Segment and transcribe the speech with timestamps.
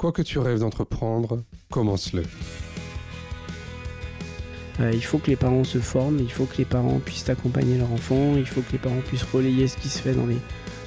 [0.00, 2.22] Quoi que tu rêves d'entreprendre, commence-le.
[4.80, 7.76] Euh, il faut que les parents se forment, il faut que les parents puissent accompagner
[7.76, 10.38] leur enfant, il faut que les parents puissent relayer ce qui se fait dans les,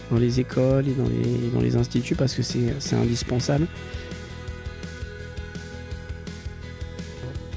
[0.10, 3.68] dans les écoles et dans les, dans les instituts parce que c'est indispensable.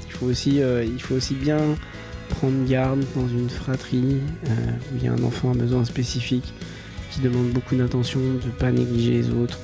[0.05, 1.57] Il faut, aussi, euh, il faut aussi bien
[2.29, 4.17] prendre garde dans une fratrie
[4.47, 6.53] euh, où il y a un enfant à besoin spécifique
[7.09, 9.57] qui demande beaucoup d'attention, de ne pas négliger les autres.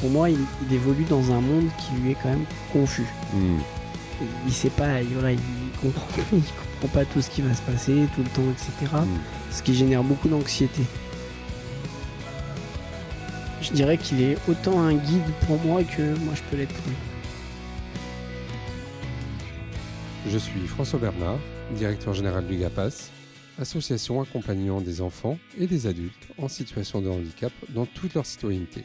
[0.00, 0.38] Pour moi, il,
[0.72, 3.06] évolue dans un monde qui lui est quand même confus.
[3.32, 3.58] Hmm.
[4.46, 5.08] Il sait pas, il,
[5.80, 8.92] comprend, comprend pas tout ce qui va se passer tout le temps, etc.
[8.92, 9.18] Hmm.
[9.50, 10.82] Ce qui génère beaucoup d'anxiété.
[13.60, 16.88] Je dirais qu'il est autant un guide pour moi que moi je peux l'être pour
[16.88, 16.96] lui.
[20.30, 21.38] Je suis François Bernard,
[21.74, 23.10] directeur général du GAPAS,
[23.58, 28.84] association accompagnant des enfants et des adultes en situation de handicap dans toute leur citoyenneté.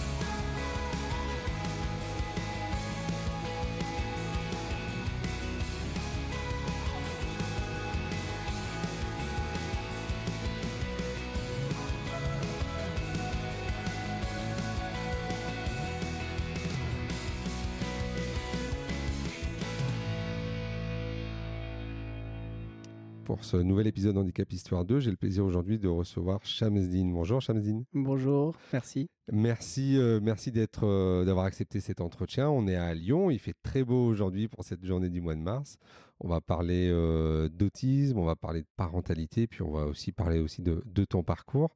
[23.41, 24.99] Pour ce nouvel épisode Handicap Histoire 2.
[24.99, 27.11] J'ai le plaisir aujourd'hui de recevoir Shamsdine.
[27.11, 27.85] Bonjour Shamsdine.
[27.91, 29.09] Bonjour, merci.
[29.31, 32.51] Merci, euh, merci d'être, euh, d'avoir accepté cet entretien.
[32.51, 35.39] On est à Lyon, il fait très beau aujourd'hui pour cette journée du mois de
[35.39, 35.77] mars.
[36.19, 40.37] On va parler euh, d'autisme, on va parler de parentalité, puis on va aussi parler
[40.37, 41.73] aussi de, ton parcours.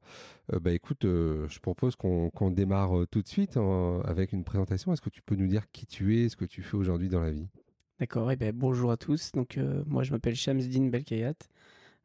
[0.62, 4.92] bah écoute, je propose qu'on, démarre tout de suite hein, avec une présentation.
[4.92, 7.20] Est-ce que tu peux nous dire qui tu es, ce que tu fais aujourd'hui dans
[7.20, 7.48] la vie?
[7.98, 9.32] D'accord, eh ben, bonjour à tous.
[9.32, 11.32] Donc, euh, moi, je m'appelle Shamsdin Belkayat.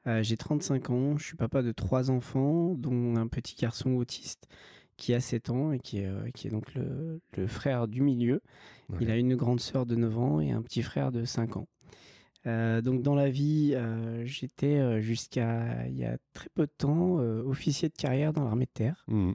[0.08, 4.48] Euh, j'ai 35 ans, je suis papa de trois enfants, dont un petit garçon autiste
[4.98, 8.42] qui a 7 ans et qui est, euh, qui est donc le, frère du milieu.
[9.00, 11.68] Il a une grande sœur de 9 ans et un petit frère de 5 ans.
[12.46, 13.74] donc dans la vie,
[14.26, 18.72] j'étais jusqu'à il y a très peu de temps officier de carrière dans l'armée de
[18.74, 19.06] terre.
[19.08, 19.32] Mmh.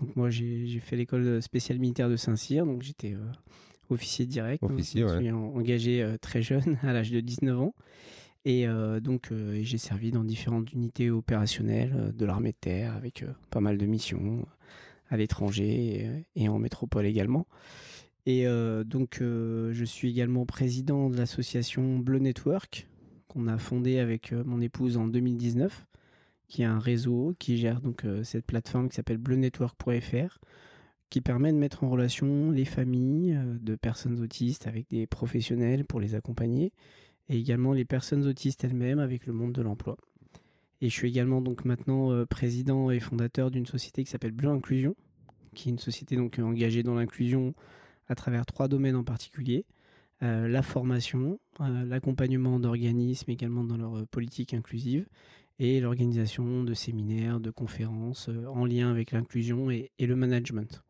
[0.00, 3.14] Donc moi j'ai fait l'école spéciale militaire de Saint-Cyr, donc j'étais
[3.90, 4.62] officier direct.
[4.62, 7.74] Officier, je suis engagé euh, très jeune, à l'âge de 19 ans.
[8.46, 13.24] Et euh, donc, euh, j'ai servi dans différentes unités opérationnelles de l'armée de terre, avec
[13.50, 14.46] pas mal de missions
[15.10, 17.46] à l'étranger et, en métropole également.
[18.24, 18.44] Et
[18.84, 22.88] donc, je suis également président de l'association Bleu Network,
[23.28, 25.86] qu'on a fondée avec mon épouse en 2019,
[26.48, 30.40] qui est un réseau qui gère donc cette plateforme qui s'appelle bleunetwork.fr,
[31.10, 35.84] qui permet de mettre en relation les familles euh, de personnes autistes avec des professionnels
[35.84, 36.72] pour les accompagner
[37.28, 39.96] et également les personnes autistes elles-mêmes avec le monde de l'emploi.
[40.80, 44.50] Et je suis également donc maintenant euh, président et fondateur d'une société qui s'appelle Bleu
[44.50, 44.94] Inclusion,
[45.54, 47.54] qui est une société donc engagée dans l'inclusion
[48.08, 49.64] à travers trois domaines en particulier
[50.22, 55.06] euh, la formation, l'accompagnement d'organismes également dans leur politique inclusive
[55.58, 60.82] et l'organisation de séminaires, de conférences en lien avec l'inclusion et, le management.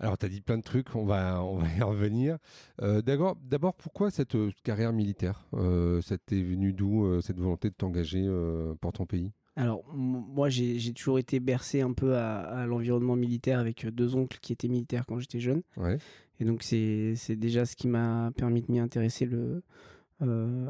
[0.00, 2.38] Alors, tu as dit plein de trucs, on va, on va y revenir.
[2.82, 5.44] Euh, D'abord, pourquoi cette euh, carrière militaire?
[5.54, 8.26] Euh, Ça t'est venu d'où, euh, cette volonté de t'engager
[8.80, 9.32] pour ton pays?
[9.56, 14.52] Alors, moi, j'ai toujours été bercé un peu à, l'environnement militaire avec deux oncles qui
[14.52, 15.62] étaient militaires quand j'étais jeune.
[16.40, 19.64] Et donc, c'est déjà ce qui m'a permis de m'y intéresser le,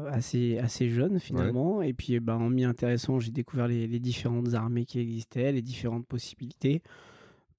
[0.09, 1.83] assez, assez jeune, finalement.
[1.83, 5.61] Et puis, ben, en m'y intéressant, j'ai découvert les, les, différentes armées qui existaient, les
[5.61, 6.81] différentes possibilités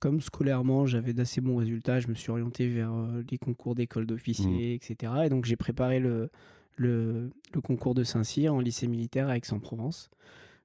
[0.01, 4.07] comme scolairement j'avais d'assez bons résultats, je me suis orienté vers euh, les concours d'école
[4.07, 4.93] d'officiers, mmh.
[4.93, 5.13] etc.
[5.27, 6.31] Et donc j'ai préparé le,
[6.77, 7.31] le,
[7.63, 10.11] concours de Saint-Cyr en lycée militaire à Aix-en-Provence,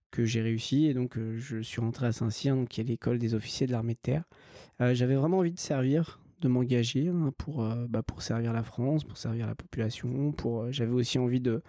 [0.09, 0.85] que j'ai réussi.
[0.85, 3.93] Et donc euh, je suis rentré à Saint-Cyr, qui est l'école des officiers de l'armée
[3.93, 4.23] de terre.
[4.81, 9.03] Euh, j'avais vraiment envie de servir, de m'engager hein, pour, bah, pour servir la France,
[9.03, 10.31] pour servir la population.
[10.31, 11.61] Pour, j'avais aussi envie de,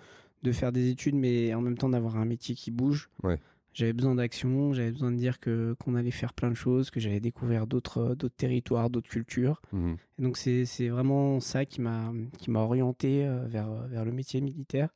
[0.44, 3.10] de faire des études, mais en même temps d'avoir un métier qui bouge.
[3.25, 3.41] Ouais
[3.76, 6.98] j'avais besoin d'action, j'avais besoin de dire que qu'on allait faire plein de choses, que
[6.98, 9.60] j'allais découvrir d'autres d'autres territoires, d'autres cultures.
[9.72, 9.98] Mhm.
[10.18, 14.41] Et donc c'est vraiment ça qui m'a qui m'a orienté euh, vers vers le métier
[14.41, 14.95] militaire.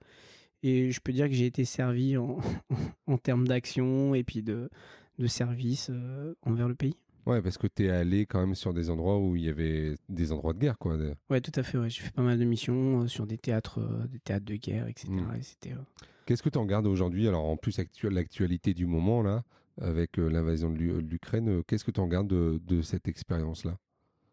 [0.63, 2.39] Et je peux dire que j'ai été servi en,
[3.07, 4.71] en termes d'action et puis de
[5.19, 6.97] de service euh, envers le pays.
[7.27, 9.95] Ouais, parce que tu es allé quand même sur des endroits où il y avait
[10.09, 10.97] des endroits de guerre, quoi.
[11.29, 11.77] Ouais, tout à fait.
[11.77, 11.91] Ouais.
[11.91, 13.79] J'ai fait pas mal de missions euh, sur des théâtres,
[14.09, 15.13] des théâtres de guerre, etc.
[15.39, 15.75] Et c'était
[16.31, 19.43] Qu'est-ce que tu en gardes aujourd'hui Alors, en plus, l'actualité du moment, là,
[19.81, 23.77] avec euh, l'invasion de l'Ukraine, euh, qu'est-ce que tu en gardes de, cette expérience-là?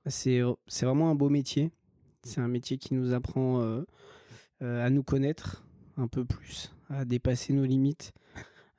[0.05, 1.71] Euh, C'est vraiment un beau métier.
[2.21, 3.83] C'est un métier qui nous apprend
[4.61, 5.65] à nous connaître
[5.95, 8.13] un peu plus, à dépasser nos limites,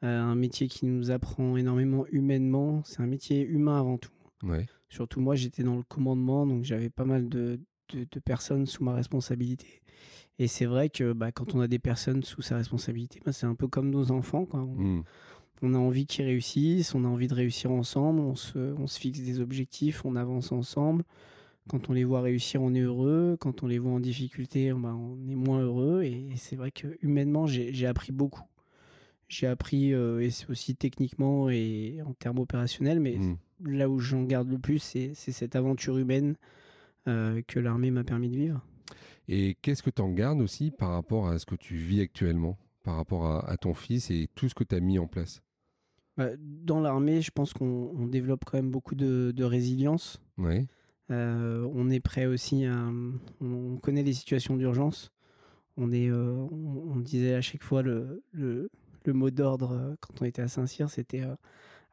[0.03, 2.85] un métier qui nous apprend énormément humainement.
[2.85, 4.13] C'est un métier humain avant tout.
[4.91, 7.59] Surtout moi, j'étais dans le commandement, donc j'avais pas mal de,
[7.95, 9.83] de, personnes sous ma responsabilité.
[10.39, 13.47] Et c'est vrai que bah, quand on a des personnes sous sa responsabilité, bah, c'est
[13.47, 14.45] un peu comme nos enfants.
[14.45, 14.61] Quoi.
[14.61, 15.75] On, mmh.
[15.75, 19.21] a envie qu'ils réussissent, on a envie de réussir ensemble, on se, on se fixe
[19.21, 21.05] des objectifs, on avance ensemble.
[21.69, 23.37] Quand on les voit réussir, on est heureux.
[23.39, 26.03] Quand on les voit en difficulté, bah, on est moins heureux.
[26.03, 28.45] Et, c'est vrai que humainement, j'ai appris beaucoup.
[29.29, 33.37] J'ai appris, euh, et c'est aussi techniquement et en termes opérationnels, mais mmh.
[33.67, 36.37] là où j'en garde le plus, c'est cette aventure humaine
[37.47, 38.65] que l'armée m'a permis de vivre.
[39.29, 42.59] Et qu'est-ce que tu en gardes aussi par rapport à ce que tu vis actuellement,
[42.83, 45.43] par rapport à, ton fils et tout ce que tu as mis en place?
[46.17, 50.21] Bah, Dans l'armée, je pense qu'on développe quand même beaucoup de, résilience.
[50.39, 50.67] Oui.
[51.11, 52.91] Euh, on est prêt aussi à.
[53.41, 55.11] On connaît les situations d'urgence.
[55.77, 58.69] On, est, on, disait à chaque fois le, le
[59.09, 61.35] le mot d'ordre euh, quand on était à Saint-Cyr, c'était euh,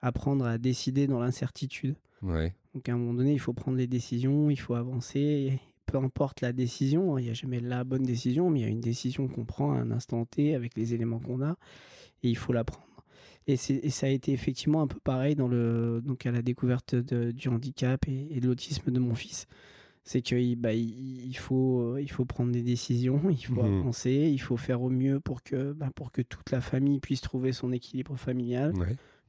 [0.02, 1.96] apprendre à décider dans l'incertitude.
[2.76, 5.60] Donc à un moment donné, il faut prendre les décisions, il faut avancer.
[5.88, 8.66] peu importe la décision, hein, il n'y a jamais la bonne décision, mais il y
[8.66, 11.58] a une décision qu'on prend à un instant T avec les éléments qu'on a,
[12.22, 12.86] et il faut la prendre.
[13.48, 17.48] Et, ça a été effectivement un peu pareil dans le, donc à la découverte du
[17.48, 19.48] handicap et de l'autisme de mon fils
[20.06, 23.80] c'est qu'il bah, il, faut, il faut prendre des décisions, il faut mmh.
[23.80, 27.22] avancer, il faut faire au mieux pour que, bah, pour que toute la famille puisse
[27.22, 28.74] trouver son équilibre familial,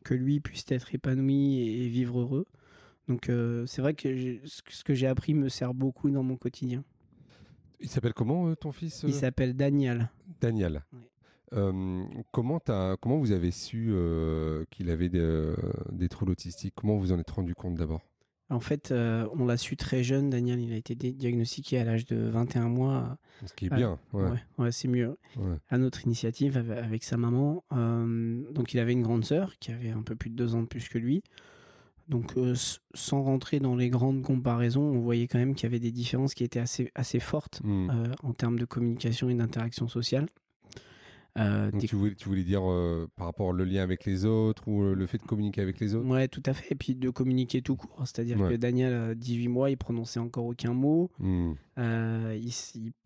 [0.04, 2.46] que lui puisse être épanoui et, vivre heureux.
[3.08, 6.84] Donc euh, c'est vrai que ce que j'ai appris me sert beaucoup dans mon quotidien.
[7.80, 10.10] Il s'appelle comment euh, ton fils Il euh s'appelle Daniel.
[10.40, 10.82] Daniel.
[12.32, 13.94] comment, as, comment vous avez su
[14.70, 15.54] qu'il avait des,
[15.92, 16.74] des troubles autistiques?
[16.74, 18.02] Comment vous en êtes rendu compte d'abord?
[18.48, 20.30] En fait, on l'a su très jeune.
[20.30, 23.18] Daniel, il a été diagnostiqué à l'âge de 21 mois.
[23.44, 23.98] Ce qui est bien.
[24.12, 25.18] Ouais, c'est mieux.
[25.68, 27.64] À notre initiative, avec, sa maman.
[27.70, 30.68] Donc, il avait une grande sœur qui avait un peu plus de deux ans de
[30.68, 31.22] plus que lui.
[32.08, 32.54] Donc, euh,
[32.94, 36.34] sans rentrer dans les grandes comparaisons, on voyait quand même qu'il y avait des différences
[36.34, 37.90] qui étaient assez, assez fortes hmm.
[38.22, 40.26] en termes de communication et d'interaction sociale.
[41.38, 44.82] Euh, tu, voulais, tu voulais dire euh, par rapport au lien avec les autres ou
[44.82, 46.08] euh, le fait de communiquer avec les autres?
[46.08, 46.72] Ouais, tout à fait.
[46.72, 48.00] Et puis de communiquer tout court.
[48.00, 51.10] C'est-à-dire que Daniel, à 18 mois, il prononçait encore aucun mot.
[51.18, 51.52] Hmm.
[51.76, 52.52] il,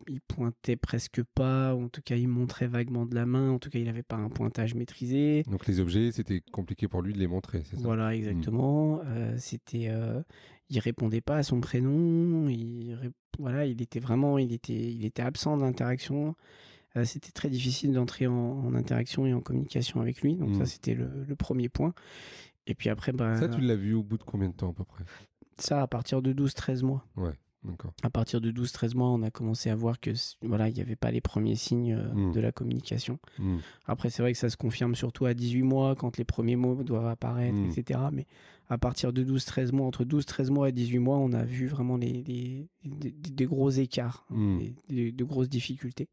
[0.07, 1.75] il, pointait presque pas.
[1.75, 3.51] En tout cas, il montrait vaguement de la main.
[3.51, 5.43] En tout cas, il n'avait pas un pointage maîtrisé.
[5.43, 7.83] Donc les objets, c'était compliqué pour lui de les montrer, c'est ça?
[7.83, 8.13] Voilà, hmm.
[8.13, 9.01] exactement.
[9.37, 9.91] c'était,
[10.69, 12.47] il répondait pas à son prénom.
[12.47, 12.97] Il,
[13.39, 16.35] voilà, il était vraiment, il était, il était absent de l'interaction.
[16.97, 20.35] Euh, c'était très difficile d'entrer en, interaction et en communication avec lui.
[20.35, 20.65] Donc ça, mm.
[20.65, 21.93] c'était le, premier point.
[22.67, 24.73] Et puis après, bah, ça, tu l'as vu au bout de combien de temps à
[24.73, 25.03] peu près?
[25.57, 27.05] Ça, à partir de 12-13 mois.
[27.15, 27.33] Ouais.
[27.63, 27.93] D'accord.
[28.01, 30.09] À partir de 12-13 mois, on a commencé à voir que
[30.41, 32.31] voilà, il n'y avait pas les premiers signes euh, mm.
[32.31, 33.19] de la communication.
[33.37, 33.57] Mm.
[33.85, 36.83] Après, c'est vrai que ça se confirme surtout à 18 mois, quand les premiers mots
[36.83, 37.99] doivent apparaître, etc.
[38.11, 38.25] Mais
[38.69, 41.97] à partir de 12-13 mois, entre 12-13 mois et 18 mois, on a vu vraiment
[41.97, 46.09] les, des gros écarts, de grosses difficultés.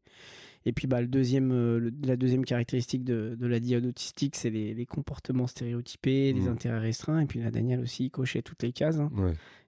[0.65, 4.49] Et puis bah, le deuxième, euh, la deuxième caractéristique de, de la diode autistique, c'est
[4.49, 6.47] les, les, comportements stéréotypés, les mmh.
[6.47, 7.21] intérêts restreints.
[7.21, 8.99] Et puis là, Daniel aussi, il cochait toutes les cases.
[8.99, 9.11] Hein.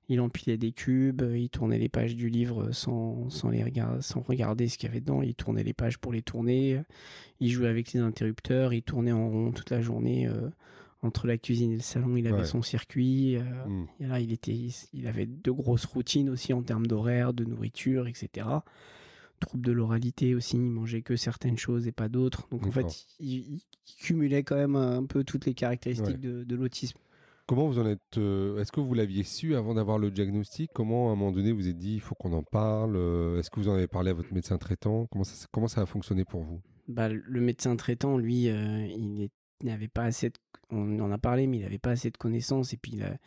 [0.09, 4.19] Il empilait des cubes, il tournait les pages du livre sans, sans, les regarder, sans
[4.19, 5.21] regarder ce qu'il y avait dedans.
[5.21, 6.81] Il tournait les pages pour les tourner.
[7.39, 8.73] Il jouait avec les interrupteurs.
[8.73, 10.27] Il tournait en rond toute la journée.
[10.27, 10.49] Euh,
[11.03, 13.37] entre la cuisine et le salon, il avait son circuit.
[13.37, 13.87] Euh, mmh.
[14.01, 18.07] et là, il, était, il avait de grosses routines aussi en termes d'horaire, de nourriture,
[18.07, 18.45] etc
[19.41, 22.47] trouble de l'oralité aussi, il mangeait que certaines choses et pas d'autres.
[22.49, 23.59] Donc en fait, il,
[23.99, 26.97] cumulait quand même un peu toutes les caractéristiques de, l'autisme.
[27.47, 30.71] Comment vous en êtes euh, Est-ce que vous l'aviez su avant d'avoir le diagnostic?
[30.73, 33.49] Comment à un moment donné vous êtes dit il faut qu'on en parle euh, Est-ce
[33.49, 35.07] que vous en avez parlé à votre médecin traitant?
[35.11, 36.61] Comment ça, comment ça a fonctionné pour vous?
[36.87, 39.29] Bah, Le médecin traitant, lui, euh, il
[39.63, 40.35] n'avait pas assez de...
[40.69, 42.73] On en a parlé, mais il n'avait pas assez de connaissances.
[42.73, 43.19] Et puis, il,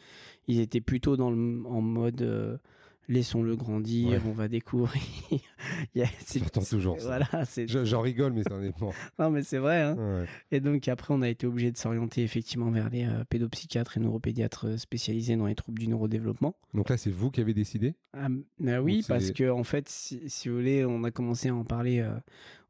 [0.49, 2.59] il était plutôt dans le, en mode
[3.09, 5.03] laissons-le grandir, on va découvrir.
[5.95, 7.07] J'entends toujours ça.
[7.07, 8.75] Voilà, J'en rigole, mais ça en est
[9.19, 9.83] non, mais c'est vrai.
[9.83, 10.27] Hein.
[10.51, 14.01] Et donc après, on a été obligé de s'orienter effectivement vers les euh, pédopsychiatres et
[14.01, 16.57] neuropédiatres euh, spécialisés dans les troubles du neurodéveloppement.
[16.75, 17.95] Donc là, c'est vous qui avez décidé?
[18.13, 21.65] Ah, bah Oui, parce que en fait, si, vous voulez, on a commencé à en
[21.65, 22.11] parler euh,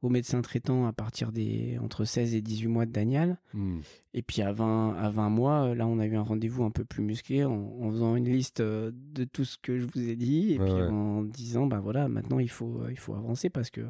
[0.04, 3.38] au médecin traitant à partir des entre 16 et 18 mois de Daniel.
[3.54, 3.78] Hmm.
[4.12, 6.70] Et puis à 20, à 20 mois, euh, là, on a eu un rendez-vous un
[6.70, 10.14] peu plus musclé en, faisant une liste euh, de tout ce que je vous ai
[10.14, 13.70] dit et puis en disant, bah voilà, maintenant il faut, euh, il faut avancer parce
[13.70, 13.80] que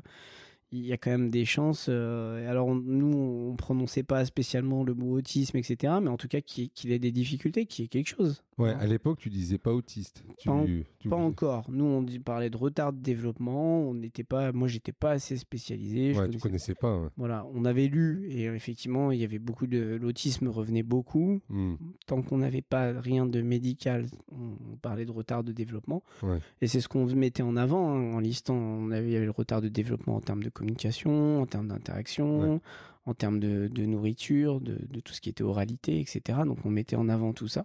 [0.72, 1.88] il y a quand même des chances.
[1.88, 3.16] alors nous,
[3.50, 5.94] on prononçait pas spécialement le mot autisme, etc.
[6.02, 8.42] Mais en tout cas, qu'il ait des difficultés, qu'il y ait quelque chose.
[8.58, 10.24] Ouais, à l'époque, tu disais pas autiste.
[10.44, 11.64] pas, encore.
[11.70, 13.80] Nous, on parlait de retard de développement.
[13.80, 16.14] On n'était pas, moi, j'étais pas assez spécialisé.
[16.14, 17.10] Je ouais, tu connaissais pas.
[17.16, 21.40] Voilà, on avait lu et effectivement, il y avait beaucoup de l'autisme revenait beaucoup.
[21.48, 21.74] Hmm.
[22.06, 26.02] Tant qu'on n'avait pas rien de médical, on parlait de retard de développement.
[26.60, 28.54] Et c'est ce qu'on mettait en avant hein, en listant.
[28.54, 31.68] On avait, il y avait le retard de développement en termes de communication, en termes
[31.68, 32.60] d'interaction,
[33.06, 36.38] en termes de, nourriture, de, de, tout ce qui était oralité, etc.
[36.46, 37.64] Donc on mettait en avant tout ça.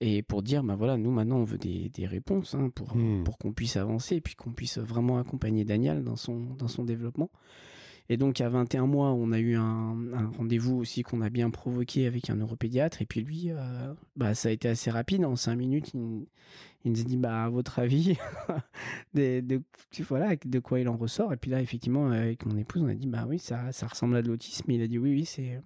[0.00, 3.24] Et pour dire, bah voilà, nous maintenant on veut des, des réponses hein, pour, hmm.
[3.24, 6.84] pour qu'on puisse avancer et puis qu'on puisse vraiment accompagner Daniel dans son, dans son
[6.84, 7.30] développement.
[8.10, 9.96] Et donc à 21 mois, on a eu un,
[10.36, 13.02] rendez-vous aussi qu'on a bien provoqué avec un neuropédiatre.
[13.02, 15.24] Et puis lui, euh, bah, ça a été assez rapide.
[15.24, 16.26] En 5 minutes, il,
[16.86, 18.16] nous a dit, bah, à votre avis,
[19.14, 19.62] de,
[20.00, 21.32] voilà, de quoi il en ressort?
[21.32, 24.22] Et puis là, effectivement, avec mon épouse, on a dit, bah oui, ça ressemble à
[24.22, 24.70] de l'autisme.
[24.70, 25.60] Il a dit, oui, oui, c'est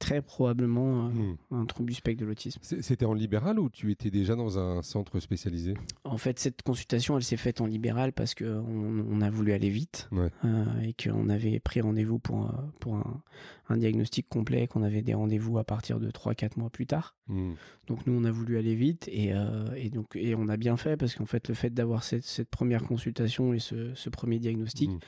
[0.00, 1.36] très probablement euh, hmm.
[1.52, 2.58] un trouble du spectre de l'autisme.
[2.62, 5.74] C'était en libéral ou tu étais déjà dans un centre spécialisé?
[6.02, 9.68] En fait, cette consultation, elle s'est faite en libéral parce qu'on on a voulu aller
[9.68, 10.08] vite
[10.44, 13.22] euh, et qu'on avait pris rendez-vous pour, pour un,
[13.70, 17.16] un diagnostic complet, qu'on avait des rendez-vous à partir de 3-4 mois plus tard.
[17.28, 17.52] Hmm.
[17.86, 19.32] Donc nous, on a voulu aller vite et,
[19.76, 22.50] et, donc, et on a bien fait parce qu'en fait, le fait d'avoir cette, cette,
[22.50, 24.98] première consultation et ce, ce premier diagnostic, hmm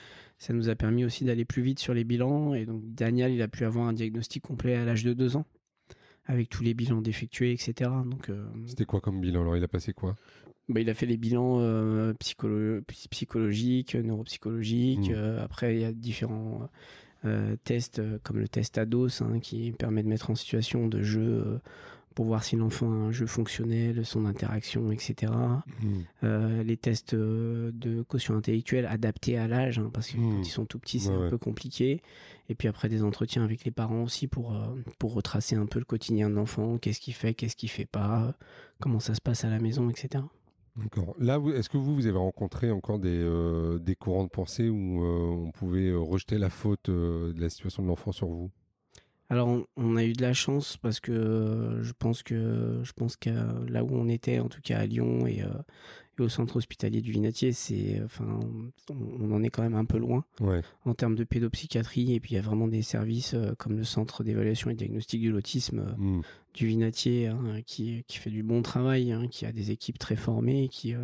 [0.42, 2.52] ça nous a permis aussi d'aller plus vite sur les bilans.
[2.54, 5.46] Et donc, Daniel, il a pu avoir un diagnostic complet à l'âge de deux ans,
[6.26, 7.90] avec tous les bilans défectués, etc.
[8.04, 10.16] Donc, euh, C'était quoi comme bilan Alors, il a passé quoi?
[10.68, 12.12] Bah, Il a fait les bilans euh,
[12.98, 15.10] psychologiques, neuropsychologiques.
[15.10, 15.14] Mmh.
[15.14, 16.68] Euh, après, il y a différents
[17.64, 21.60] tests, comme le test ADOS, hein, qui permet de mettre en situation de jeu
[22.12, 25.32] pour voir si l'enfant a un jeu fonctionnel, son interaction, etc.
[25.32, 25.86] Mmh.
[26.24, 30.42] Euh, les tests euh, de quotient intellectuel adaptés à l'âge, hein, parce que quand mmh.
[30.42, 32.02] ils sont tout petits, c'est un peu compliqué.
[32.48, 34.66] Et puis après, des entretiens avec les parents aussi pour, euh,
[34.98, 38.34] pour retracer un peu le quotidien de l'enfant, qu'est-ce qu'il fait, qu'est-ce qu'il fait pas,
[38.80, 40.24] comment ça se passe à la maison, etc.
[40.76, 41.14] D'accord.
[41.18, 43.22] Là, est-ce que vous, vous avez rencontré encore des,
[43.80, 48.12] des courants de pensée où on pouvait rejeter la faute de la situation de l'enfant
[48.12, 48.50] sur vous?
[49.32, 53.16] Alors, on, a eu de la chance parce que euh, je pense que je pense
[53.16, 53.30] que
[53.66, 55.42] là où on était, en tout cas à Lyon et,
[56.20, 58.40] euh, au centre hospitalier du Vinatier, c'est enfin
[58.90, 60.24] on, en est quand même un peu loin
[60.84, 62.14] en termes de pédopsychiatrie.
[62.14, 65.22] Et puis il y a vraiment des services euh, comme le centre d'évaluation et diagnostic
[65.24, 66.20] de l'autisme mmh.
[66.54, 70.16] du Vinatier hein, qui, qui fait du bon travail, hein, qui a des équipes très
[70.16, 70.94] formées, qui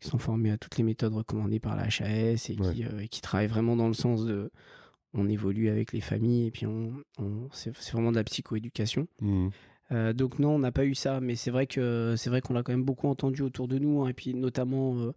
[0.00, 3.20] qui sont formées à toutes les méthodes recommandées par la HAS et qui, et qui
[3.20, 4.50] travaillent vraiment dans le sens de
[5.14, 6.92] on évolue avec les familles et puis on,
[7.52, 9.08] c'est vraiment de la psychoéducation.
[9.20, 9.48] Mmh.
[9.90, 12.54] Euh, donc non, on n'a pas eu ça, mais c'est vrai que c'est vrai qu'on
[12.54, 15.12] l'a quand même beaucoup entendu autour de nous, hein, et puis notamment euh,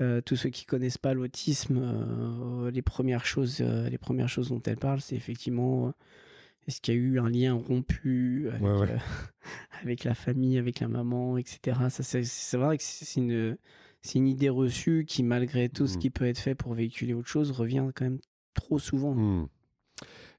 [0.00, 4.76] euh, tous ceux qui connaissent pas l'autisme, les premières choses, les premières choses dont elle
[4.76, 5.92] parle, c'est effectivement
[6.66, 8.48] est-ce qu'il y a eu un lien rompu
[9.82, 11.78] avec, la famille, avec la maman, etc.
[11.90, 13.56] Ça, c'est vrai que c'est une
[14.02, 16.00] c'est une idée reçue qui, malgré tout ce mmh.
[16.00, 18.20] qui peut être fait pour véhiculer autre chose, revient quand même
[18.54, 19.14] trop souvent.
[19.14, 19.48] Hmm.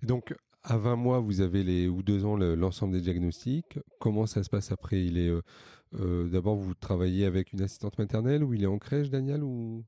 [0.03, 0.33] Donc,
[0.67, 3.79] à 20 mois, vous avez les, ou deux ans l'ensemble des diagnostics.
[3.99, 5.03] Comment ça se passe après?
[5.03, 5.41] Il est euh,
[5.99, 9.83] euh, D'abord, vous travaillez avec une assistante maternelle ou il est en crèche, Daniel ou...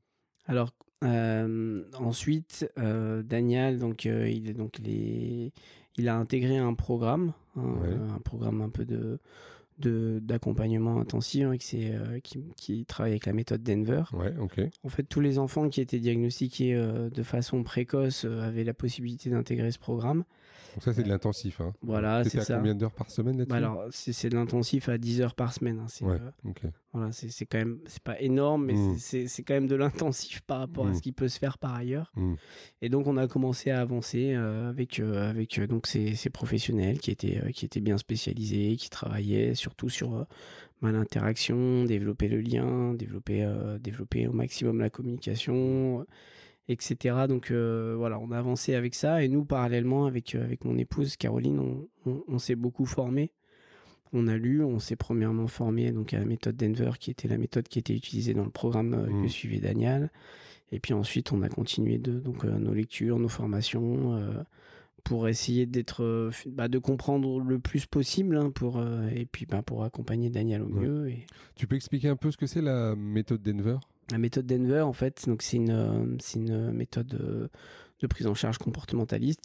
[0.46, 0.70] Alors,
[1.04, 7.76] euh, ensuite, Daniel, donc, il, est, donc il a intégré un programme, hein,
[8.16, 9.20] un programme un peu de
[9.80, 11.90] d'accompagnement intensif hein, qui,
[12.56, 14.02] qui, travaille avec la méthode Denver.
[14.12, 14.34] Ouais,
[14.82, 18.74] En fait, tous les enfants qui étaient diagnostiqués euh, de façon précoce euh, avaient la
[18.74, 20.24] possibilité d'intégrer ce programme.
[20.80, 21.60] Donc ça, c'est de l'intensif.
[21.60, 21.74] Hein.
[21.82, 22.56] Voilà, c'est ça.
[22.56, 25.78] combien d'heures par semaine bah Alors, c'est de l'intensif à 10 heures par semaine.
[25.78, 25.86] Hein.
[25.88, 26.16] C'est euh,
[26.94, 28.96] voilà, c'est quand même, c'est pas énorme, mais mmh.
[28.98, 30.94] c'est quand même de l'intensif par rapport à mmh.
[30.94, 32.10] ce qui peut se faire par ailleurs.
[32.16, 32.34] Mmh.
[32.80, 36.98] Et donc, on a commencé à avancer euh, avec euh, avec donc ces, ces, professionnels
[36.98, 40.26] qui étaient qui étaient bien spécialisés, qui travaillaient surtout sur
[40.80, 43.46] bah, l'interaction, développer le lien, développer
[43.82, 46.06] développer au maximum la communication
[46.70, 47.26] etc.
[47.28, 49.22] Donc euh, voilà, on a avancé avec ça.
[49.22, 51.60] Et nous, parallèlement, avec, euh, avec mon épouse Caroline,
[52.06, 53.32] on, s'est beaucoup formé.
[54.12, 57.38] On a lu, on s'est premièrement formé donc, à la méthode Denver, qui était la
[57.38, 59.28] méthode qui était utilisée dans le programme euh, que mmh.
[59.28, 60.10] suivait Daniel.
[60.72, 64.22] Et puis ensuite, on a continué de, donc, nos lectures, nos formations,
[65.02, 68.80] pour essayer d'être, bah, de comprendre le plus possible, hein, pour,
[69.12, 71.08] et puis bah, pour accompagner Daniel au mieux.
[71.08, 71.26] Et...
[71.56, 73.78] Tu peux expliquer un peu ce que c'est la méthode Denver?
[74.10, 77.48] La méthode Denver, en fait, donc c'est une, euh, une méthode euh,
[78.00, 79.42] de, prise en charge comportementaliste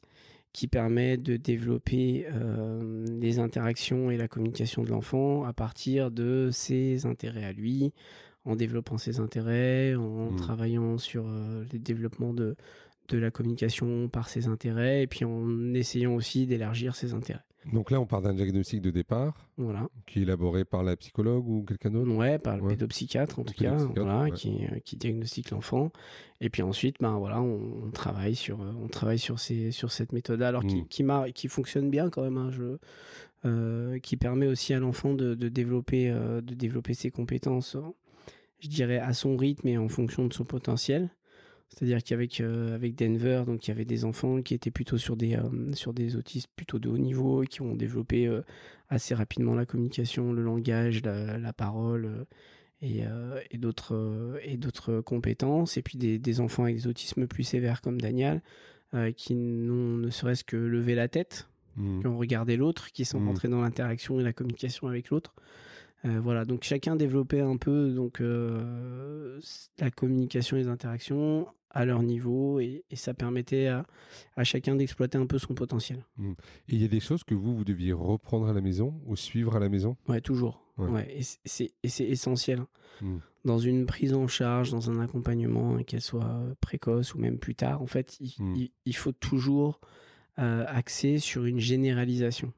[0.54, 6.50] qui permet de développer euh, les interactions et la communication de l'enfant à partir de
[6.52, 7.92] ses intérêts à lui,
[8.46, 10.36] en développant ses intérêts, en mmh.
[10.38, 12.56] travaillant sur le développement de,
[13.10, 17.44] de la communication par ses intérêts, et puis en essayant aussi d'élargir ses intérêts.
[17.74, 19.90] Donc là, on part d'un diagnostic de départ, voilà.
[20.06, 22.12] qui est élaboré par la psychologue ou quelqu'un d'autre?
[22.12, 25.92] Ouais, par le pédopsychiatre en tout cas, voilà, qui, qui, diagnostique l'enfant.
[26.42, 30.42] Et puis ensuite, ben voilà, on, travaille sur, on travaille sur ces, sur cette méthode
[30.42, 30.88] alors qui, hmm.
[30.88, 32.38] qui, qui, fonctionne bien quand même.
[32.38, 32.78] Hein, je,
[34.00, 37.78] qui permet aussi à l'enfant de, de, développer, de développer ses compétences,
[38.60, 41.12] je dirais à son rythme et en fonction de son potentiel.
[41.70, 45.18] C'est-à-dire qu'avec euh, avec Denver, donc il y avait des enfants qui étaient plutôt sur
[45.18, 48.42] des euh, sur des autistes plutôt de haut niveau et qui ont développé euh,
[48.90, 52.26] assez rapidement la communication, le langage, la, parole
[52.82, 53.02] et,
[53.50, 55.76] et d'autres et d'autres compétences.
[55.78, 58.44] Et puis des, des, enfants avec des autismes plus sévères comme Daniel,
[59.18, 62.02] qui n'ont ne serait-ce que levé la tête, mmh.
[62.02, 63.28] qui ont regardé l'autre, qui sont mmh.
[63.28, 65.34] rentrés dans l'interaction et la communication avec l'autre.
[66.06, 68.22] Voilà, donc chacun développait un peu donc
[69.80, 73.86] la communication et les interactions à leur niveau et, ça permettait à,
[74.44, 76.06] chacun d'exploiter un peu son potentiel.
[76.18, 76.32] Mmh.
[76.70, 79.16] Et il y a des choses que vous, vous deviez reprendre à la maison ou
[79.18, 79.98] suivre à la maison?
[80.08, 80.64] Ouais, toujours.
[80.78, 81.08] Ouais.
[81.20, 82.60] Et c'est essentiel.
[82.60, 82.68] Hein.
[83.02, 83.18] Mmh.
[83.44, 87.82] Dans une prise en charge, dans un accompagnement, qu'elle soit précoce ou même plus tard,
[87.82, 88.92] en fait, il, mmh.
[88.94, 89.82] faut toujours
[90.40, 92.54] euh, axer sur une généralisation.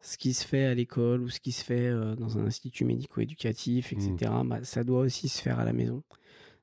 [0.00, 2.84] Ce qui se fait à l'école ou ce qui se fait euh, dans un institut
[2.84, 6.02] médico-éducatif, etc., bah, ça doit aussi se faire à la maison.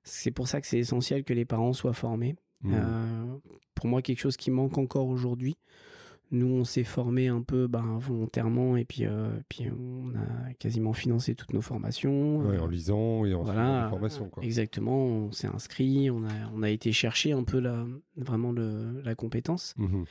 [0.03, 2.35] C'est pour ça que c'est essentiel que les parents soient formés.
[2.61, 2.73] Mmh.
[2.73, 3.25] Euh,
[3.73, 5.57] pour moi, quelque chose qui manque encore aujourd'hui.
[6.31, 10.93] Nous, on s'est formés un peu ben, volontairement et puis, euh, puis on a quasiment
[10.93, 12.39] financé toutes nos formations.
[12.39, 14.31] en lisant et en voilà, nos formations.
[14.41, 17.85] Exactement, on s'est inscrit, on a, on a été chercher un peu la,
[18.17, 19.75] vraiment le, la compétence.
[19.77, 20.03] Mmh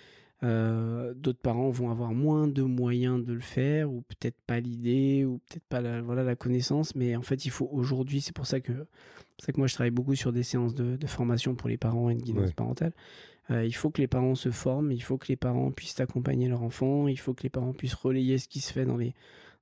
[0.44, 5.24] euh, d'autres parents vont avoir moins de moyens de le faire, ou peut-être pas l'idée,
[5.24, 6.94] ou peut-être pas la, voilà, la connaissance.
[6.94, 8.86] Mais en fait, il faut aujourd'hui, c'est pour ça que
[9.38, 12.14] c'est que moi je travaille beaucoup sur des séances de, formation pour les parents et
[12.14, 12.92] de guidance parentale.
[13.50, 16.48] Euh, il faut que les parents se forment, il faut que les parents puissent accompagner
[16.48, 19.14] leur enfant, il faut que les parents puissent relayer ce qui se fait dans les,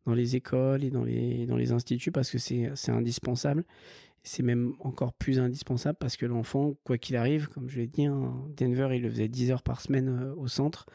[0.07, 3.65] dans les écoles et dans les, dans les instituts parce que c'est indispensable.
[4.25, 8.07] C'est même encore plus indispensable parce que l'enfant, quoi qu'il arrive, comme je l'ai dit,
[8.07, 10.87] hein, Denver, il le faisait 10 heures par semaine euh, au centre.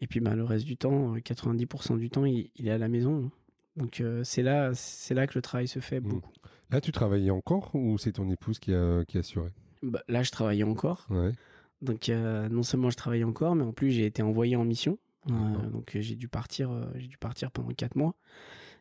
[0.00, 2.88] Et puis bah, le reste du temps, 90% euh, du temps, il, est à la
[2.88, 3.30] maison.
[3.76, 4.72] Donc c'est là,
[5.10, 6.08] là que le travail se fait mmh.
[6.08, 6.32] beaucoup.
[6.70, 9.50] Là, tu travaillais encore ou c'est ton épouse qui a, qui assuré?
[9.82, 11.06] Bah, Là, je travaillais encore.
[11.82, 14.98] Donc, euh, non seulement je travaillais encore, mais en plus, j'ai été envoyé en mission.
[15.30, 18.14] Euh, donc, j'ai dû partir, euh, j'ai dû partir pendant 4 mois.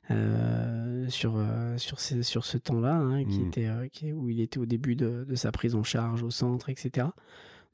[0.09, 1.39] Sur,
[1.77, 3.47] sur, ce, sur ce temps-là, hein, qui hmm.
[3.47, 7.07] était, où il était au début de, de, sa prise en charge au centre, etc.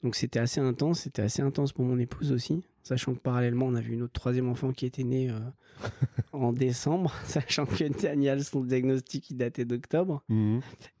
[0.02, 3.74] Donc c'était assez intense, c'était assez intense pour mon épouse aussi, sachant que parallèlement on
[3.74, 5.38] avait une autre troisième enfant qui était née euh,
[6.32, 10.22] en décembre, sachant que Daniel son diagnostic il datait d'octobre.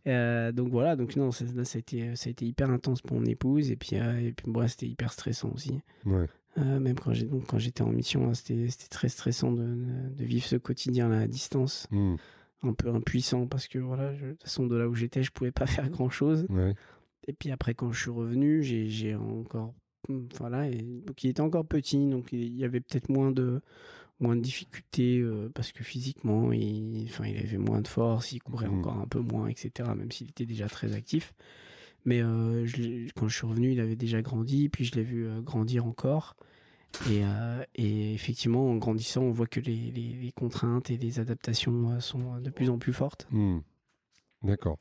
[0.06, 3.18] Euh, donc voilà, donc non, ça, ça, a été, ça a été hyper intense pour
[3.18, 5.80] mon épouse et puis, euh, et puis moi c'était hyper stressant aussi.
[6.56, 10.44] Même quand j'ai donc quand j'étais en mission, hein, c'était très stressant de, de, vivre
[10.44, 11.86] ce quotidien à distance.
[11.90, 12.16] Mhm.
[12.62, 15.52] Un peu impuissant parce que voilà, de toute façon de là où j'étais, je pouvais
[15.52, 16.46] pas faire grand chose.
[17.26, 19.74] Et puis après, quand je suis revenu, j'ai encore.
[20.08, 23.60] Hmm, voilà, et, donc il était encore petit, donc il y avait peut-être moins de,
[24.18, 28.40] moins de difficultés euh, parce que physiquement, il, enfin, il avait moins de force, il
[28.40, 28.78] courait mmh.
[28.78, 31.34] encore un peu moins, etc., même s'il était déjà très actif.
[32.04, 32.66] Mais euh,
[33.14, 36.36] quand je suis revenu, il avait déjà grandi, puis je l'ai vu euh, grandir encore.
[37.08, 37.22] Et,
[37.76, 42.50] et, effectivement, en grandissant, on voit que les, les, contraintes et les adaptations sont de
[42.50, 43.28] plus en plus fortes.
[43.30, 43.58] Mmh.
[44.42, 44.80] D'accord.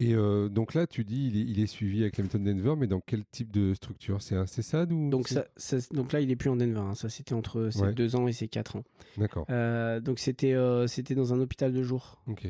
[0.00, 3.00] Et euh, donc là, tu dis, il est, suivi avec la méthode Denver, mais dans
[3.00, 4.20] quel type de structure?
[4.22, 5.44] C'est un CESAD ou donc, ça,
[5.92, 6.80] donc là, il est plus en Denver.
[6.80, 6.94] Hein.
[6.94, 8.84] Ça, c'était entre ses deux ans et ses quatre ans.
[9.16, 9.46] D'accord.
[9.50, 12.20] Euh, donc c'était euh, c'était dans un hôpital de jour.
[12.26, 12.46] Ok.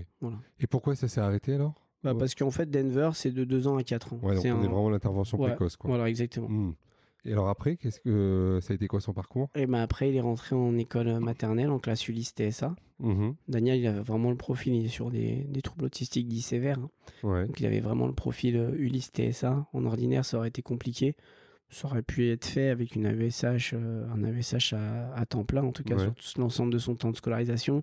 [0.59, 1.75] Et pourquoi ça s'est arrêté alors?
[2.05, 4.21] Bah, Parce qu'en fait, Denver, c'est de deux ans à quatre ans.
[4.23, 5.77] Ouais, donc on est vraiment l'intervention précoce.
[5.77, 5.89] Quoi.
[5.89, 6.49] Voilà, exactement.
[6.49, 6.75] Hmm.
[7.27, 9.49] Et alors après, qu'est-ce que ça a été quoi son parcours?
[9.55, 12.77] Et ben après, il est rentré en école maternelle, en classe Ulysse TSA.
[13.01, 16.43] Mmh Daniel, il avait vraiment le profil, il est sur des, des troubles autistiques dits
[16.43, 16.79] sévères.
[17.25, 17.45] Hein.
[17.47, 19.67] Donc il avait vraiment le profil euh, Ulysse TSA.
[19.73, 21.17] En ordinaire, ça aurait été compliqué.
[21.71, 25.73] Ça aurait pu être fait avec une AESH, euh, un AESH à, temps plein, en
[25.73, 27.83] tout cas sur l'ensemble de son temps de scolarisation.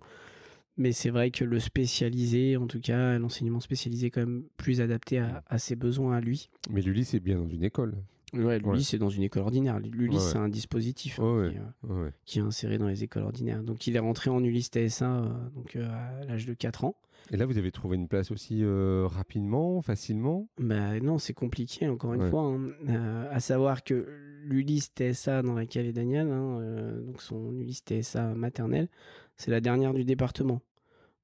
[0.77, 4.81] Mais c'est vrai que le spécialisé, en tout cas, l'enseignement spécialisé, est quand même plus
[4.81, 6.49] adapté à, à ses besoins à lui.
[6.69, 7.95] Mais l'Ulysse c'est bien dans une école.
[8.33, 9.79] Ouais, l'ULIS, c'est dans une école ordinaire.
[9.79, 11.51] L'ULIS, c'est un dispositif hein,
[11.89, 13.61] euh, qui, est inséré dans les écoles ordinaires.
[13.61, 15.87] Donc, il est rentré en ULIS TSA euh, donc, euh,
[16.21, 16.95] à l'âge de 4 ans.
[17.31, 20.49] Et là, vous avez trouvé une place aussi rapidement, facilement?
[20.59, 22.43] Bah, Non, c'est compliqué, encore une fois.
[22.43, 23.27] Hein.
[23.29, 24.07] à savoir que
[24.43, 26.59] l'ULIS TSA dans laquelle est Daniel, hein,
[27.05, 28.89] donc son ULIS TSA maternelle,
[29.37, 30.61] c'est la dernière du département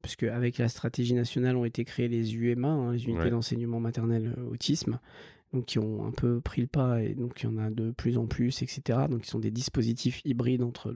[0.02, 5.00] puisque avec la stratégie nationale ont été créées les UMA, les unités d'enseignement maternel autisme,
[5.54, 7.92] donc qui ont un peu pris le pas et donc il y en a de
[7.92, 9.00] plus en plus, etc.
[9.10, 10.94] Donc ils sont des dispositifs hybrides entre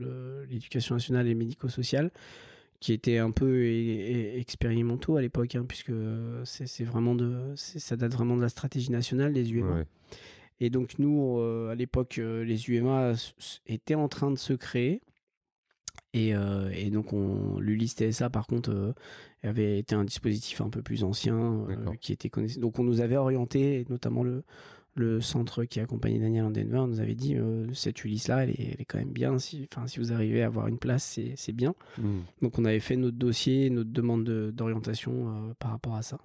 [0.49, 2.11] l'éducation nationale et le médico-social
[2.79, 5.93] qui étaient un peu expérimentaux à l'époque, hein, puisque
[6.43, 9.83] c'est vraiment de, ça date vraiment de la stratégie nationale des UMA.
[10.59, 13.13] Et donc nous, euh, à l'époque, euh, les UMA
[13.67, 15.01] étaient en train de se créer.
[16.13, 17.13] Et, euh, et donc
[17.59, 18.93] l'Ulysse TSA, par contre,
[19.43, 21.65] avait été un dispositif un peu plus ancien,
[21.99, 22.59] qui était connaissé.
[22.59, 24.43] Donc on nous avait orienté, notamment le,
[24.95, 27.37] le centre qui accompagnait Daniel en Denver nous avait dit
[27.73, 29.39] cette Ulysse là elle est, quand même bien.
[29.39, 31.73] Si, si vous arrivez à avoir une place c'est bien.
[31.97, 32.19] Mmh.
[32.41, 36.19] donc on avait fait notre dossier notre demande d'orientation par rapport à ça.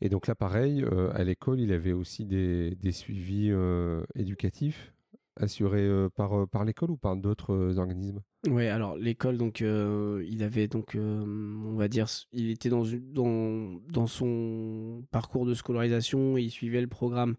[0.00, 4.92] Et donc là, pareil, euh, à l'école, il avait aussi des, suivis euh, éducatifs
[5.36, 8.20] assurés euh, par, par l'école ou par d'autres organismes?
[8.46, 14.06] Oui, alors l'école, donc, il avait donc, on va dire, il était dans, dans, dans
[14.06, 17.34] son parcours de scolarisation, il suivait le programme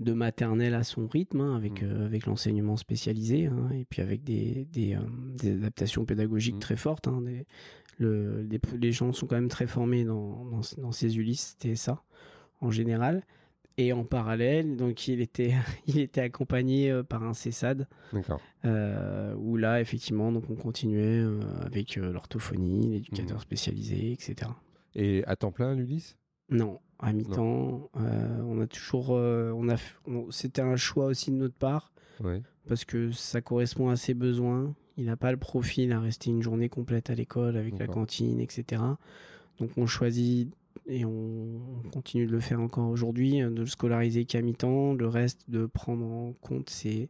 [0.00, 2.04] de maternelle à son rythme, hein, avec, mmh.
[2.04, 4.96] avec l'enseignement spécialisé, hein, et puis avec des, des,
[5.44, 6.60] adaptations pédagogiques mmh.
[6.60, 7.46] très fortes, hein, des,
[7.98, 8.46] le,
[8.80, 10.44] les, gens sont quand même très formés dans,
[10.78, 12.02] dans, ces Ulysses TSA
[12.60, 13.22] en général.
[13.76, 15.54] Et en parallèle, donc il était,
[15.86, 17.88] il était accompagné euh, par un CESAD.
[18.64, 23.42] Euh, où là, effectivement, donc on continuait euh, avec l'orthophonie, l'éducateur mmh.
[23.42, 24.50] spécialisé, etc.
[24.94, 26.16] Et à temps plein, l'Ulysse
[26.50, 27.90] Non, à mi-temps.
[27.94, 29.10] on a toujours.
[29.10, 29.76] on a,
[30.30, 31.92] c'était un choix aussi de notre part.
[32.68, 34.74] Parce que ça correspond à ses besoins.
[34.96, 38.40] Il n'a pas le profil à rester une journée complète à l'école avec la cantine,
[38.40, 38.80] etc.
[39.58, 40.54] Donc on choisit
[40.86, 41.60] et on
[41.92, 46.04] continue de le faire encore aujourd'hui, de le scolariser qu'à mi-temps, le reste de prendre
[46.04, 47.08] en compte ses,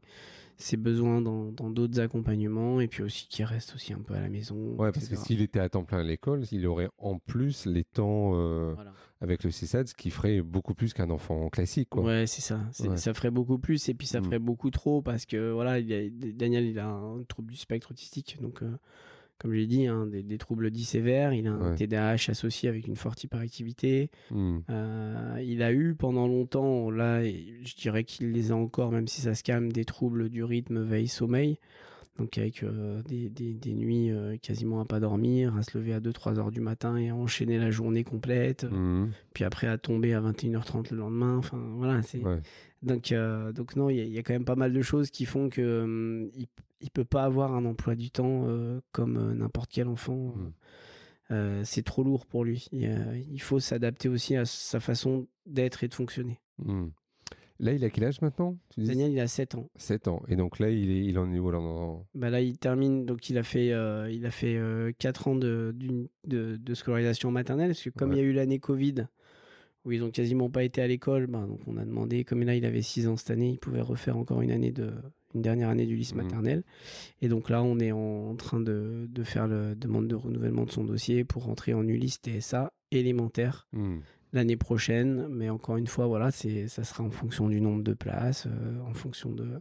[0.57, 4.29] ses besoins dans d'autres accompagnements et puis aussi qu'il reste aussi un peu à la
[4.29, 4.57] maison.
[4.77, 7.85] Ouais, parce que s'il était à temps plein à l'école, il aurait en plus les
[7.85, 8.75] temps euh,
[9.21, 11.89] avec le CSAD, ce qui ferait beaucoup plus qu'un enfant classique.
[11.91, 12.05] Quoi.
[12.05, 12.61] Ouais, c'est ça.
[12.97, 14.25] Ça ferait beaucoup plus et puis ça mm.
[14.25, 18.63] ferait beaucoup trop parce que voilà, Daniel, il a un trouble du spectre autistique, donc.
[18.63, 18.79] Euh,
[19.39, 21.33] comme je l'ai dit, hein, des, troubles dits sévères.
[21.33, 24.11] Il a un TDAH associé avec une forte hyperactivité.
[24.31, 24.59] Hmm.
[24.71, 29.21] Euh, il a eu pendant longtemps, là, je dirais qu'il les a encore, même si
[29.21, 31.59] ça se calme, des troubles du rythme veille-sommeil.
[32.17, 35.99] Donc avec euh, des, des, nuits euh, quasiment à pas dormir, à se lever à
[35.99, 38.65] 2-3 heures du matin et à enchaîner la journée complète.
[38.71, 39.09] Hmm.
[39.33, 41.37] Puis après à tomber à 21h30 le lendemain.
[41.37, 42.23] Enfin voilà, c'est...
[42.83, 43.13] Donc,
[43.55, 46.31] donc non, il y, a quand même pas mal de choses qui font que hum,
[46.85, 50.35] il peut pas avoir un emploi du temps euh, comme euh, n'importe quel enfant.
[50.37, 50.53] Mmh.
[51.31, 52.69] Euh, c'est trop lourd pour lui.
[52.73, 56.41] Il, faut s'adapter aussi à sa façon d'être et de fonctionner.
[56.59, 56.89] Mmh.
[57.61, 59.71] Là, il a quel âge maintenant Daniel, il a 7 ans.
[59.77, 60.23] 7 ans.
[60.29, 61.61] Et donc là, il, est, il en est où là,
[62.15, 63.07] bah là, il termine.
[63.07, 64.61] Donc, il a fait, il a fait
[64.99, 65.75] 4 ans de,
[66.27, 67.69] de, de, scolarisation maternelle.
[67.69, 69.07] Parce que comme il y a eu l'année Covid,
[69.85, 72.55] où ils ont quasiment pas été à l'école, bah, donc on a demandé, comme là,
[72.55, 74.93] il avait 6 ans cette année, il pouvait refaire encore une année de,
[75.35, 76.23] une dernière année du lycée mmh.
[76.23, 76.63] maternel.
[77.21, 80.85] Et donc là, on est en, train de, faire la demande de renouvellement de son
[80.85, 83.97] dossier pour rentrer en Ulysse TSA élémentaire mmh.
[84.33, 85.27] l'année prochaine.
[85.29, 88.81] Mais encore une fois, voilà, c'est, ça sera en fonction du nombre de places, euh,
[88.89, 89.61] en, fonction de,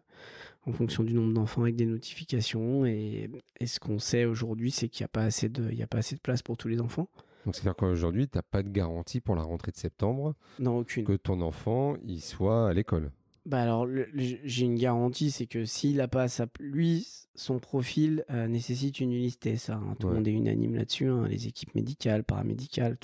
[0.65, 2.85] en fonction du nombre d'enfants avec des notifications.
[2.85, 3.29] Et,
[3.65, 5.99] ce qu'on sait aujourd'hui, c'est qu'il n'y a, pas assez de, il y a pas
[5.99, 7.07] assez de place pour tous les enfants.
[7.45, 11.03] Donc c'est-à-dire qu'aujourd'hui, tu n'as pas de garantie pour la rentrée de septembre Non, aucune.
[11.03, 13.11] que ton enfant il soit à l'école
[13.45, 18.47] bah alors, j'ai une garantie, c'est que s'il a pas sa, lui, son profil euh,
[18.47, 19.75] nécessite une Ulysse TSA.
[19.75, 19.95] Hein.
[19.99, 21.27] Tout le monde est unanime là-dessus, hein.
[21.27, 22.97] les équipes médicales, paramédicales,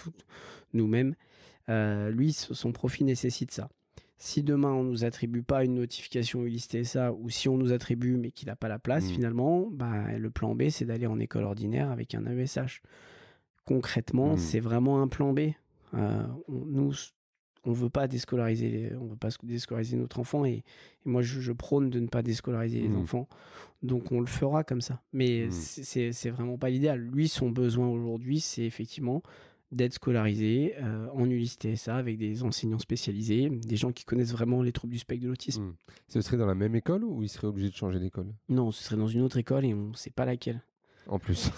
[0.74, 1.16] nous-mêmes.
[1.68, 3.70] Euh, lui, son profil nécessite ça.
[4.18, 8.18] Si demain on nous attribue pas une notification Ulysse TSA ou si on nous attribue
[8.18, 9.14] mais qu'il n'a pas la place, mmh.
[9.14, 12.82] finalement, bah, le plan B, c'est d'aller en école ordinaire avec un AESH.
[13.66, 14.38] Concrètement, mmh.
[14.38, 15.52] c'est vraiment un plan B.
[15.94, 16.94] Euh, nous,
[17.70, 20.64] on veut pas déscolariser, on veut pas déscolariser notre enfant et,
[21.06, 22.98] moi je, prône de ne pas déscolariser les mmh.
[22.98, 23.28] enfants.
[23.84, 25.02] Donc on le fera comme ça.
[25.14, 25.52] Mais mmh.
[26.12, 27.00] c'est vraiment pas l'idéal.
[27.00, 29.24] Lui, son besoin aujourd'hui, c'est effectivement
[29.72, 34.64] d'être scolarisé euh, en Ulysse TSA avec des enseignants spécialisés, des gens qui connaissent vraiment
[34.64, 35.64] les troubles du spectre de l'autisme.
[35.64, 35.76] Mmh.
[36.08, 38.34] Ce serait dans la même école ou il serait obligé de changer d'école?
[38.50, 40.62] Non, ce serait dans une autre école et on ne sait pas laquelle
[41.10, 41.52] en plus.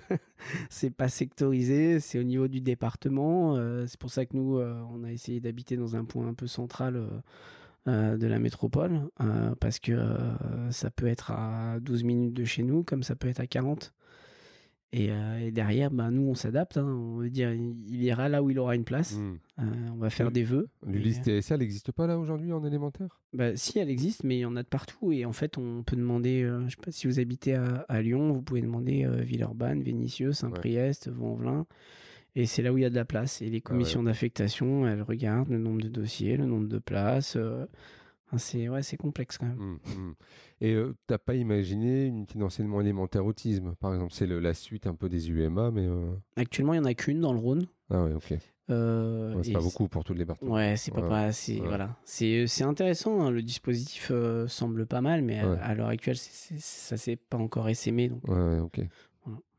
[0.70, 3.56] C'est pas sectorisé, c'est au niveau du département.
[3.56, 6.34] Euh, c'est pour ça que nous, euh, on a essayé d'habiter dans un point un
[6.34, 7.02] peu central
[7.88, 9.08] euh, de la métropole,
[9.60, 9.98] parce que
[10.70, 13.92] ça peut être à 12 minutes de chez nous, comme ça peut être à 40.
[14.94, 16.76] Euh, et, derrière, bah, nous, on s'adapte.
[16.76, 16.86] Hein.
[16.86, 19.16] On veut dire, il ira là où il aura une place.
[19.16, 19.38] Hmm.
[19.60, 20.68] Euh, on va faire des vœux.
[20.86, 23.20] L'Ulysse TSA, elle n'existe pas là aujourd'hui en élémentaire?
[23.32, 25.12] Bah, Si, elle existe, mais il y en a de partout.
[25.12, 28.32] Et en fait, on peut demander, euh, je sais pas si vous habitez à, Lyon,
[28.32, 31.52] vous pouvez demander Villeurbanne, Vénissieux, Saint-Priest, ouais.
[32.36, 33.42] Et c'est là où il y a de la place.
[33.42, 37.38] Et les ah commissions d'affectation, elles regardent le nombre de dossiers, le nombre de places.
[38.38, 39.58] C'est ouais, c'est complexe quand même.
[39.58, 40.14] Mmh, mmh.
[40.60, 44.12] Et tu t'as pas imaginé une unité d'enseignement élémentaire autisme, par exemple?
[44.12, 45.88] C'est la suite un peu des UMA, mais...
[46.36, 47.66] Actuellement, il y en a qu'une dans le Rhône.
[47.90, 48.34] Ah ouais, ok.
[48.70, 50.54] Euh, c'est pas beaucoup pour tous les départements.
[50.54, 51.60] Ouais, c'est pas, assez.
[51.60, 51.96] Voilà.
[52.04, 57.16] C'est intéressant, hein, le dispositif euh, semble pas mal, mais à, l'heure actuelle, ça s'est
[57.16, 58.08] pas encore essaimé.
[58.08, 58.26] Donc...
[58.28, 58.80] Ouais, ok.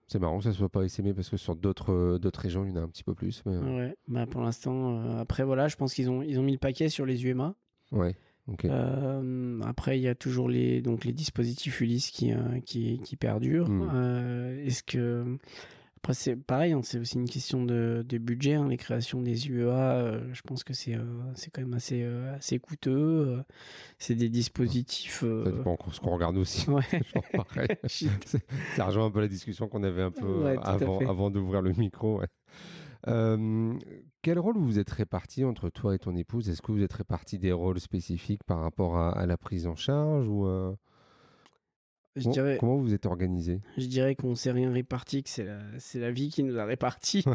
[0.08, 2.70] C'est marrant que ça soit pas essaimé parce que sur d'autres euh, d'autres régions, il
[2.70, 3.42] y en a un petit peu plus.
[3.48, 3.58] Mais...
[3.58, 6.90] Ouais, bah pour l'instant, après, voilà, je pense qu'ils ont, ils ont mis le paquet
[6.90, 7.56] sur les UMA.
[7.92, 8.16] Ouais.
[9.64, 12.34] Après, il y a toujours les, donc, les dispositifs Ulysse qui,
[12.66, 13.70] qui, qui perdurent.
[13.70, 14.60] Hmm.
[14.66, 15.38] Est-ce que
[16.06, 18.54] après, c'est pareil, hein, c'est aussi une question de, budget.
[18.54, 21.04] Hein, les créations des UEA, euh, je pense que c'est euh,
[21.34, 23.44] c'est quand même assez, euh, assez coûteux.
[23.98, 25.22] c'est des dispositifs.
[25.22, 26.68] Ça dépend ce qu'on regarde aussi.
[26.70, 26.84] Ouais.
[28.76, 32.22] ça rejoint un peu la discussion qu'on avait un peu avant, avant d'ouvrir le micro.
[33.06, 36.50] Quel rôle vous êtes réparti entre toi et ton épouse?
[36.50, 39.76] Est-ce que vous êtes réparti des rôles spécifiques par rapport à, à la prise en
[39.76, 40.48] charge ou
[42.60, 43.62] comment, vous êtes organisé?
[43.78, 45.60] Je dirais qu'on s'est rien réparti, que c'est la,
[45.96, 47.24] la, vie qui nous a réparti.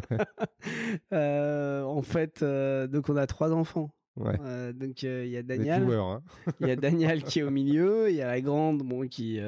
[1.12, 3.90] Euh, en fait, euh, donc on a trois enfants.
[4.18, 6.22] Euh, donc il y a Daniel, hein.
[6.60, 9.40] il y a Daniel qui est au milieu, il y a la grande, bon qui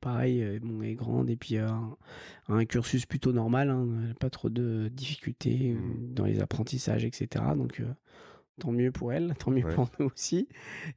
[0.00, 3.86] pareil, bon est grande et puis un cursus plutôt normal, hein,
[4.20, 6.14] pas trop de difficultés mmh.
[6.14, 7.44] dans les apprentissages, etc.
[7.56, 7.82] Donc
[8.58, 10.48] tant mieux pour elle, tant mieux pour nous aussi.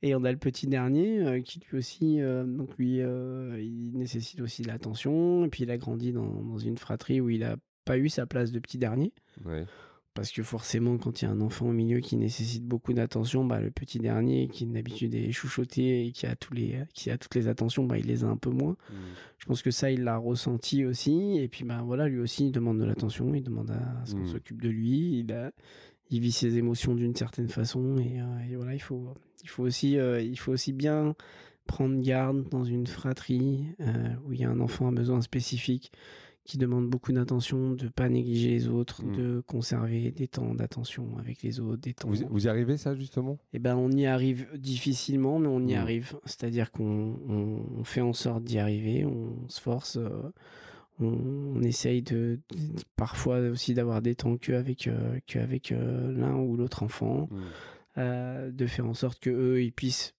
[0.02, 3.98] Et on a le petit dernier euh, qui lui aussi, euh, donc lui, euh, il
[3.98, 5.46] nécessite aussi de l'attention.
[5.46, 8.26] Et puis il a grandi dans, dans, une fratrie où il n'a pas eu sa
[8.26, 9.14] place de petit dernier.
[10.14, 13.46] Parce que forcément, quand il y a un enfant au milieu qui nécessite beaucoup d'attention,
[13.46, 17.18] bah, le petit dernier qui d'habitude est chouchauté et qui a, tous les, qui a
[17.18, 18.74] toutes les attentions, bah, il les a un peu moins.
[18.74, 18.96] Mmh.
[19.38, 21.38] Je pense que ça, il l'a ressenti aussi.
[21.38, 24.22] Et puis bah, voilà, lui aussi, il demande de l'attention, il demande à ce qu'on
[24.22, 24.28] mmh.
[24.28, 25.20] s'occupe de lui.
[25.20, 25.52] Il a,
[26.12, 29.98] il vit ses émotions d'une certaine façon et, euh, voilà il faut il faut aussi
[29.98, 31.16] euh, il faut aussi bien
[31.66, 35.92] prendre garde dans une fratrie euh, où il y a un enfant à besoin spécifique
[36.44, 39.16] qui demande beaucoup d'attention, de pas négliger les autres, hmm.
[39.16, 42.10] de conserver des temps d'attention avec les autres, des temps.
[42.10, 43.38] Vous, y arrivez ça justement?
[43.54, 45.80] Eh ben on y arrive difficilement, mais on y hmm.
[45.80, 46.16] arrive.
[46.26, 50.00] C'est-à-dire qu'on on, fait en sorte d'y arriver, on se force
[51.02, 52.40] on, essaye de,
[52.96, 57.38] parfois aussi d'avoir des temps qu'avec euh, qu'avec euh, l'un ou l'autre enfant, mmh.
[57.98, 60.14] euh, de faire en sorte que eux ils puissent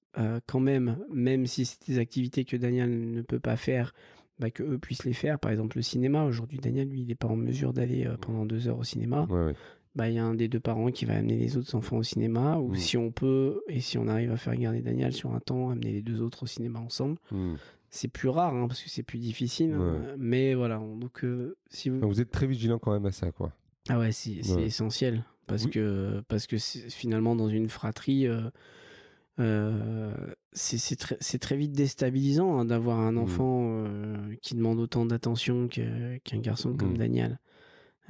[0.47, 3.95] quand même, même si c'est des activités que Daniel ne peut pas faire,
[4.43, 5.39] bah, que eux puissent les faire.
[5.39, 6.25] Par exemple le cinéma.
[6.25, 9.27] Aujourd'hui Daniel lui il n'est pas en mesure d'aller pendant deux heures au cinéma.
[9.95, 12.03] Bah, il y a un des deux parents qui va amener les autres enfants au
[12.03, 12.77] cinéma, ou mmh.
[12.77, 15.93] si on peut, et si on arrive à faire garder Daniel sur un temps, amener
[15.93, 17.19] les deux autres au cinéma ensemble.
[17.31, 17.57] Mmh
[17.93, 19.75] c'est plus rare hein, parce que c'est plus difficile.
[19.75, 20.15] Hein.
[20.19, 22.01] Mais voilà, donc euh, si vous...
[22.01, 23.53] vous êtes très vigilant quand même à ça, quoi.
[23.89, 28.49] Ah ouais, c'est essentiel parce que parce que finalement dans une fratrie, euh,
[29.41, 30.15] euh,
[30.53, 33.19] c'est très, très vite déstabilisant hein, d'avoir un mmh.
[33.19, 33.85] enfant
[34.43, 36.99] qui demande autant d'attention qu'un garçon comme mmh.
[36.99, 37.39] Daniel.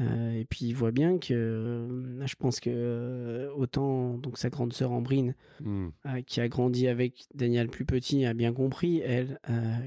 [0.01, 4.49] Euh, et puis il voit bien que euh, je pense que euh, autant donc sa
[4.49, 5.89] grande sœur Ambrine mmh.
[6.27, 9.39] qui a grandi avec Daniel plus petit a bien compris elle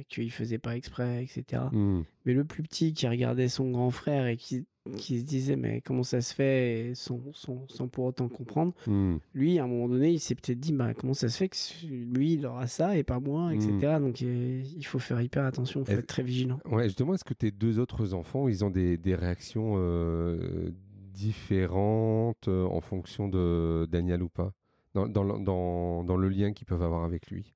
[0.07, 2.01] qu'il faisait pas exprès etc mmh.
[2.25, 4.65] Mais le plus petit qui regardait son grand frère et qui
[4.97, 9.15] qui se disait mais comment ça se fait sans, sans, sans pour autant comprendre hmm.
[9.33, 11.87] lui à un moment donné il s'est peut-être dit bah comment ça se fait que
[11.87, 13.99] lui il aura ça et pas moi etc hmm.
[13.99, 17.33] donc il faut faire hyper attention il faut être très vigilant ouais justement est-ce que
[17.33, 20.69] tes deux autres enfants ils ont des, des réactions euh,
[21.15, 24.51] différentes euh, en fonction de Daniel ou pas?
[24.93, 27.54] Dans, dans, dans, dans le lien qu'ils peuvent avoir avec lui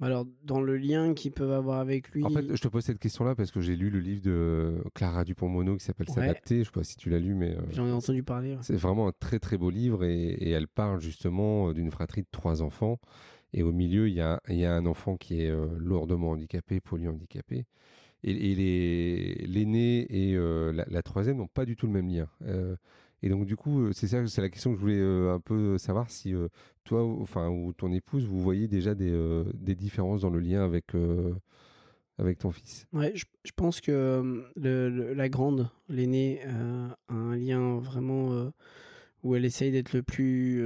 [0.00, 2.22] alors, dans le lien qu'ils peuvent avoir avec lui.
[2.22, 5.24] En fait, je te pose cette question-là parce que j'ai lu le livre de Clara
[5.24, 6.58] Dupont-Mono qui s'appelle S'adapter.
[6.58, 7.56] Je sais pas si tu l'as lu, mais.
[7.56, 8.58] Euh, J'en ai entendu parler.
[8.60, 12.28] C'est vraiment un très très beau livre et, elle parle justement euh, d'une fratrie de
[12.30, 12.98] trois enfants.
[13.54, 16.80] Et au milieu, il y a, y a un enfant qui est euh, lourdement handicapé,
[16.80, 17.64] polyhandicapé.
[18.22, 22.28] Et, et l'aîné et la, la, troisième n'ont pas du tout le même lien.
[23.22, 26.10] Et donc, du coup, c'est ça, c'est la question que je voulais un peu savoir
[26.10, 26.34] si
[26.86, 30.92] toi, enfin, ou ton épouse, vous voyez déjà des, des différences dans le lien avec,
[32.18, 32.86] avec ton fils?
[32.92, 38.50] Ouais, je, je pense que le, la grande, l'aînée, a un lien vraiment
[39.22, 40.62] où elle essaye d'être le plus,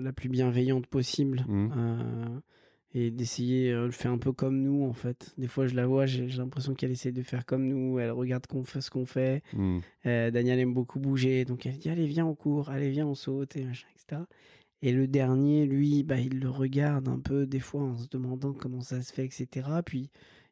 [0.00, 1.44] la plus bienveillante possible.
[1.48, 2.40] Mmh
[2.94, 5.34] et d'essayer de faire un peu comme nous en fait.
[5.36, 8.46] Des fois je la vois, j'ai l'impression qu'elle essaie de faire comme nous, elle regarde
[8.46, 9.42] qu'on fait ce qu'on fait.
[9.52, 9.78] Mmh.
[10.06, 13.16] Euh, Daniel aime beaucoup bouger, donc elle dit allez viens on court, allez viens on
[13.16, 14.22] saute et machin, etc.
[14.84, 18.52] Et le dernier, lui, bah, il le regarde un peu des fois en se demandant
[18.52, 19.66] comment ça se fait, etc.
[19.82, 20.10] Puis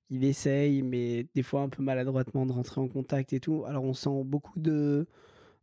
[0.09, 3.64] il essaye, mais des fois un peu maladroitement de rentrer en contact et tout.
[3.66, 5.07] Alors on sent beaucoup de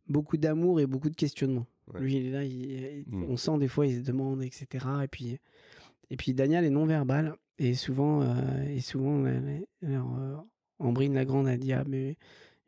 [0.06, 1.66] beaucoup d'amour et beaucoup de questionnement.
[1.98, 2.44] Lui, il est là,
[3.08, 3.24] mm.
[3.24, 4.86] on sent des fois, il se demande, etc.
[5.02, 5.38] Et puis,
[6.10, 7.34] et puis Daniel est non-verbal.
[7.58, 9.24] Et souvent, euh, et souvent
[9.84, 10.36] alors, euh,
[10.78, 12.18] Ambrine la grande a dit Ah, mais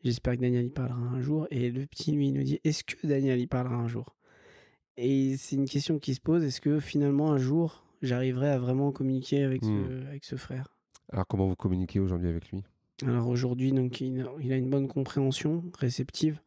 [0.02, 1.46] j'espère que Daniel y parlera un jour.
[1.52, 4.16] Et le petit, lui, il nous dit Est-ce que Daniel y parlera un jour?
[4.96, 8.92] Et c'est une question qui se pose Est-ce que finalement, un jour, j'arriverai à vraiment
[8.92, 10.06] communiquer avec, ce, hmm.
[10.08, 10.76] avec ce frère?
[11.10, 12.62] Alors, comment vous communiquez aujourd'hui avec lui?
[13.06, 16.40] Alors, aujourd'hui, donc, il, a une bonne compréhension, réceptive.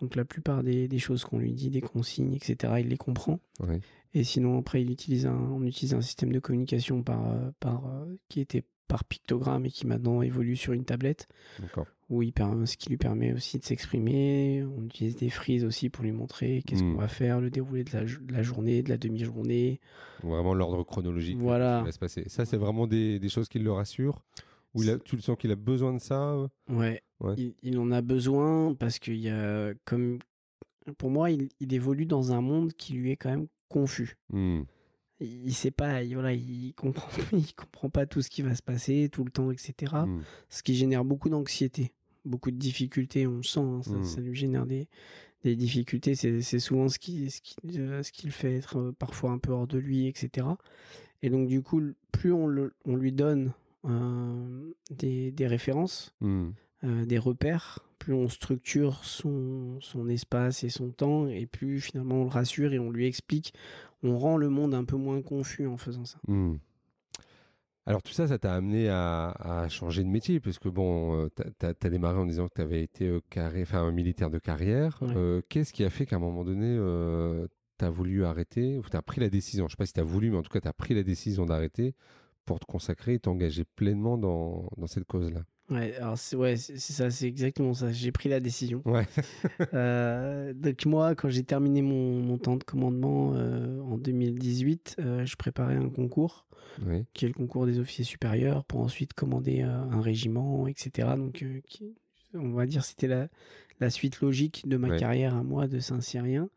[0.00, 3.38] Donc, la plupart des, des choses qu'on lui dit, des consignes, etc., il les comprend.
[4.14, 7.86] Et sinon, après, il utilise un, on utilise un système de communication par, euh, par,
[7.86, 11.28] euh, qui était par pictogramme et qui maintenant évolue sur une tablette.
[12.10, 12.32] Où il
[12.66, 14.62] ce qui lui permet aussi de s'exprimer.
[14.76, 16.98] On utilise des frises aussi pour lui montrer qu'est-ce qu'on hmm.
[16.98, 19.80] va faire, le déroulé de la, de la journée, de la demi-journée.
[20.22, 21.82] Vraiment l'ordre chronologique voilà.
[21.82, 22.24] va se passer.
[22.28, 24.22] Ça, c'est vraiment des, des, choses qui le rassurent.
[24.74, 26.48] Ou tu le sens qu'il a besoin de ça euh?
[26.68, 27.02] Ouais,
[27.36, 30.18] Il, il, en a besoin parce qu'il y a comme
[30.98, 34.16] pour moi, il, il, évolue dans un monde qui lui est quand même confus.
[34.30, 34.62] Hmm.
[35.24, 38.62] Il, sait pas, il, voilà, il comprend, il comprend pas tout ce qui va se
[38.62, 39.92] passer tout le temps, etc.
[40.06, 40.20] Hmm.
[40.48, 41.92] Ce qui génère beaucoup d'anxiété,
[42.24, 43.26] beaucoup de difficultés.
[43.26, 44.04] On le sent, hein, hmm.
[44.04, 44.88] ça, lui génère des,
[45.44, 46.14] des difficultés.
[46.14, 49.38] C'est souvent ce qui, ce qui, euh, ce qui le fait être euh, parfois un
[49.38, 50.46] peu hors de lui, etc.
[51.22, 51.82] Et donc du coup,
[52.12, 53.52] plus on, le, on lui donne
[53.84, 56.14] euh, des, des, références,
[56.82, 62.24] des repères, plus on structure son, son, espace et son temps, et plus finalement on
[62.24, 63.54] le rassure et on lui explique,
[64.04, 66.18] on rend le monde un peu moins confus en faisant ça.
[66.28, 66.56] Hmm.
[67.86, 71.66] Alors tout ça, ça t'a amené à, changer de métier, parce que bon, euh, tu
[71.66, 75.00] as, démarré en disant que tu avais été euh, carré, enfin, un militaire de carrière.
[75.02, 76.78] Euh, qu'est-ce qui a fait qu'à un moment donné,
[77.78, 79.92] tu as voulu arrêter, ou tu as pris la décision, je ne sais pas si
[79.92, 81.94] tu as voulu, mais en tout cas, tu as pris la décision d'arrêter
[82.46, 86.78] pour te consacrer et t'engager pleinement dans, dans cette cause-là Ouais, alors c'est ouais, c'est
[86.78, 87.90] ça, c'est exactement ça.
[87.90, 88.82] J'ai pris la décision.
[88.84, 89.06] Ouais.
[89.74, 95.24] euh, donc moi, quand j'ai terminé mon, mon, temps de commandement euh, en 2018, euh,
[95.24, 96.46] je préparais un concours,
[97.14, 101.08] qui est le concours des officiers supérieurs, pour ensuite commander un régiment, etc.
[101.16, 101.94] Donc, qui,
[102.34, 103.28] on va dire, c'était la,
[103.80, 106.48] la suite logique de ma carrière à moi de Saint-Cyrien.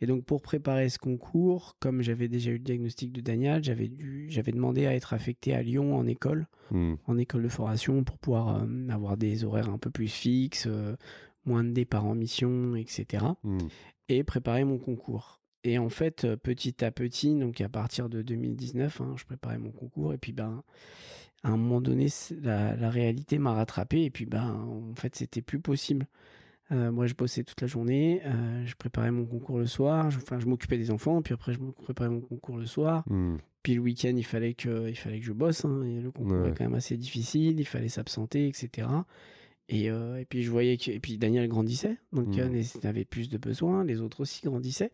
[0.00, 3.90] Et donc pour préparer ce concours, comme j'avais déjà eu le diagnostic de Daniel, j'avais
[4.28, 6.94] j'avais demandé à être affecté à Lyon en école, hmm.
[7.06, 10.96] en école de formation, pour pouvoir euh, avoir des horaires un peu plus fixes, euh,
[11.44, 13.24] moins de départs en mission, etc.
[13.42, 13.58] Hmm.
[14.08, 15.40] Et préparer mon concours.
[15.64, 19.58] Et en fait, euh, petit à petit, donc à partir de 2019, hein, je préparais
[19.58, 20.62] mon concours, et puis ben,
[21.42, 22.06] à un moment donné,
[22.40, 26.06] la, la réalité m'a rattrapé, et puis ben, en fait, c'était plus possible.
[26.70, 30.18] Euh, moi, je bossais toute la journée, euh, je préparais mon concours le soir, je,
[30.18, 33.04] enfin, je m'occupais des enfants, puis après, je préparais mon concours le soir.
[33.08, 33.36] Hmm.
[33.62, 35.64] Puis le week-end, il fallait que, il fallait que je bosse.
[35.64, 38.88] Hein, et le concours est quand même assez difficile, il fallait s'absenter, etc.
[39.70, 42.62] Et, euh, et, puis je voyais que, et puis Daniel grandissait, donc mmh.
[42.80, 44.90] il avait plus de besoins, les autres aussi grandissaient.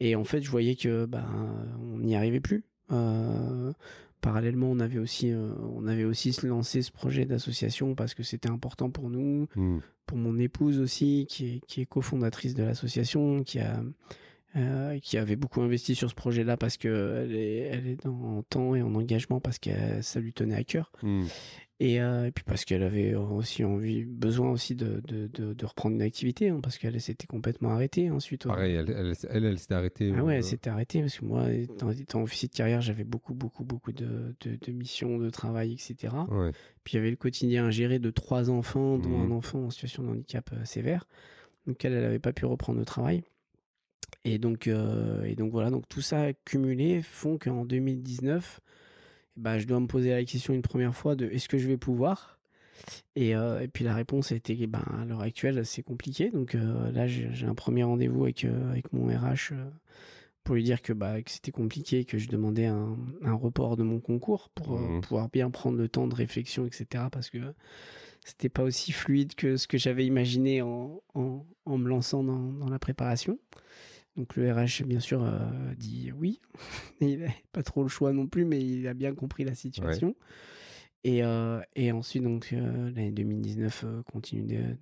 [0.00, 1.26] Et en fait, je voyais que ben,
[1.80, 2.64] on n'y arrivait plus.
[2.92, 3.72] Euh,
[4.20, 8.50] parallèlement, on avait aussi, euh, on avait aussi lancé ce projet d'association parce que c'était
[8.50, 9.78] important pour nous, hmm.
[10.06, 13.82] pour mon épouse aussi, qui est, qui est cofondatrice de l'association, qui a,
[14.56, 18.42] euh, qui avait beaucoup investi sur ce projet-là parce que elle est, elle est en
[18.42, 19.70] temps et en engagement parce que
[20.02, 20.92] ça lui tenait à cœur.
[21.02, 21.24] Hmm.
[21.82, 26.02] Euh, et, puis parce qu'elle avait aussi envie, besoin aussi de, de, de, reprendre une
[26.02, 28.46] activité, hein, parce qu'elle s'était complètement arrêtée ensuite.
[28.46, 30.12] Pareil, elle, elle, elle, s'était arrêtée.
[30.14, 33.32] Ah ouais, elle s'était arrêtée parce que moi, étant, étant officier de carrière, j'avais beaucoup,
[33.32, 36.14] beaucoup, beaucoup de, de, missions, de travail, etc.
[36.84, 39.32] Puis il y avait le quotidien à gérer de trois enfants, dont mmh.
[39.32, 41.06] un enfant en situation de handicap euh, sévère.
[41.66, 43.22] Donc elle, elle n'avait pas pu reprendre le travail.
[44.24, 48.60] Et donc, euh, et donc voilà, donc tout ça cumulé font qu'en 2019,
[49.36, 51.78] bah, je dois me poser la question une première fois de est-ce que je vais
[51.78, 52.38] pouvoir?
[53.14, 56.54] Et, euh, et, puis la réponse a été ben, à l'heure actuelle c'est compliqué donc
[56.54, 59.52] euh, là j'ai un premier rendez-vous avec, avec mon RH
[60.44, 63.82] pour lui dire que, bah, que c'était compliqué que je demandais un, un, report de
[63.82, 65.02] mon concours pour mmh.
[65.02, 67.52] pouvoir bien prendre le temps de réflexion etc parce que
[68.24, 72.50] c'était pas aussi fluide que ce que j'avais imaginé en, en, en, me lançant dans,
[72.52, 73.38] dans la préparation
[74.16, 75.38] donc le RH, bien sûr, euh,
[75.76, 76.40] dit oui.
[77.00, 80.14] il n'a pas trop le choix non plus, mais il a bien compris la situation.
[81.02, 84.76] Et, euh, et, ensuite, donc euh, l'année 2019 continue de,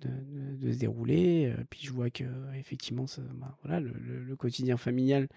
[0.57, 1.53] de, se dérouler.
[1.69, 2.25] puis je vois que
[2.57, 5.29] effectivement, ça, bah, voilà, le, le, quotidien familial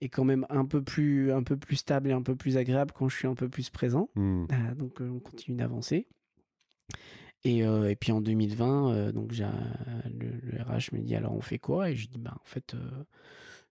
[0.00, 2.92] est quand même un peu plus un peu plus stable et un peu plus agréable
[2.96, 4.10] quand je suis un peu plus présent.
[4.14, 4.46] Mmh.
[4.76, 6.06] donc on continue d'avancer.
[7.44, 11.40] Et, euh, et, puis en 2020, euh, donc le, le, RH me dit alors on
[11.40, 11.90] fait quoi?
[11.90, 12.78] Et je dis bah en fait, euh,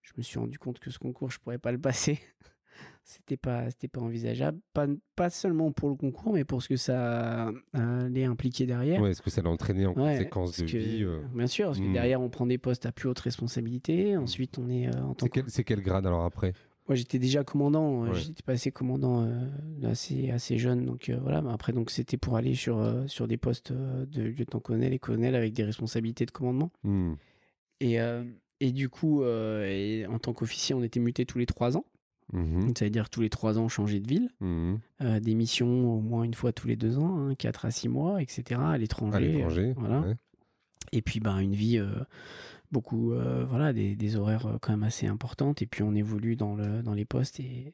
[0.02, 2.20] je me suis rendu compte que ce concours je pourrais pas le passer.
[3.04, 4.60] C'était pas c'était pas envisageable.
[4.74, 9.02] Pas, pas seulement pour le concours mais pour ce que ça allait impliquer derrière.
[9.02, 11.94] Ouais est-ce que ça l'a entraîné en conséquence de vie bien sûr parce que hmm.
[11.94, 14.16] derrière on prend des postes à plus haute responsabilité.
[14.16, 14.24] Hmm.
[14.24, 16.54] ensuite on est en tant c'est quel, grade alors après?
[16.88, 19.28] Moi j'étais déjà commandant j'étais passé commandant
[19.84, 23.72] assez assez jeune donc voilà mais après donc c'était pour aller sur sur des postes
[23.72, 27.14] de lieutenant-colonel et colonel avec des responsabilités de commandement hmm.
[27.80, 27.98] et
[28.64, 31.86] et du coup, et en tant qu'officier, on était muté tous les trois ans.
[32.34, 35.98] Mmh ça veut dire tous les trois ans changer de ville, mmh euh, des missions
[35.98, 38.62] au moins une fois tous les deux ans, hein, 4 à 6 mois, etc.
[38.64, 39.44] à l'étranger.
[39.76, 40.06] voilà.
[40.94, 41.92] Et puis ben, une vie, euh,
[42.72, 45.62] beaucoup, euh, voilà, des, des, horaires quand même assez importantes.
[45.62, 47.74] Et puis on évolue dans, le, dans les postes et,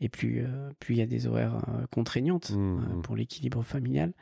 [0.00, 0.44] et plus
[0.78, 1.60] plus il y a des horaires
[1.90, 4.12] contraignantes mmh pour l'équilibre familial.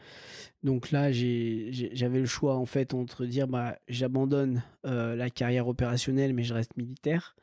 [0.65, 6.43] Donc là, j'avais le choix en fait entre dire bah, j'abandonne la carrière opérationnelle mais
[6.43, 7.37] je reste militaire.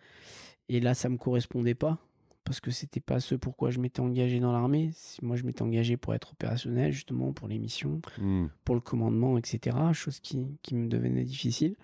[0.67, 1.99] Et là, ça me correspondait pas
[2.45, 4.91] parce que c'était pas ce pourquoi je m'étais engagé dans l'armée.
[5.21, 8.45] Moi, je m'étais engagé pour être opérationnel, justement, pour les missions, hmm.
[8.63, 9.75] pour le commandement, etc.
[9.93, 11.75] Chose qui, qui, me devenait difficile.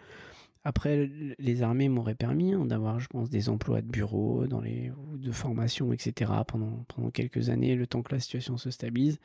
[0.64, 1.09] Après,
[1.39, 5.32] les armées m'auraient permis hein, d'avoir, je pense, des emplois de bureau, dans les, de
[5.32, 6.32] formation, etc.
[6.47, 9.20] pendant, pendant quelques années, le temps que la situation se stabilise.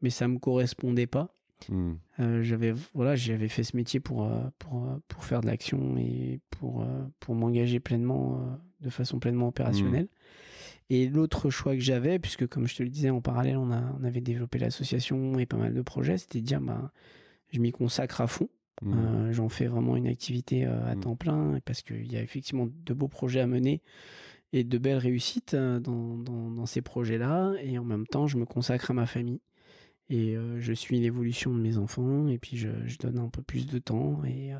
[0.00, 1.34] Mais ça me correspondait pas.
[1.68, 1.92] Hmm.
[2.18, 5.98] Euh, j'avais voilà, j'avais fait ce métier pour, euh, pour, euh, pour faire de l'action
[5.98, 6.86] et pour,
[7.18, 10.04] pour m'engager pleinement, de façon pleinement opérationnelle.
[10.04, 10.92] Hmm.
[10.92, 13.82] Et l'autre choix que j'avais, puisque comme je te le disais, en parallèle, on, a,
[14.00, 16.90] on avait développé l'association et pas mal de projets, c'était de dire, bah,
[17.52, 18.48] je m'y consacre à fond.
[18.82, 18.92] Mmh.
[18.94, 21.00] Euh, j'en fais vraiment une activité euh, à mmh.
[21.00, 23.82] temps plein, parce qu'il y a effectivement de beaux projets à mener
[24.52, 27.54] et de belles réussites euh, dans, dans, dans ces projets-là.
[27.62, 29.40] Et en même temps, je me consacre à ma famille.
[30.12, 33.68] Et je suis l'évolution de mes enfants, et puis je, je, donne un peu plus
[33.68, 34.24] de temps.
[34.24, 34.52] Et,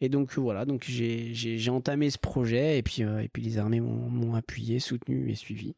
[0.00, 3.80] et donc voilà, donc j'ai entamé ce projet et puis, euh, et puis les armées
[3.80, 5.74] m'ont appuyé, soutenu et suivi.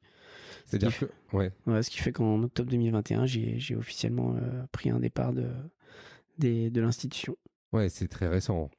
[0.67, 1.53] C'est-à-dire que, ouais.
[1.83, 5.47] Ce qui fait qu'en octobre 2021, j'ai officiellement euh, pris un départ de,
[6.39, 7.37] de l'institution.
[7.73, 8.71] Ouais, c'est très récent.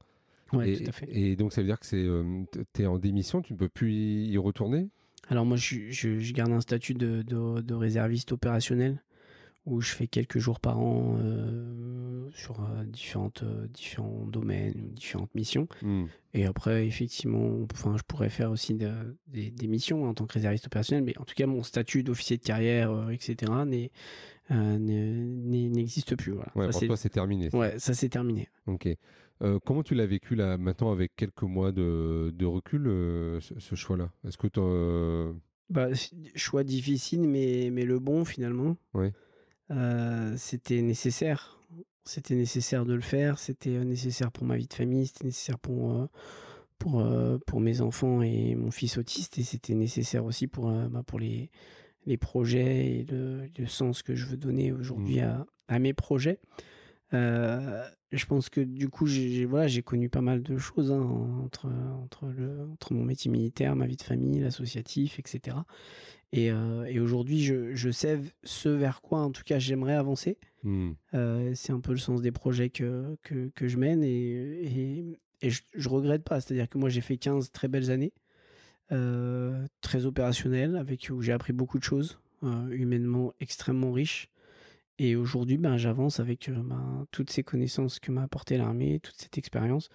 [0.52, 1.06] Ouais, tout à fait.
[1.10, 2.44] Et donc ça veut dire que c'est euh,
[2.74, 4.88] tu es en démission, tu ne peux plus y retourner?
[5.28, 9.00] Alors moi, je, je, garde un statut de, de, de réserviste opérationnel
[9.66, 15.34] où je fais quelques jours par an euh, sur euh, différentes, euh, différents domaines, différentes
[15.34, 15.68] missions.
[15.82, 16.04] Hmm.
[16.32, 21.04] Et après, effectivement, enfin, je pourrais faire aussi des, missions en tant que réserviste opérationnel,
[21.04, 23.52] mais en tout cas, mon statut d'officier de carrière, etc.,
[24.50, 26.32] n'existe plus.
[26.32, 26.52] Voilà.
[26.54, 27.50] Ouais, pour toi, c'est terminé.
[27.52, 28.48] Ouais, ça c'est terminé.
[28.66, 28.88] Ok.
[29.64, 32.84] comment tu l'as vécu là maintenant avec quelques mois de, de recul,
[33.40, 34.10] ce, ce choix-là?
[34.24, 34.60] Est-ce que tu
[35.70, 35.88] bah,
[36.34, 38.76] choix difficile, mais, mais le bon finalement.
[38.92, 39.12] Oui.
[39.70, 41.58] Euh, c'était nécessaire.
[42.04, 43.38] C'était nécessaire de le faire.
[43.38, 45.06] C'était euh, nécessaire pour ma vie de famille.
[45.06, 46.06] C'était nécessaire pour, euh,
[46.78, 47.06] pour,
[47.46, 49.38] pour mes enfants et mon fils autiste.
[49.38, 51.50] Et c'était nécessaire aussi pour, bah, pour les,
[52.06, 55.24] les projets et le, le, sens que je veux donner aujourd'hui mmh.
[55.24, 56.40] à, à, mes projets.
[57.12, 61.02] je pense que du coup, j'ai voilà, connu pas mal de choses hein,
[61.44, 61.68] entre,
[62.02, 65.58] entre, le, entre mon métier militaire, ma vie de famille, l'associatif, etc.
[66.36, 70.38] Euh, et, aujourd'hui, je, sais ce vers quoi, en tout cas, j'aimerais avancer.
[70.62, 70.92] Hmm.
[71.14, 75.62] Euh, c'est un peu le sens des projets que, que, je mène et, et, je,
[75.74, 76.40] ne regrette pas.
[76.40, 78.12] C'est-à-dire que moi, j'ai fait 15 très belles années,
[78.92, 84.30] euh, très opérationnelles, avec, où j'ai appris beaucoup de choses, humainement extrêmement riches.
[84.98, 89.38] Et aujourd'hui, ben, j'avance avec ben, toutes ces connaissances que m'a apporté l'armée, toute cette
[89.38, 89.88] expérience,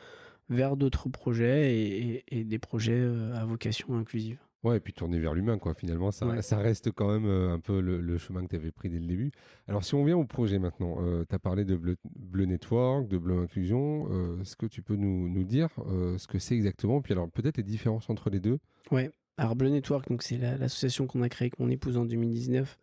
[0.49, 3.03] vers d'autres projets et, et des projets
[3.35, 4.39] à vocation inclusive.
[4.65, 5.75] Ouais, et puis tourner vers l'humain, quoi.
[5.75, 8.89] Finalement, ça, ça, reste quand même euh, un peu le, chemin que tu avais pris
[8.89, 9.31] dès le début.
[9.67, 13.19] Alors, si on vient au projet maintenant, euh, tu as parlé de Bleu, Network, de
[13.19, 14.07] Bleu Inclusion.
[14.09, 15.69] Euh, est-ce que tu peux nous, nous dire
[16.17, 16.99] ce que c'est exactement?
[16.99, 18.57] Puis alors, peut-être les différences entre les deux
[18.89, 19.11] Ouais.
[19.37, 22.79] Alors, Bleu Network, donc c'est l'association qu'on a créée avec mon épouse en 2019.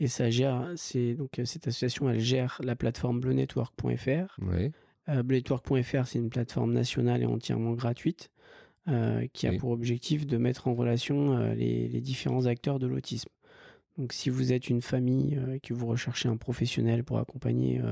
[0.00, 4.38] Et ça gère, c'est donc cette association, elle gère la plateforme bleunetwork.fr.
[4.42, 4.70] Ouais.
[5.08, 8.30] bleunetwork.fr, c'est une plateforme nationale et entièrement gratuite
[8.88, 12.86] euh, qui a pour objectif de mettre en relation euh, les, les, différents acteurs de
[12.86, 13.30] l'autisme.
[13.98, 17.82] Donc si vous êtes une famille euh, et que vous recherchez un professionnel pour accompagner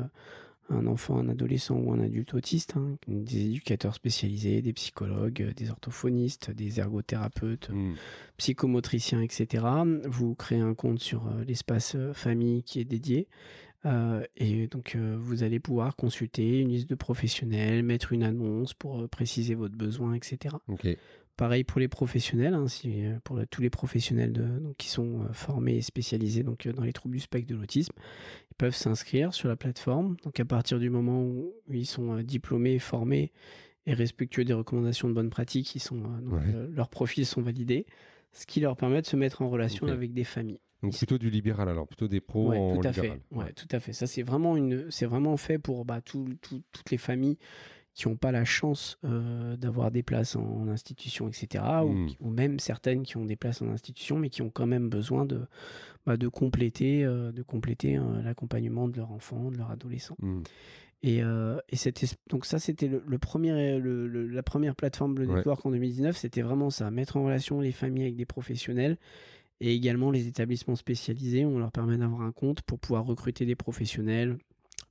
[0.69, 5.69] un enfant, un adolescent ou un adulte autiste, hein, des éducateurs spécialisés, des psychologues, des
[5.69, 7.95] orthophonistes, des ergothérapeutes, hmm.
[8.37, 9.65] psychomotriciens, etc.
[10.05, 13.27] Vous créez un compte sur l'espace famille qui est dédié
[13.87, 18.75] euh, et donc, euh, vous allez pouvoir consulter une liste de professionnels, mettre une annonce
[18.75, 20.57] pour euh, préciser votre besoin, etc.
[21.37, 22.67] Pareil pour les professionnels, hein,
[23.25, 27.17] pour tous les professionnels de, donc, qui sont formés et spécialisés donc, dans les troubles
[27.17, 27.93] du spectre de l'autisme,
[28.53, 30.17] ils peuvent s'inscrire sur la plateforme.
[30.23, 33.33] Donc, à partir du moment où ils sont diplômés, formés
[33.87, 36.05] et respectueux des recommandations de bonne pratique, ils sont,
[36.71, 37.85] leurs profils sont validés
[38.35, 40.61] ce qui leur permet de se mettre en relation avec des familles.
[40.85, 43.21] Donc plutôt du libéral alors, plutôt des pros en tout à libéral.
[43.31, 43.37] Fait.
[43.37, 43.93] Ouais, tout à fait.
[43.93, 47.39] Ça c'est vraiment une, c'est vraiment fait pour bah, toutes les familles
[47.95, 51.65] qui n'ont pas la chance euh, d'avoir des places en, institution, etc.
[51.85, 52.09] Hmm.
[52.21, 55.25] Ou, même certaines qui ont des places en institution, mais qui ont quand même besoin
[55.25, 55.43] de,
[56.05, 60.17] bah, de compléter, euh, de compléter euh, l'accompagnement de leur enfant, de leur adolescent.
[60.19, 60.43] Hmm.
[61.05, 61.93] Et, et
[62.31, 66.17] donc ça, c'était le, premier, la première plateforme Bleu Network en 2019.
[66.17, 68.97] C'était vraiment ça, mettre en relation les familles avec des professionnels
[69.61, 71.45] et également les établissements spécialisés.
[71.45, 74.39] On leur permet d'avoir un compte pour pouvoir recruter des professionnels,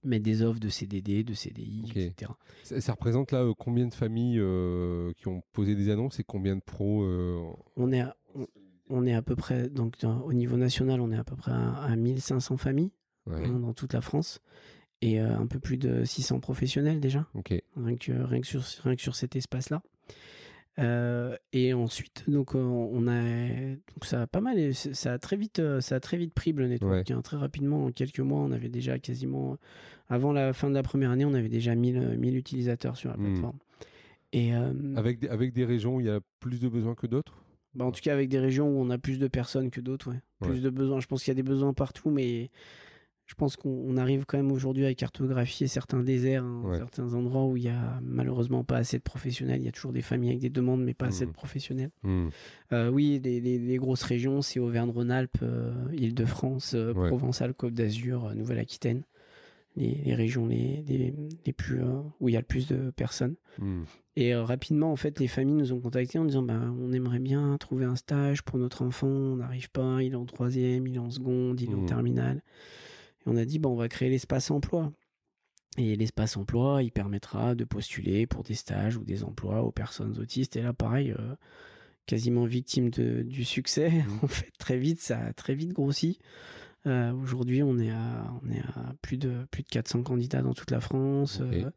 [0.04, 2.32] mettre des offres de CDD, de CDI, etc.
[2.64, 6.56] Ça, représente là euh, combien de familles euh, qui ont posé des annonces et combien
[6.56, 7.42] de pros euh,
[7.76, 8.16] on, est à,
[8.90, 11.96] on, est à peu près, donc au niveau national, on est à peu près à,
[11.96, 12.92] 1500 familles
[13.30, 14.40] hein, dans toute la France
[15.02, 17.28] et un peu plus de 600 professionnels déjà.
[17.34, 19.82] Rien, que, rien, que sur, rien que sur cet espace-là.
[20.80, 25.62] Euh, et ensuite, donc on a, donc ça a pas mal, ça a très vite,
[25.82, 27.12] ça a très vite pris le network.
[27.12, 27.22] Hein.
[27.22, 29.58] très rapidement, en quelques mois, on avait déjà quasiment,
[30.10, 33.18] avant la fin de la première année, on avait déjà 1000, 1000 utilisateurs sur la
[33.18, 33.24] hmm.
[33.24, 33.58] plateforme.
[34.34, 37.06] Et euh, avec des, avec des régions où il y a plus de besoins que
[37.06, 37.44] d'autres?
[37.76, 40.12] Bah en tout cas, avec des régions où on a plus de personnes que d'autres,
[40.12, 40.22] ouais.
[40.42, 41.00] Plus de besoins.
[41.00, 42.50] Je pense qu'il y a des besoins partout, mais
[43.26, 47.56] je pense qu'on arrive quand même aujourd'hui à cartographier certains déserts, hein, certains endroits où
[47.56, 49.62] il y a malheureusement pas assez de professionnels.
[49.62, 51.34] Il y a toujours des familles avec des demandes, mais pas assez de mmh.
[51.34, 51.92] professionnels.
[52.04, 52.28] Mmh.
[52.74, 59.04] Euh, oui, les, grosses régions, c'est Auvergne-Rhône-Alpes, euh, Île-de-France, euh, Provence-Alpes, Côte d'Azur, Nouvelle-Aquitaine.
[59.76, 61.82] Les, régions les, les, plus
[62.20, 63.34] où il y a le plus de personnes.
[63.58, 63.84] Mmh.
[64.18, 67.58] Et rapidement, en fait, les familles nous ont contactés en disant bah, on aimerait bien
[67.58, 71.00] trouver un stage pour notre enfant, on n'arrive pas, il est en troisième, il est
[71.00, 72.44] en seconde, il est en terminale.
[73.26, 74.92] Et on a dit, bon, on va créer l'espace emploi.
[75.78, 80.20] Et l'espace emploi, il permettra de postuler pour des stages ou des emplois aux personnes
[80.20, 80.56] autistes.
[80.56, 81.36] Et là, pareil, euh,
[82.06, 83.92] quasiment victime de, du succès.
[84.24, 86.20] En fait, très vite, ça a très vite grossi.
[86.86, 90.54] Euh, aujourd'hui, on est à, on est à plus de, plus de 400 candidats dans
[90.54, 91.40] toute la France.
[91.42, 91.72] Euh,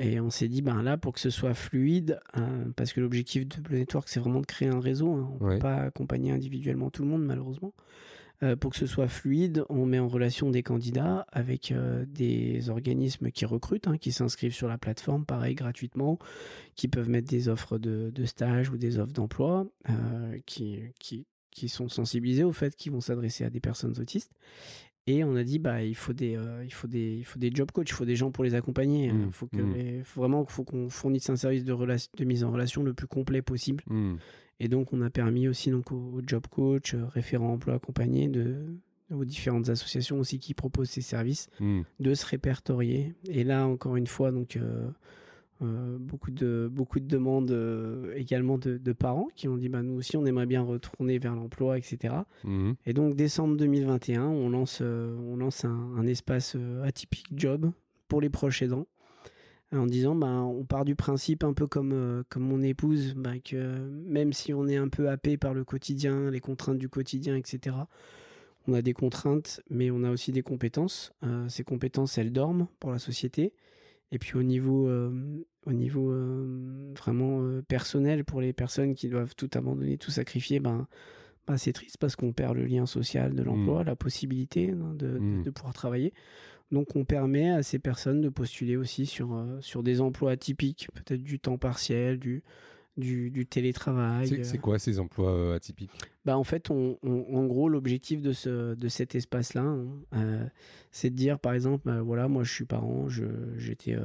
[0.00, 2.20] et on s'est dit, ben là, pour que ce soit fluide,
[2.76, 5.12] parce que l'objectif de Blue Network, c'est vraiment de créer un réseau.
[5.12, 5.32] Hein.
[5.40, 7.72] on ne peut pas accompagner individuellement tout le monde, malheureusement.
[8.42, 12.68] Euh, pour que ce soit fluide, on met en relation des candidats avec euh, des
[12.68, 16.18] organismes qui recrutent, hein, qui s'inscrivent sur la plateforme, pareil, gratuitement,
[16.74, 21.68] qui peuvent mettre des offres de, stage ou des offres d'emploi, euh, qui, qui, qui,
[21.68, 24.32] sont sensibilisés au fait qu'ils vont s'adresser à des personnes autistes.
[25.06, 27.70] Et on a dit, bah, il faut des, il faut des, il faut des job
[27.70, 29.06] coachs, il faut des gens pour les accompagner.
[29.06, 30.04] Il mmh, faut, que mmh.
[30.04, 33.42] faut vraiment faut qu'on fournisse un service de, de mise en relation le plus complet
[33.42, 33.84] possible.
[33.86, 34.16] Mmh.
[34.60, 38.56] Et donc, on a permis aussi donc, aux, job coach, euh, référents emploi accompagnés, de,
[39.12, 41.82] aux différentes associations aussi qui proposent ces services, hmm.
[42.00, 43.14] de se répertorier.
[43.28, 44.88] Et là, encore une fois, donc, euh,
[45.62, 47.56] euh, beaucoup, de, beaucoup de demandes
[48.14, 51.76] également de, parents qui ont dit bah, nous aussi, on aimerait bien retourner vers l'emploi,
[51.78, 52.14] etc.
[52.44, 52.72] Hmm.
[52.86, 57.72] Et donc, décembre 2021, on lance, on lance un, un espace atypique job
[58.08, 58.86] pour les proches aidants
[59.78, 63.38] en disant bah, on part du principe un peu comme, euh, comme mon épouse, bah,
[63.38, 67.36] que même si on est un peu happé par le quotidien, les contraintes du quotidien,
[67.36, 67.76] etc.,
[68.66, 71.12] on a des contraintes, mais on a aussi des compétences.
[71.22, 73.52] Euh, ces compétences, elles dorment pour la société.
[74.10, 75.10] Et puis au niveau, euh,
[75.66, 76.14] au niveau
[76.96, 80.86] vraiment personnel, pour les personnes qui doivent tout abandonner, tout sacrifier, ben,
[81.46, 83.86] bah, c'est triste parce qu'on perd le lien social de l'emploi, mmh.
[83.86, 85.42] la possibilité hein, de, mmh.
[85.42, 86.14] de, pouvoir travailler.
[86.70, 90.88] Donc on permet à ces personnes de postuler aussi sur, euh, sur des emplois atypiques,
[90.94, 92.42] peut-être du temps partiel, du,
[92.96, 94.44] du, télétravail.
[94.44, 95.90] C'est quoi ces emplois euh, atypiques?
[96.24, 100.46] Bah, En fait, on, en gros, l'objectif de, ce, de cet espace-là, hein, euh,
[100.90, 103.08] c'est de dire, par exemple, bah, voilà, moi je suis parent,
[103.56, 103.96] j'étais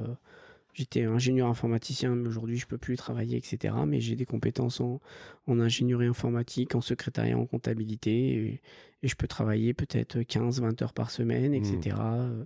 [0.73, 3.73] J'étais ingénieur informaticien, mais aujourd'hui je peux plus travailler, etc.
[3.87, 5.01] Mais j'ai des compétences en,
[5.47, 8.61] en, ingénierie informatique, en secrétariat, en comptabilité,
[9.01, 11.95] et, je peux travailler peut-être 15-20 heures par semaine, etc.
[11.95, 12.01] Mmh.
[12.01, 12.43] Euh,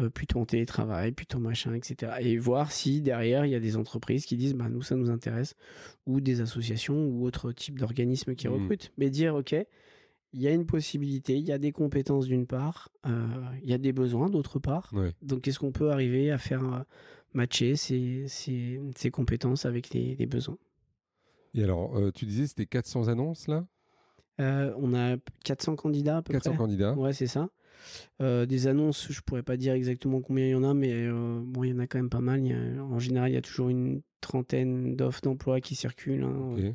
[0.00, 2.12] euh, plutôt en télétravail, plutôt machin, etc.
[2.20, 5.10] Et voir si derrière il y a des entreprises qui disent, bah nous ça nous
[5.10, 5.54] intéresse,
[6.06, 8.52] ou des associations ou autres types d'organismes qui mmh.
[8.52, 8.92] recrutent.
[8.96, 9.54] Mais dire, ok,
[10.32, 13.26] il y a une possibilité, il y a des compétences d'une part, euh,
[13.62, 14.92] il y a des besoins d'autre part.
[15.20, 16.84] Donc, est-ce qu'on peut arriver à faire
[17.34, 20.58] matcher ses, ses, compétences avec les, besoins.
[21.54, 23.66] Et alors, euh, tu disais c'était 400 annonces là?
[24.40, 27.50] Euh, On a 400 candidats à peu 400 candidats Ouais, c'est ça.
[28.20, 31.64] Euh, des annonces, je pourrais pas dire exactement combien il y en a, mais bon,
[31.64, 32.40] il y en a quand même pas mal.
[32.80, 36.24] en général, il y a toujours une trentaine d'offres d'emploi qui circulent.
[36.24, 36.74] Hein,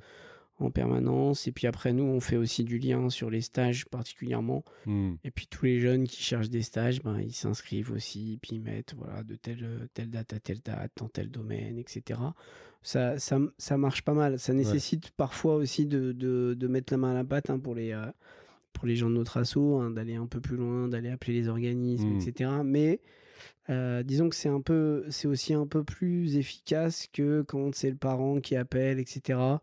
[0.59, 1.47] en permanence.
[1.47, 4.63] Et puis après, nous, on fait aussi du lien sur les stages particulièrement.
[4.85, 5.13] Hmm.
[5.23, 8.61] Et puis tous les jeunes qui cherchent des stages, ben, ils s'inscrivent aussi, puis ils
[8.61, 12.19] mettent voilà, de telle, telle date à telle date, dans tel domaine, etc.
[12.81, 14.39] Ça, ça, ça marche pas mal.
[14.39, 17.75] Ça nécessite parfois aussi de, de, de, mettre la main à la pâte hein, pour,
[17.75, 18.05] les, euh,
[18.73, 21.49] pour les gens de notre assaut, hein, d'aller un peu plus loin, d'aller appeler les
[21.49, 22.19] organismes, hmm.
[22.19, 22.51] etc.
[22.63, 22.99] Mais
[23.69, 27.91] euh, disons que c'est un peu, c'est aussi un peu plus efficace que quand c'est
[27.91, 29.59] le parent qui appelle, etc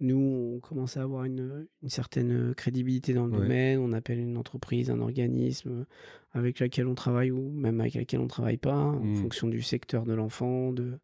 [0.00, 3.80] nous, on commence à avoir une, certaine crédibilité dans le domaine.
[3.80, 5.86] On appelle une entreprise, un organisme
[6.32, 9.16] avec lequel on travaille ou même avec lequel on ne travaille pas, en mmh.
[9.16, 10.98] fonction du secteur de l'enfant, de,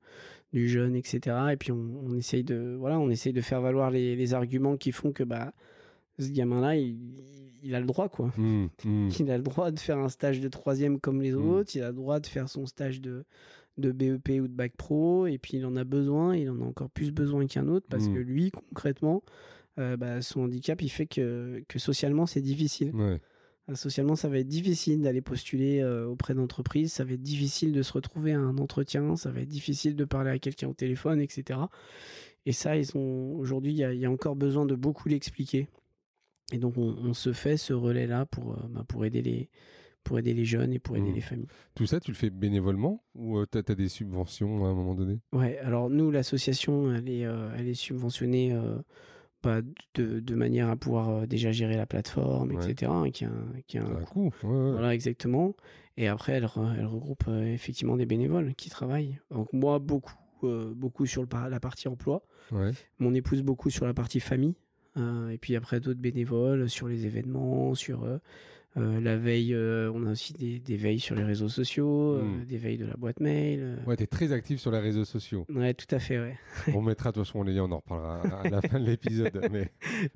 [0.52, 1.36] du jeune, etc.
[1.52, 5.12] Et puis on, essaye de, voilà, on essaye de faire valoir les, arguments qui font
[5.12, 5.52] que bah,
[6.18, 8.32] ce gamin-là, il, a le droit, quoi.
[8.36, 9.08] Mmh, mmh.
[9.20, 11.74] Il a le droit de faire un stage de troisième comme les autres.
[11.74, 13.24] Il a le droit de faire son stage de
[13.78, 16.64] de BEP ou de bac pro, et puis il en a besoin, il en a
[16.64, 18.22] encore plus besoin qu'un autre, parce que hmm.
[18.22, 19.22] lui, concrètement,
[19.78, 22.92] euh, bah, son handicap, il fait que, que socialement, c'est difficile.
[22.94, 27.72] Euh, socialement, ça va être difficile d'aller postuler euh, auprès d'entreprises, ça va être difficile
[27.72, 30.74] de se retrouver à un entretien, ça va être difficile de parler à quelqu'un au
[30.74, 31.60] téléphone, etc.
[32.46, 35.66] Et ça, ils ont aujourd'hui, il y, a encore besoin de beaucoup l'expliquer.
[36.52, 39.48] Et donc, on, se fait ce relais-là pour, bah, pour aider les,
[40.04, 41.14] pour aider les jeunes et pour aider mmh.
[41.14, 41.48] les familles.
[41.74, 44.94] Tout ça, tu le fais bénévolement ou euh, tu as, des subventions à un moment
[44.94, 45.18] donné?
[45.32, 48.76] Ouais, alors nous, l'association, elle, est, euh, elle est subventionnée euh,
[49.42, 49.62] bah,
[49.94, 52.92] de, de, manière à pouvoir déjà gérer la plateforme, etc.
[52.94, 53.30] Hein, qui a,
[53.66, 54.30] qui a un, coût.
[54.42, 55.56] Voilà, exactement.
[55.96, 56.48] Et après, elle,
[56.78, 59.18] elle regroupe effectivement des bénévoles qui travaillent.
[59.30, 62.22] Donc moi, beaucoup, beaucoup sur le, la partie emploi.
[62.98, 64.54] Mon épouse, beaucoup sur la partie famille.
[64.96, 68.18] et puis après, d'autres bénévoles sur les événements, sur euh,
[68.76, 72.44] la veille, euh, on a aussi des, veilles sur les réseaux sociaux, euh, hmm.
[72.44, 73.78] des veilles de la boîte mail.
[73.86, 75.46] Ouais, tu es très actif sur les réseaux sociaux.
[75.48, 76.36] Ouais, tout à fait, ouais.
[76.74, 79.48] on mettra, de toute façon, les liens, on en reparlera à la fin de l'épisode.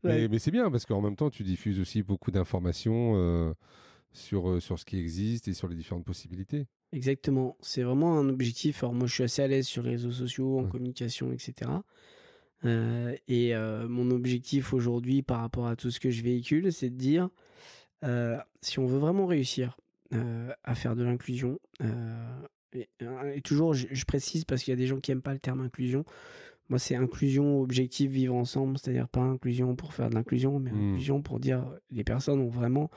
[0.03, 3.55] Mais, mais, c'est bien parce qu'en même temps, tu diffuses aussi beaucoup d'informations
[4.13, 6.67] sur, sur ce qui existe et sur les différentes possibilités.
[6.93, 7.57] Exactement.
[7.61, 8.83] C'est vraiment un objectif.
[8.83, 11.71] Alors, moi, je suis assez à l'aise sur les réseaux sociaux, en communication, etc.
[12.65, 13.55] et
[13.89, 17.29] mon objectif aujourd'hui par rapport à tout ce que je véhicule, c'est de dire
[18.05, 19.77] euh, si on veut vraiment réussir
[20.15, 22.43] euh, à faire de l'inclusion, euh,
[22.73, 25.61] et, toujours, je, précise parce qu'il y a des gens qui n'aiment pas le terme
[25.61, 26.05] inclusion.
[26.69, 30.91] Moi, c'est inclusion, objectif, vivre ensemble, c'est-à-dire pas inclusion pour faire de l'inclusion, mais mmh.
[30.91, 32.91] inclusion pour dire les personnes ont vraiment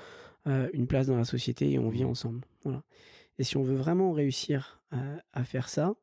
[0.46, 2.10] une place dans la société et on vit mmh.
[2.10, 2.42] ensemble.
[2.64, 2.84] Voilà.
[3.40, 4.82] Et si on veut vraiment réussir
[5.32, 5.96] à faire ça,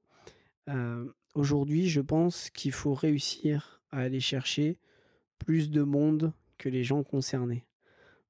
[1.35, 4.79] aujourd'hui, je pense qu'il faut réussir à aller chercher
[5.39, 7.68] plus de monde que les gens concernés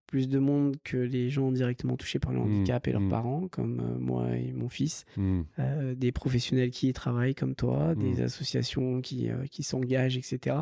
[0.08, 3.10] plus de monde que les gens directement touchés par le mmh, handicap et leurs mmh.
[3.10, 5.40] parents, comme euh, moi et mon fils, mmh.
[5.58, 10.56] euh, des professionnels qui y travaillent comme toi, des associations qui, euh, qui s'engagent, etc.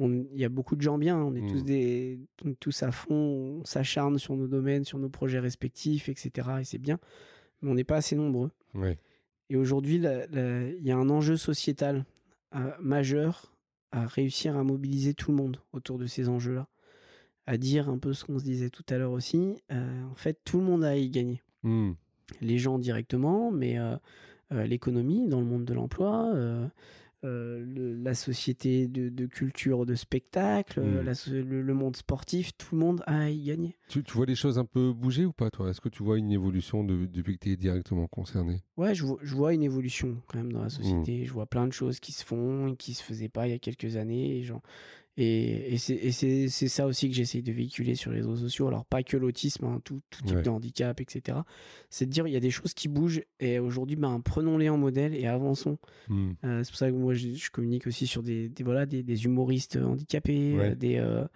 [0.00, 2.18] Il y a beaucoup de gens bien, on est tous, des,
[2.58, 6.48] tous à fond, on s'acharne sur nos domaines, sur nos projets respectifs, etc.
[6.60, 6.98] Et c'est bien,
[7.60, 8.50] mais on n'est pas assez nombreux.
[9.48, 12.04] Et aujourd'hui, il y a un enjeu sociétal
[12.80, 13.54] majeur
[13.92, 16.66] à réussir à mobiliser tout le monde autour de ces enjeux-là
[17.46, 19.56] à dire un peu ce qu'on se disait tout à l'heure aussi.
[19.70, 21.42] Euh, en fait, tout le monde a y gagner.
[21.62, 21.92] Hmm.
[22.40, 23.96] Les gens directement, mais euh,
[24.52, 26.32] euh, l'économie dans le monde de l'emploi,
[27.24, 31.04] la société de, culture, de spectacle, hmm.
[31.44, 33.76] le, monde sportif, tout le monde a y gagner.
[33.88, 35.70] Tu, vois les choses un peu bouger ou pas, toi?
[35.70, 38.62] Est-ce que tu vois une évolution depuis que tu es directement concerné?
[38.76, 41.22] Ouais, je vois, une évolution quand même dans la société.
[41.22, 41.26] Hmm.
[41.26, 43.54] Je vois plein de choses qui se font et qui se faisaient pas il y
[43.54, 44.38] a quelques années.
[44.38, 44.62] Et genre,
[45.18, 48.68] et, et c'est ça aussi que j'essaye de véhiculer sur les réseaux sociaux.
[48.68, 51.38] Alors, pas que l'autisme, hein, tout, tout, type de handicap, etc.
[51.90, 54.78] C'est de dire il y a des choses qui bougent et aujourd'hui, ben, prenons-les en
[54.78, 55.78] modèle et avançons.
[56.08, 56.32] Hmm.
[56.44, 59.24] Euh, c'est pour ça que moi, je, communique aussi sur des, des voilà, des, des,
[59.24, 60.96] humoristes handicapés, euh, des.
[60.96, 61.26] Euh,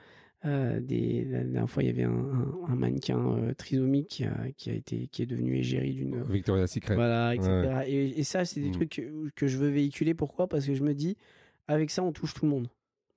[0.81, 4.75] des, la dernière fois, il y avait un, un, mannequin trisomique qui a, qui a,
[4.75, 6.23] été, qui est devenu égérie d'une.
[6.23, 6.95] Victoria Secret.
[6.95, 7.83] Voilà, etc.
[7.89, 8.73] Et, et, ça, c'est des hmm.
[8.73, 10.15] trucs que, que, je veux véhiculer.
[10.15, 10.47] Pourquoi?
[10.49, 11.17] Parce que je me dis,
[11.67, 12.69] avec ça, on touche tout le monde.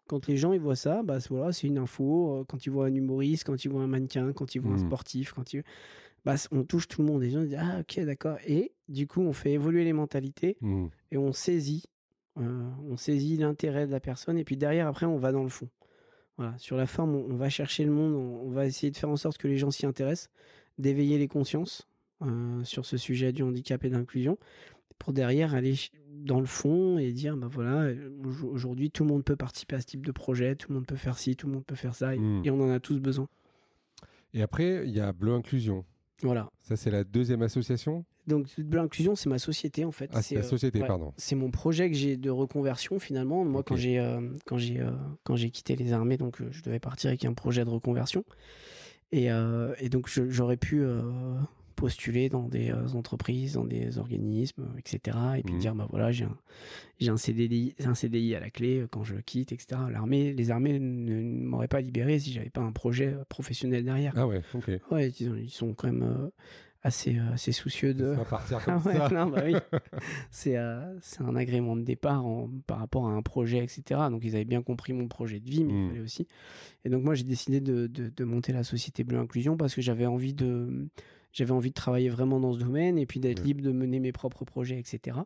[0.09, 2.39] Quand les gens ils voient ça, bah, voilà, c'est une info.
[2.39, 4.77] Euh, quand ils voient un humoriste, quand ils voient un mannequin, quand ils voient un
[4.77, 4.87] mmh.
[4.87, 5.63] sportif, quand ils...
[6.25, 7.21] bah, on touche tout le monde.
[7.21, 8.37] Les gens disent Ah, ok, d'accord.
[8.47, 10.87] Et du coup, on fait évoluer les mentalités mmh.
[11.11, 11.83] et on saisit,
[12.39, 14.39] euh, on saisit l'intérêt de la personne.
[14.39, 15.69] Et puis derrière, après, on va dans le fond.
[16.37, 16.57] Voilà.
[16.57, 19.37] Sur la forme, on, va chercher le monde, on, va essayer de faire en sorte
[19.37, 20.31] que les gens s'y intéressent,
[20.79, 21.87] d'éveiller les consciences
[22.23, 24.39] euh, sur ce sujet du handicap et d'inclusion,
[24.99, 25.75] pour derrière aller
[26.11, 28.09] dans le fond et dire bah voilà euh,
[28.43, 30.97] aujourd'hui tout le monde peut participer à ce type de projet tout le monde peut
[30.97, 32.43] faire ci tout le monde peut faire ça et, hmm.
[32.47, 33.27] on en a tous besoin
[34.33, 35.85] et après il y a Bleu Inclusion
[36.21, 38.05] voilà ça c'est la deuxième association?
[38.27, 40.11] Donc, Bleu Inclusion, c'est ma société en fait.
[40.13, 41.13] Ah, c'est la société, pardon.
[41.17, 43.43] C'est mon projet que j'ai de reconversion finalement.
[43.43, 43.97] Moi, quand j'ai
[44.45, 44.85] quand j'ai
[45.23, 48.23] quand j'ai quitté les armées, donc je devais partir avec un projet de reconversion.
[49.11, 49.29] Et,
[49.79, 50.85] et donc, j'aurais pu
[51.79, 55.17] postuler dans des euh, entreprises, dans des organismes, etc.
[55.37, 55.59] Et puis mmh.
[55.59, 56.37] dire, bah voilà, j'ai un,
[56.99, 59.79] j'ai un CDI, un CDI à la clé euh, quand je quitte, etc.
[59.89, 64.13] L'armée, les armées ne, m'auraient pas libéré si j'avais pas un projet euh, professionnel derrière.
[64.17, 64.71] Ah ouais, ok.
[64.91, 66.29] Ouais, ils, sont quand même
[66.83, 68.13] assez, assez soucieux de.
[68.29, 69.25] partir comme ah ça.
[69.25, 69.55] bah oui.
[70.31, 70.57] c'est,
[70.99, 72.25] c'est un agrément de départ
[72.67, 74.01] par rapport à un projet, etc.
[74.11, 75.87] Donc ils avaient bien compris mon projet de vie, mais il mmh.
[75.87, 76.27] fallait aussi.
[76.83, 79.81] Et donc moi j'ai décidé de, de, de monter la société Bleu Inclusion parce que
[79.81, 80.89] j'avais envie de
[81.31, 84.11] j'avais envie de travailler vraiment dans ce domaine et puis d'être libre de mener mes
[84.11, 85.17] propres projets, etc.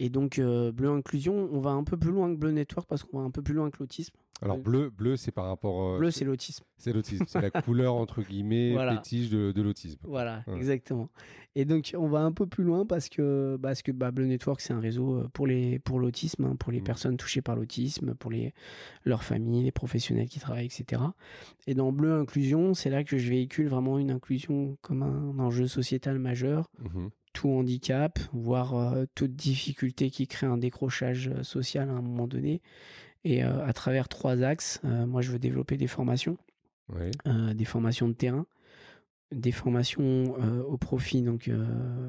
[0.00, 3.04] Et donc, euh, Bleu Inclusion, on va un peu plus loin que Bleu Network parce
[3.04, 4.14] qu'on va un peu plus loin que l'autisme.
[4.42, 5.94] Alors, bleu, bleu c'est par rapport.
[5.94, 6.64] Euh, bleu, c'est l'autisme.
[6.76, 7.24] C'est l'autisme.
[7.28, 8.96] C'est la couleur, entre guillemets, voilà.
[8.96, 10.00] fétiche de, l'autisme.
[10.02, 11.08] Voilà, exactement.
[11.54, 14.60] Et donc, on va un peu plus loin parce que, parce que bah, Bleu Network,
[14.60, 16.84] c'est un réseau euh, pour, les, pour l'autisme, hein, pour les mmh.
[16.84, 18.52] personnes touchées par l'autisme, pour les,
[19.04, 21.00] leurs familles, les professionnels qui travaillent, etc.
[21.68, 25.68] Et dans Bleu Inclusion, c'est là que je véhicule vraiment une inclusion comme un enjeu
[25.68, 26.68] sociétal majeur.
[26.80, 32.00] Mmh tout handicap, voire euh, toute difficulté qui crée un décrochage euh, social à un
[32.00, 32.62] moment donné.
[33.24, 36.36] Et euh, à travers trois axes, moi je veux développer des formations,
[37.24, 38.44] des formations de terrain,
[39.32, 40.34] des formations
[40.68, 41.50] au profit, donc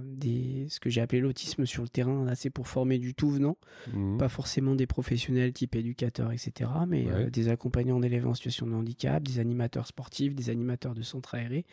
[0.04, 2.26] des, ce que j'ai appelé l'autisme sur le terrain.
[2.26, 3.58] Là, c'est pour former du tout venant,
[3.94, 4.18] mmh.
[4.18, 9.24] pas forcément des professionnels type éducateurs, etc., mais des accompagnants d'élèves en situation de handicap,
[9.24, 11.64] des animateurs sportifs, des animateurs de centres aérés,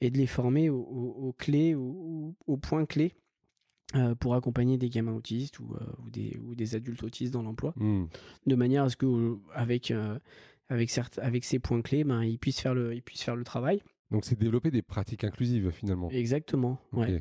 [0.00, 3.14] et de les former aux, clés, aux, points clés
[3.94, 7.42] euh, pour accompagner des gamins autistes ou, euh, ou, des, ou des, adultes autistes dans
[7.42, 8.04] l'emploi, mmh.
[8.46, 10.18] de manière à ce que avec, euh,
[10.68, 13.82] avec, avec ces points clés, ben, ils, puissent faire le, ils puissent faire le travail.
[14.10, 16.10] Donc c'est développer des pratiques inclusives finalement.
[16.10, 16.78] Exactement.
[16.92, 17.20] Ouais.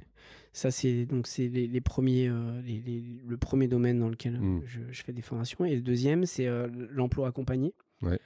[0.53, 2.31] Ça c'est donc c'est les, premiers
[2.63, 4.61] les, le premier domaine dans lequel mmh.
[4.65, 6.47] je, je, fais des formations et le deuxième c'est
[6.91, 7.73] l'emploi accompagné.
[8.01, 8.19] Ouais.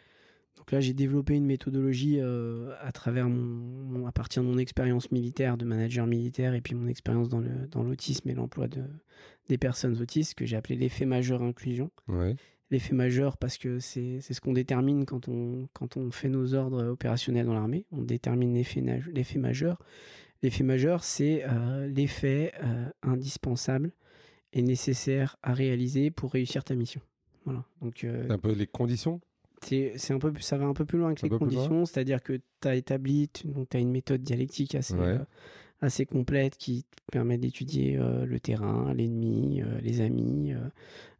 [0.57, 5.11] Donc là, j'ai développé une méthodologie euh, à travers mon, à partir de mon expérience
[5.11, 8.83] militaire, de manager militaire, et puis mon expérience dans, le, dans l'autisme et l'emploi de,
[9.47, 11.89] des personnes autistes, que j'ai appelé l'effet majeur inclusion.
[12.69, 16.53] L'effet majeur parce que c'est, c'est ce qu'on détermine quand on, quand on fait nos
[16.53, 17.85] ordres opérationnels dans l'armée.
[17.91, 18.81] On détermine l'effet,
[19.11, 19.77] l'effet majeur.
[20.41, 23.91] L'effet majeur, c'est euh, l'effet euh, indispensable
[24.53, 27.01] et nécessaire à réaliser pour réussir ta mission.
[27.45, 27.65] Voilà.
[27.81, 29.21] Donc, c'est un peu les conditions
[29.63, 31.85] c'est un peu ça va un peu plus loin que les conditions.
[31.85, 35.19] c'est à dire que tu as établi tu as une méthode dialectique assez euh,
[35.81, 40.53] assez complète qui permet d'étudier euh, le terrain l'ennemi euh, les amis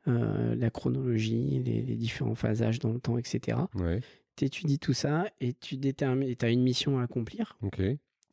[0.06, 3.58] la chronologie les, différents phasages dans le temps etc
[4.36, 7.58] tu étudies tout ça et tu détermines tu as une mission à accomplir.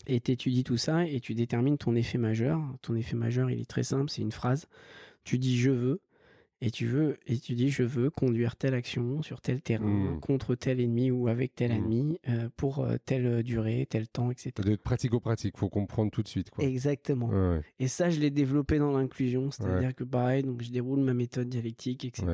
[0.06, 2.60] Et tu étudies tout ça et tu détermines ton effet majeur.
[2.82, 4.68] Ton effet majeur il est très simple c'est une phrase.
[5.24, 6.00] Tu dis je veux
[6.60, 10.20] et tu veux et tu dis je veux conduire telle action sur tel terrain mmh.
[10.20, 11.74] contre tel ennemi ou avec tel mmh.
[11.74, 16.10] ennemi euh, pour euh, telle durée tel temps etc ça doit être pratico-pratique faut comprendre
[16.10, 16.64] tout de suite quoi.
[16.64, 17.30] exactement
[17.78, 21.00] et ça je l'ai développé dans l'inclusion c'est à dire que pareil donc je déroule
[21.00, 22.26] ma méthode dialectique etc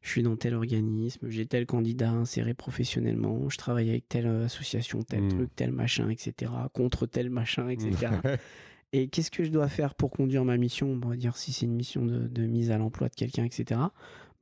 [0.00, 5.02] je suis dans tel organisme j'ai tel candidat inséré professionnellement je travaille avec telle association
[5.02, 5.28] tel mmh.
[5.28, 8.16] truc tel machin etc contre tel machin etc
[8.92, 11.00] Et qu'est-ce que je dois faire pour conduire ma mission?
[11.02, 13.80] On va dire si c'est une mission de, mise à l'emploi de quelqu'un, etc.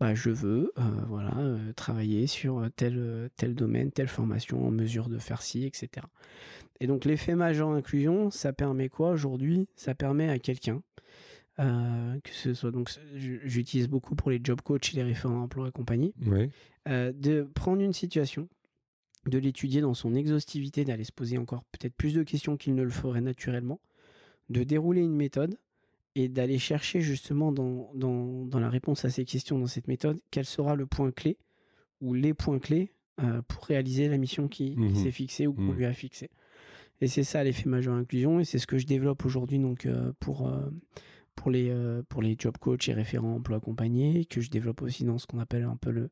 [0.00, 5.08] Bah, je veux euh, voilà, euh, travailler sur tel, tel domaine, telle formation en mesure
[5.08, 6.06] de faire ci, etc.
[6.80, 9.68] Et donc l'effet majeur inclusion, ça permet quoi aujourd'hui?
[9.76, 10.82] Ça permet à quelqu'un,
[11.60, 15.68] euh, que ce soit donc j'utilise beaucoup pour les job coachs et les référents emploi
[15.68, 16.14] et compagnie,
[16.86, 18.48] de prendre une situation,
[19.26, 22.82] de l'étudier dans son exhaustivité, d'aller se poser encore peut-être plus de questions qu'il ne
[22.82, 23.78] le ferait naturellement,
[24.50, 25.56] de dérouler une méthode
[26.16, 30.44] et d'aller chercher justement dans, dans, la réponse à ces questions dans cette méthode quel
[30.44, 31.38] sera le point clé
[32.00, 32.92] ou les points clés
[33.22, 35.76] euh, pour réaliser la mission qui, mmh s'est fixée ou qu'on mmh.
[35.76, 36.30] lui a fixée.
[37.00, 40.12] Et c'est ça l'effet majeur inclusion et c'est ce que je développe aujourd'hui donc euh,
[40.18, 40.68] pour, euh,
[41.36, 41.72] pour, les,
[42.08, 45.38] pour les job coachs et référents emploi accompagnés, que je développe aussi dans ce qu'on
[45.38, 46.10] appelle un peu le,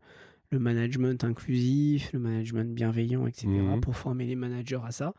[0.50, 5.14] le management inclusif, le management bienveillant, etc., mmh pour former les managers à ça.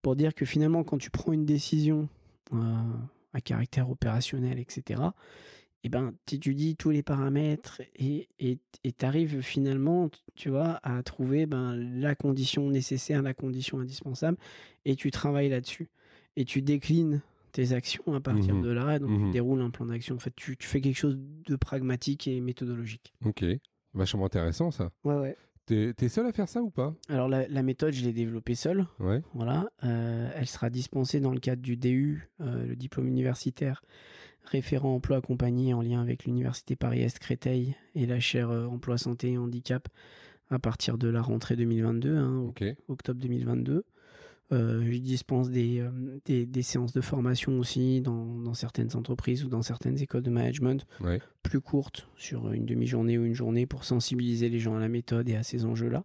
[0.00, 2.08] Pour dire que finalement, quand tu prends une décision
[2.52, 5.02] à caractère opérationnel, etc.,
[5.84, 8.26] et eh ben, tu étudies tous les paramètres et
[8.82, 14.36] tu arrives finalement, tu vois, à trouver ben, la condition nécessaire, la condition indispensable,
[14.84, 15.88] et tu travailles là-dessus.
[16.34, 17.20] Et tu déclines
[17.52, 20.16] tes actions à partir mmh de là, donc tu mmh déroules un plan d'action.
[20.16, 21.16] En fait, tu, tu, fais quelque chose
[21.46, 23.14] de pragmatique et méthodologique.
[23.24, 23.44] Ok,
[23.94, 24.90] vachement intéressant ça.
[25.04, 25.36] Ouais, ouais.
[25.66, 26.94] T'es es seul à faire ça ou pas?
[27.08, 28.86] Alors la, méthode, je l'ai développée seule.
[29.00, 29.20] Ouais.
[29.34, 29.68] Voilà.
[29.82, 33.82] Euh, elle sera dispensée dans le cadre du DU, euh, le diplôme universitaire
[34.44, 39.32] référent emploi accompagné en lien avec l'université Paris-Est Créteil et la chaire euh, emploi santé
[39.32, 39.88] et handicap
[40.50, 42.52] à partir de la rentrée 2022, hein,
[42.86, 43.84] octobre 2022.
[44.52, 49.62] Euh, je dispense euh, des, des, séances de formation aussi dans, certaines entreprises ou dans
[49.62, 50.86] certaines écoles de management,
[51.42, 55.28] plus courtes, sur une demi-journée ou une journée, pour sensibiliser les gens à la méthode
[55.28, 56.04] et à ces enjeux-là.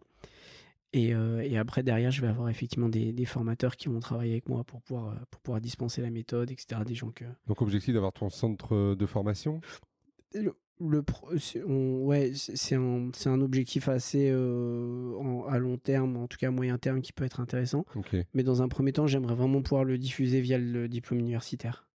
[0.93, 4.63] Et, euh, après, derrière, je vais avoir effectivement des, formateurs qui vont travailler avec moi
[4.63, 6.81] pour pouvoir, pour pouvoir dispenser la méthode, etc.
[6.85, 7.25] Des gens que...
[7.47, 9.61] Donc, objectif d'avoir ton centre de formation?
[10.79, 11.03] Le
[11.65, 16.77] ouais c'est un, un, objectif assez euh, à long terme en tout cas à moyen
[16.77, 17.85] terme qui peut être intéressant.
[18.33, 21.87] Mais dans un premier temps j'aimerais vraiment pouvoir le diffuser via le diplôme universitaire.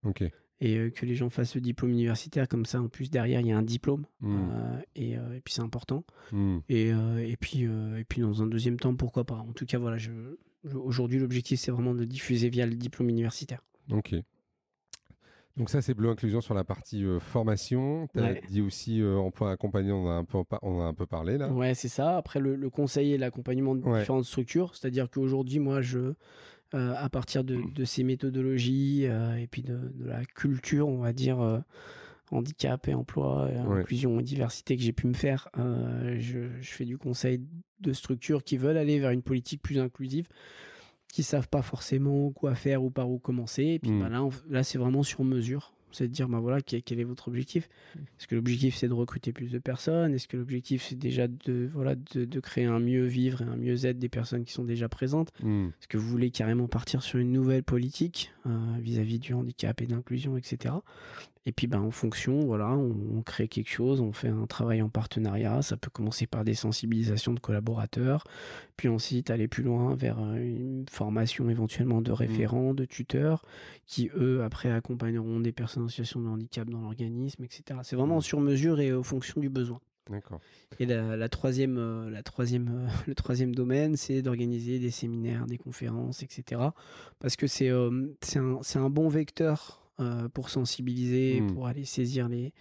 [0.61, 3.49] Et euh, que les gens fassent le diplôme universitaire comme ça en plus derrière il
[3.49, 4.37] y a un diplôme hmm.
[4.37, 6.05] euh, et, puis c'est important.
[6.33, 6.59] Hmm.
[6.69, 9.37] et, et puis et puis dans un deuxième temps pourquoi pas.
[9.37, 10.11] En tout cas voilà je,
[10.73, 13.63] aujourd'hui l'objectif c'est vraiment de diffuser via le diplôme universitaire.
[13.91, 14.15] Ok
[15.57, 18.09] donc ça, c'est Bleu Inclusion sur la partie euh, formation.
[18.13, 21.07] Tu as dit aussi euh, emploi accompagné, on, a un peu, on a un peu
[21.07, 21.49] parlé là.
[21.49, 22.17] Ouais, c'est ça.
[22.17, 24.75] Après, le, conseil et l'accompagnement de différentes structures.
[24.75, 26.15] C'est-à-dire qu'aujourd'hui, moi, je,
[26.75, 31.63] euh, à partir de, ces méthodologies et puis de, la culture, on va dire,
[32.33, 36.99] handicap et emploi, inclusion et diversité que j'ai pu me faire, je, je, fais du
[36.99, 37.41] conseil
[37.79, 40.27] de structures qui veulent aller vers une politique plus inclusive
[41.15, 43.63] qui savent pas forcément quoi faire ou par où commencer.
[43.63, 44.01] Et puis hmm.
[44.01, 45.73] bah, là, là c'est vraiment sur mesure.
[45.93, 49.33] C'est de dire, bah voilà, quel, est votre objectif Est-ce que l'objectif c'est de recruter
[49.33, 50.13] plus de personnes?
[50.13, 53.87] Est-ce que l'objectif c'est déjà de, voilà, de, créer un mieux vivre et un mieux
[53.87, 55.33] être des personnes qui sont déjà présentes?
[55.41, 55.69] Hmm.
[55.69, 59.87] Est-ce que vous voulez carrément partir sur une nouvelle politique euh, vis-à-vis du handicap et
[59.87, 60.75] de l'inclusion, etc.
[61.47, 64.89] Et puis, ben, en fonction, voilà, on, crée quelque chose, on fait un travail en
[64.89, 65.61] partenariat.
[65.61, 68.25] Ça peut commencer par des sensibilisations de collaborateurs,
[68.77, 72.15] puis ensuite aller plus loin vers euh, une formation éventuellement de mmh.
[72.15, 73.45] référents, de tuteurs,
[73.87, 77.81] qui eux, après, accompagneront des personnes en situation de handicap dans l'organisme, etc.
[77.83, 78.23] C'est vraiment mmh.
[78.23, 79.81] sur mesure et aux fonction du besoin.
[80.11, 80.41] D'accord.
[80.79, 85.59] Et la, troisième, euh, la troisième, euh, le troisième domaine, c'est d'organiser des séminaires, des
[85.59, 86.63] conférences, etc.
[87.21, 87.71] Parce que c'est
[88.21, 91.55] c'est un, un bon vecteur euh, pour sensibiliser, hmm.
[91.55, 92.53] pour aller saisir les,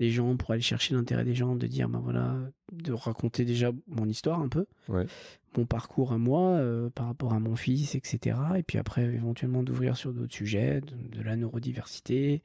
[0.00, 2.36] les gens, pour aller chercher l'intérêt des gens, de dire, ben voilà,
[2.72, 4.66] de raconter déjà mon histoire un peu,
[5.56, 8.36] mon parcours à moi, euh, par rapport à mon fils, etc.
[8.56, 12.42] Et puis après, éventuellement, d'ouvrir sur d'autres sujets, de, la neurodiversité,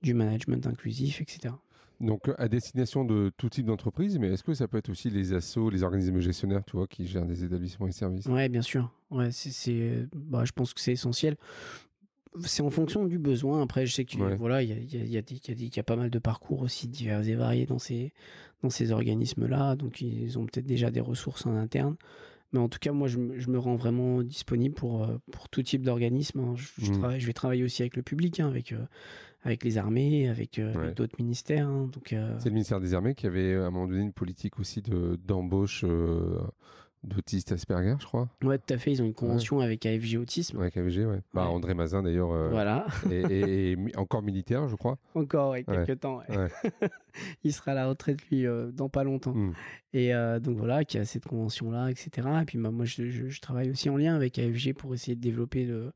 [0.00, 1.54] du management inclusif, etc.
[2.00, 5.34] Donc, à destination de tout type d'entreprise, mais est-ce que ça peut être aussi les
[5.34, 8.26] assos, les organismes gestionnaires, tu vois, qui gèrent des établissements et services?
[8.26, 8.92] Ouais, bien sûr.
[9.10, 11.36] Ouais, c'est, bah, je pense que c'est essentiel
[12.44, 13.62] c'est en fonction du besoin.
[13.62, 16.18] Après, je sais qu'il voilà, il y a, y, a, y a, pas mal de
[16.18, 18.12] parcours aussi divers et variés dans ces,
[18.62, 19.76] dans ces organismes-là.
[19.76, 21.96] Donc, ils ont peut-être déjà des ressources en interne.
[22.52, 25.82] Mais en tout cas, moi, je, me rends vraiment disponible pour, euh, pour tout type
[25.82, 26.40] d'organisme.
[26.40, 26.54] Hein.
[26.56, 27.18] Je, mmh.
[27.18, 28.84] je, vais travailler aussi avec le public, hein, avec, euh,
[29.42, 31.66] avec les armées, avec, euh, d'autres ministères.
[31.66, 31.88] Hein.
[31.92, 34.82] donc, C'est le ministère des Armées qui avait à un moment donné une politique aussi
[34.82, 35.84] d'embauche
[37.04, 38.28] d'autistes Asperger, je crois.
[38.42, 38.92] Ouais, tout à fait.
[38.92, 40.60] Ils ont une convention avec AFG Autisme.
[40.60, 41.20] avec AFG, ouais.
[41.34, 42.30] Bah, André Mazin, d'ailleurs.
[42.30, 42.86] Euh, voilà.
[43.10, 44.98] et, encore militaire, je crois.
[45.14, 46.20] Encore, il quelques temps.
[47.44, 49.34] il sera à la retraite, lui, euh, dans pas longtemps.
[49.34, 49.52] Hmm.
[49.92, 52.28] Et euh, donc voilà, qui a cette convention-là, etc.
[52.42, 55.20] Et puis bah, moi, je, je, travaille aussi en lien avec AFG pour essayer de
[55.20, 55.92] développer le,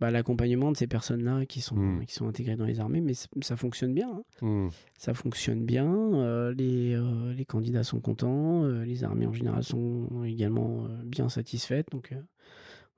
[0.00, 2.06] bah, l'accompagnement de ces personnes-là qui sont, hmm.
[2.06, 4.08] qui sont intégrées dans les armées, mais ça fonctionne bien.
[4.10, 4.46] Hein.
[4.46, 4.68] Hmm.
[4.96, 5.92] Ça fonctionne bien.
[5.92, 8.64] Euh, les, euh, les, candidats sont contents.
[8.64, 11.90] Euh, les armées en général sont également bien satisfaites.
[11.90, 12.14] Donc,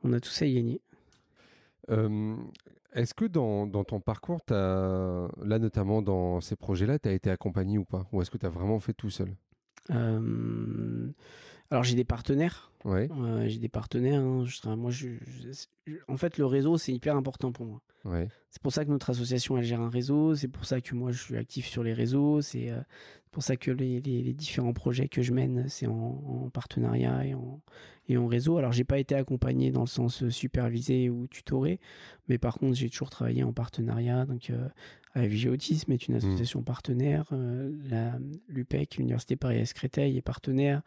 [0.04, 0.80] on a tout ça à y gagner.
[2.94, 7.30] Est-ce que dans, dans, ton parcours, as, là notamment dans ces projets-là, tu as été
[7.30, 8.06] accompagné ou pas?
[8.12, 9.34] Ou est-ce que tu as vraiment fait tout seul?
[11.72, 12.70] Alors j'ai des partenaires.
[12.84, 13.08] Ouais.
[13.46, 14.20] j'ai des partenaires.
[14.20, 14.76] Hein.
[14.76, 15.08] moi, je,
[16.06, 17.80] en fait, le réseau, c'est hyper important pour moi.
[18.04, 18.28] Ouais.
[18.50, 20.34] C'est pour ça que notre association, elle gère un réseau.
[20.34, 22.42] C'est pour ça que moi, je suis actif sur les réseaux.
[22.42, 22.80] C'est euh,
[23.30, 27.62] pour ça que les, les, différents projets que je mène, c'est en, partenariat et en,
[28.06, 28.58] et en réseau.
[28.58, 31.80] Alors, j'ai pas été accompagné dans le sens supervisé ou tutoré,
[32.28, 34.26] mais par contre, j'ai toujours travaillé en partenariat.
[34.26, 34.68] Donc, euh,
[35.14, 36.18] AFG Autisme est une mmh.
[36.18, 37.26] association partenaire.
[37.32, 40.82] Euh, la l'UPEC, l'Université Paris-Est Créteil, est partenaire.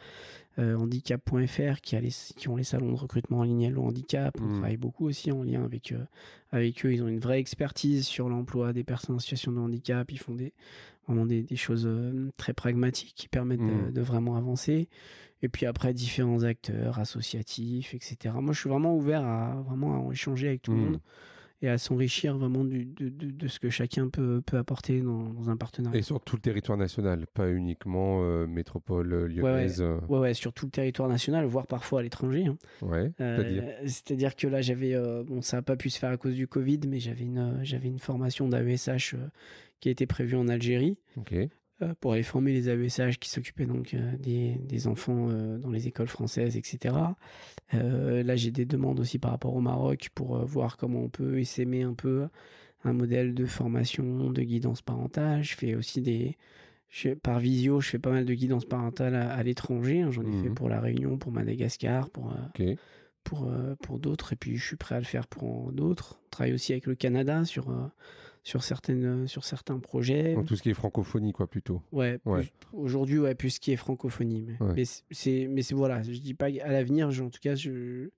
[0.57, 4.35] Euh, handicap.fr qui, a les, qui ont les salons de recrutement en ligne le handicap.
[4.41, 4.53] On mmh.
[4.53, 6.03] travaille beaucoup aussi en lien avec, euh,
[6.51, 6.93] avec eux.
[6.93, 10.11] Ils ont une vraie expertise sur l'emploi des personnes en situation de handicap.
[10.11, 10.53] Ils font des,
[11.07, 11.87] vraiment des, des choses
[12.37, 14.03] très pragmatiques qui permettent de, mmh.
[14.03, 14.87] vraiment avancer.
[15.43, 18.33] Et puis après, différents acteurs associatifs, etc.
[18.41, 20.99] Moi, je suis vraiment ouvert à vraiment à échanger avec tout le monde
[21.61, 25.57] et à s'enrichir vraiment du, de, de, ce que chacun peut, peut apporter dans, un
[25.57, 25.97] partenariat.
[25.97, 29.81] Et sur tout le territoire national, pas uniquement euh, métropole euh, lyonnaise.
[29.81, 29.99] Euh.
[30.09, 30.33] Ouais ouais.
[30.33, 32.45] sur tout le territoire national, voire parfois à l'étranger.
[32.45, 32.57] Hein.
[32.81, 36.35] Ouais, c'est-à-dire C'est-à-dire que là, j'avais, bon, ça n'a pas pu se faire à cause
[36.35, 39.15] du Covid, mais j'avais une, j'avais une formation d'AESH
[39.79, 40.97] qui a été prévue en Algérie.
[41.81, 45.71] Euh, pour aller former les AESH qui s'occupaient donc euh, des, des, enfants euh, dans
[45.71, 46.95] les écoles françaises, etc.
[47.73, 51.83] là, j'ai des demandes aussi par rapport au Maroc pour voir comment on peut essaimer
[51.83, 52.27] un peu
[52.85, 55.43] un modèle de formation, de guidance parentale.
[55.43, 56.37] Je fais aussi des...
[57.21, 60.01] par visio, je fais pas mal de guidance parentale à, l'étranger.
[60.01, 60.11] Hein.
[60.11, 62.33] J'en ai fait mmh pour La Réunion, pour Madagascar, pour...
[63.25, 63.51] pour,
[63.81, 66.21] pour d'autres, et puis je suis prêt à le faire pour d'autres.
[66.27, 67.69] On travaille aussi avec le Canada sur,
[68.45, 70.37] sur, certaines, euh, sur certains projets.
[70.45, 71.81] tout ce qui est francophonie, quoi, plutôt.
[71.91, 72.19] Ouais,
[72.71, 74.45] aujourd'hui, ouais, plus ce qui est francophonie.
[74.47, 78.09] Mais, mais c'est, mais c'est voilà, je dis pas à l'avenir, en tout cas, je,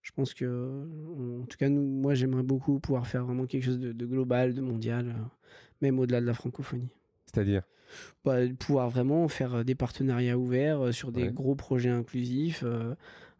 [0.00, 0.86] je pense que,
[1.42, 4.60] en tout cas, nous, moi, j'aimerais beaucoup pouvoir faire vraiment quelque chose de, global, de
[4.60, 5.22] mondial, euh,
[5.80, 6.90] même au-delà de la francophonie.
[7.26, 7.62] C'est-à-dire?
[8.24, 12.64] Bah, Pouvoir vraiment faire euh, des partenariats ouverts sur des gros projets inclusifs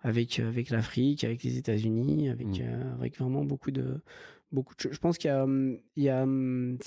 [0.02, 2.94] avec, avec l'Afrique, avec les États-Unis, avec, mmh.
[2.98, 4.00] avec vraiment beaucoup de,
[4.52, 6.78] beaucoup Je pense qu'il y a, hum, il y a hum,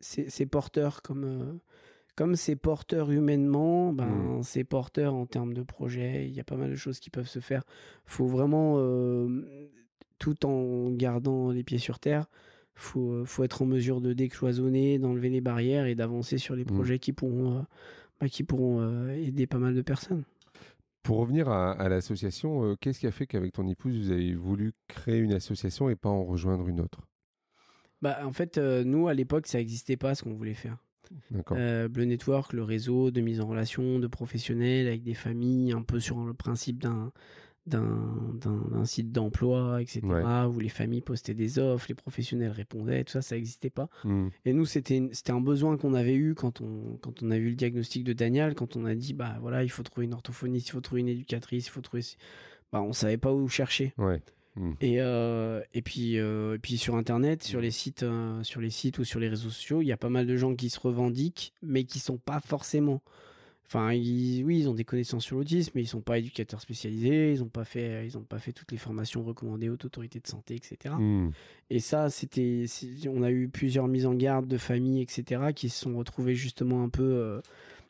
[0.00, 1.52] c'est porteur comme, euh,
[2.16, 4.42] comme c'est porteur humainement, ben mmh.
[4.42, 6.26] c'est porteur en termes de projet.
[6.26, 7.64] Il y a pas mal de choses qui peuvent se faire.
[8.04, 9.68] Faut vraiment, euh,
[10.18, 12.26] tout en gardant les pieds sur terre,
[12.74, 16.64] faut, euh, faut être en mesure de décloisonner, d'enlever les barrières et d'avancer sur les
[16.64, 16.74] mmh.
[16.74, 17.64] projets qui pourront,
[18.20, 20.24] bah, qui pourront aider pas mal de personnes.
[21.04, 24.72] Pour revenir à, l'association, euh, qu'est-ce qui a fait qu'avec ton épouse, vous avez voulu
[24.88, 27.02] créer une association et pas en rejoindre une autre?
[28.00, 30.78] Bah, En fait, euh, nous, à l'époque, ça n'existait pas ce qu'on voulait faire.
[31.52, 35.82] Euh, Bleu Network, le réseau de mise en relation de professionnels avec des familles, un
[35.82, 37.12] peu sur le principe d'un
[37.66, 40.00] d'un site d'emploi, etc.,
[40.48, 43.88] où les familles postaient des offres, les professionnels répondaient, tout ça, ça n'existait pas.
[44.04, 44.28] Hmm.
[44.44, 47.56] Et nous, c'était un besoin qu'on avait eu quand on, quand on a vu le
[47.56, 50.72] diagnostic de Daniel, quand on a dit, bah voilà, il faut trouver une orthophoniste, il
[50.72, 52.02] faut trouver une éducatrice, il faut trouver...
[52.72, 53.94] Bah, on savait pas où chercher.
[54.56, 54.72] Hmm.
[54.80, 58.70] Et, euh, et, puis, euh, et puis sur Internet, sur les, sites, euh, sur les
[58.70, 60.78] sites ou sur les réseaux sociaux, il y a pas mal de gens qui se
[60.78, 63.02] revendiquent, mais qui sont pas forcément
[63.66, 67.40] Enfin, oui, ils ont des connaissances sur l'autisme, mais ils sont pas éducateurs spécialisés, ils
[67.40, 70.54] n'ont pas fait, ils ont pas fait toutes les formations recommandées aux autorités de santé,
[70.54, 70.94] etc.
[70.98, 71.30] Hmm.
[71.70, 72.66] Et ça, c'était,
[73.08, 76.82] on a eu plusieurs mises en garde de familles, etc., qui se sont retrouvées justement
[76.82, 77.40] un peu, euh,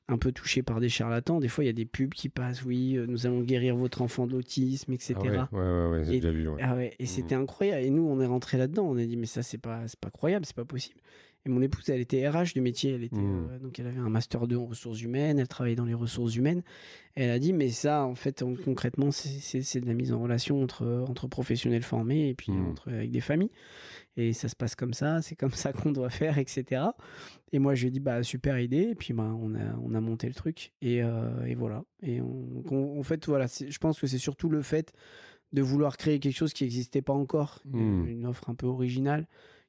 [0.06, 1.40] un peu touchées par des charlatans.
[1.40, 4.00] Des fois, il y a des pubs qui passent, oui, euh, nous allons guérir votre
[4.00, 5.14] enfant de l'autisme, etc.
[5.16, 6.48] Ah ouais, ouais, ouais, j'ai déjà vu.
[6.60, 7.06] Ah ouais, et hmm.
[7.06, 7.84] c'était incroyable.
[7.84, 8.86] Et nous, on est rentré là-dedans.
[8.88, 11.00] On a dit, mais ça, c'est pas, c'est pas croyable, c'est pas possible.
[11.46, 12.94] Et mon épouse, elle était RH du métier.
[12.94, 13.48] Elle était, mmh.
[13.52, 15.38] euh, donc elle avait un master 2 en ressources humaines.
[15.38, 16.62] Elle travaillait dans les ressources humaines.
[17.16, 21.04] elle a dit, mais ça, en fait, concrètement, c'est de la mise en relation entre,
[21.06, 22.66] entre professionnels formés et puis mmh.
[22.68, 23.50] entre, avec des familles.
[24.16, 25.20] Et ça se passe comme ça.
[25.20, 26.82] C'est comme ça qu'on doit faire, etc.
[27.52, 28.88] Et moi, je lui ai dit, bah, super idée.
[28.90, 30.72] Et puis, bah, on, a, on a monté le truc.
[30.80, 31.84] Et, euh, et voilà.
[32.02, 34.94] Et en fait, voilà, je pense que c'est surtout le fait
[35.52, 37.60] de vouloir créer quelque chose qui n'existait pas encore.
[37.66, 38.06] Mmh.
[38.08, 39.26] Une offre un peu originale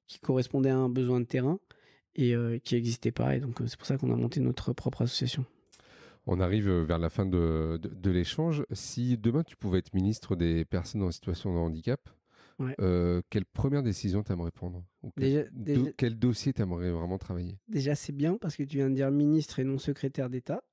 [0.08, 1.60] qui correspondait à un besoin de terrain
[2.16, 3.36] et euh, qui n'existait pas.
[3.36, 5.46] Et donc, euh, c'est pour ça qu'on a monté notre propre association.
[6.28, 8.66] On arrive euh, vers la fin de, de, l'échange.
[8.72, 12.10] Si demain tu pouvais être ministre des personnes en situation de handicap,
[13.30, 14.82] quelle première décision t'aimerais prendre
[15.18, 17.60] quel, déjà, quel dossier t'aimerais vraiment travailler?
[17.68, 20.64] Déjà, c'est bien parce que tu viens de dire ministre et non secrétaire d'État.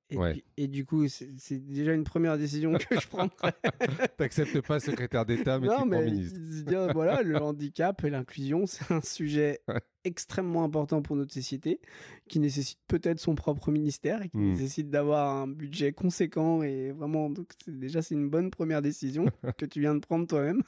[0.57, 3.55] Et, du coup, c'est déjà une première décision que je prendrais.
[4.17, 6.39] T'acceptes pas secrétaire d'État, mais tu prends ministre.
[6.67, 9.61] Dire, voilà, le handicap et l'inclusion, c'est un sujet
[10.05, 11.81] extrêmement important pour notre société,
[12.29, 14.51] qui nécessite peut-être son propre ministère et qui hmm.
[14.51, 16.63] nécessite d'avoir un budget conséquent.
[16.63, 19.27] Et vraiment, donc déjà, c'est une bonne première décision
[19.59, 20.63] que tu viens de prendre toi-même.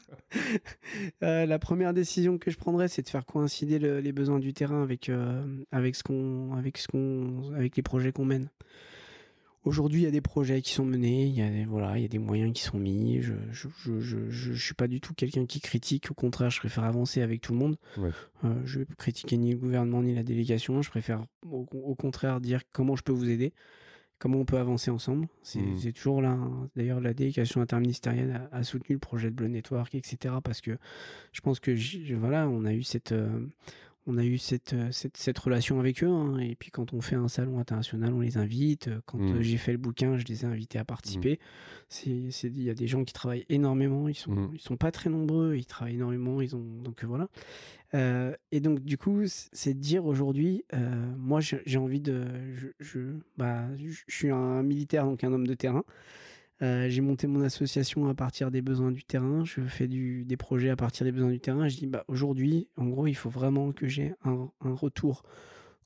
[1.23, 4.83] Euh, la première décision que je prendrais, c'est de faire coïncider les besoins du terrain
[4.83, 8.49] avec, euh, avec, ce qu'on, avec, ce qu'on, avec les projets qu'on mène.
[9.65, 12.03] Aujourd'hui, il y a des projets qui sont menés, il y a des, voilà, il
[12.03, 13.23] y a des moyens qui sont mis.
[13.23, 16.11] Je je, je, je, suis pas du tout quelqu'un qui critique.
[16.11, 17.77] Au contraire, je préfère avancer avec tout le monde.
[17.97, 18.11] Ouais.
[18.45, 20.83] Euh, je vais critiquer ni le gouvernement ni la délégation.
[20.83, 23.55] Je préfère au, contraire dire comment je peux vous aider,
[24.19, 25.29] comment on peut avancer ensemble.
[25.43, 25.93] C'est mmh.
[25.93, 26.33] toujours là.
[26.33, 26.69] Hein.
[26.77, 30.35] D'ailleurs, la délégation interministérielle a, soutenu le projet de Bleu Network, etc.
[30.45, 30.77] Parce que
[31.33, 31.75] je pense que
[32.17, 33.47] voilà, on a eu cette euh,
[34.07, 36.09] on a eu cette, euh, cette, cette relation avec eux.
[36.09, 36.39] Hein.
[36.39, 38.91] Et puis quand on fait un salon international, on les invite.
[39.07, 39.37] Quand mmh.
[39.37, 41.39] euh, j'ai fait le bouquin, je les ai invités à participer.
[42.07, 42.09] Mmh.
[42.45, 44.09] Il y a des gens qui travaillent énormément.
[44.09, 44.51] Ils sont, mmh.
[44.55, 45.57] ils sont pas très nombreux.
[45.57, 46.41] Ils travaillent énormément.
[46.41, 47.29] Ils ont, donc euh, voilà.
[48.53, 50.65] et donc du coup, c'est de dire aujourd'hui,
[51.17, 52.25] moi j'ai envie de...
[52.55, 53.01] Je, je,
[53.37, 55.85] bah, je, suis un militaire, donc un homme de terrain.
[56.61, 59.45] J'ai monté mon association à partir des besoins du terrain.
[59.45, 61.69] Je fais des projets à partir des besoins du terrain.
[61.69, 65.25] Je dis, bah, aujourd'hui, en gros, il faut vraiment que j'ai un, un, retour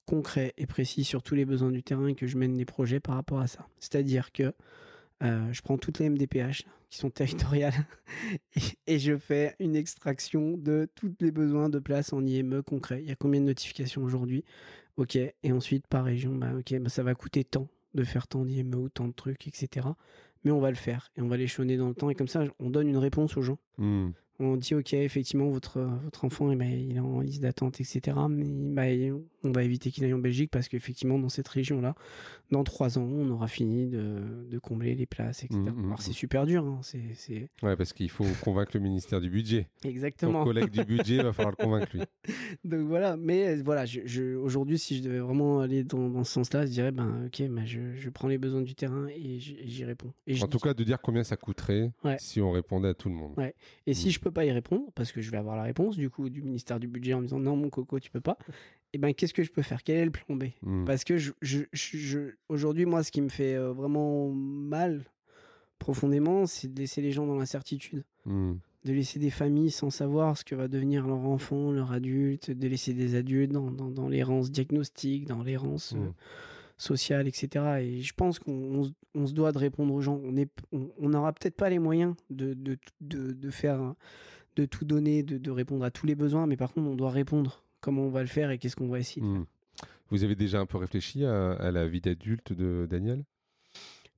[0.07, 3.01] concret et précis sur tous les besoins du terrain et que je mène des projets
[3.01, 3.69] par rapport à ça.
[3.79, 4.55] C'est-à-dire que
[5.23, 7.75] euh, je prends toutes les MDPH qui sont territoriales
[8.87, 13.03] et, je fais une extraction de tous les besoins de place en IME concret.
[13.03, 14.45] Il y a combien de notifications aujourd'hui?
[14.97, 15.17] Ok.
[15.17, 18.75] Et ensuite, par région, bah, ok, bah, ça va coûter tant de faire tant d'IME
[18.75, 19.89] ou tant de trucs, etc.
[20.45, 22.11] Mais on va le faire et on va l'échelonner dans le temps.
[22.11, 23.59] Et comme ça, on donne une réponse aux gens.
[23.79, 24.11] Mmh
[24.41, 28.17] on dit ok effectivement votre votre enfant eh ben, il est en liste d'attente etc
[28.29, 31.95] mais bah, on va éviter qu'il aille en Belgique parce qu'effectivement dans cette région là
[32.51, 36.03] dans trois ans on aura fini de, de combler les places etc mmh, mmh, alors
[36.03, 36.15] c'est mmh.
[36.15, 39.69] super dur hein, c'est ouais parce qu'il faut convaincre le ministère du budget.
[39.85, 40.41] Exactement.
[40.41, 42.03] ton collègue du budget va falloir le convaincre lui.
[42.65, 46.53] Donc voilà mais voilà je, aujourd'hui si je devais vraiment aller dans, dans ce sens
[46.53, 49.85] là je dirais ben ok ben, je, je, prends les besoins du terrain et j'y
[49.85, 50.13] réponds.
[50.43, 53.35] En tout cas de dire combien ça coûterait si on répondait à tout le monde.
[53.37, 53.55] Ouais.
[53.87, 56.11] et si je peux pas y répondre parce que je vais avoir la réponse du
[56.11, 58.53] coup du ministère du budget en me disant non mon coco tu peux pas et
[58.95, 59.83] eh ben qu'est-ce que je peux faire?
[59.83, 60.45] Quel est le plan B?
[60.63, 60.87] Mmh.
[60.87, 65.05] parce que je, je, je aujourd'hui moi ce qui me fait euh, vraiment mal
[65.79, 68.53] profondément c'est de laisser les gens dans l'incertitude mmh.
[68.85, 72.69] de laisser des familles sans savoir ce que va devenir leur enfant leur adulte de
[72.69, 75.99] laisser des adultes dans, dans, dans l'errance diagnostique dans l'errance mmh.
[75.99, 76.11] euh,
[76.79, 77.65] sociale, etc.
[77.83, 80.21] Et je pense qu'on on, se doit de répondre aux gens.
[80.73, 83.95] On n'aura on, peut-être pas les moyens de, de, de, de faire
[84.59, 87.65] de tout donner, de, répondre à tous les besoins, mais par contre, on doit répondre.
[87.81, 89.41] Comment on va le faire et qu'est-ce qu'on va essayer de faire.
[89.41, 89.47] Mmh.
[90.11, 93.25] Vous avez déjà un peu réfléchi à, la vie d'adulte de Daniel?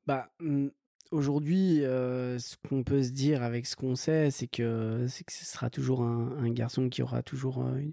[0.07, 0.69] Bah, mmh,
[1.11, 5.33] aujourd'hui, euh, ce qu'on peut se dire avec ce qu'on sait, c'est que, c'est que
[5.33, 7.93] ce sera toujours un, garçon qui aura toujours euh, une,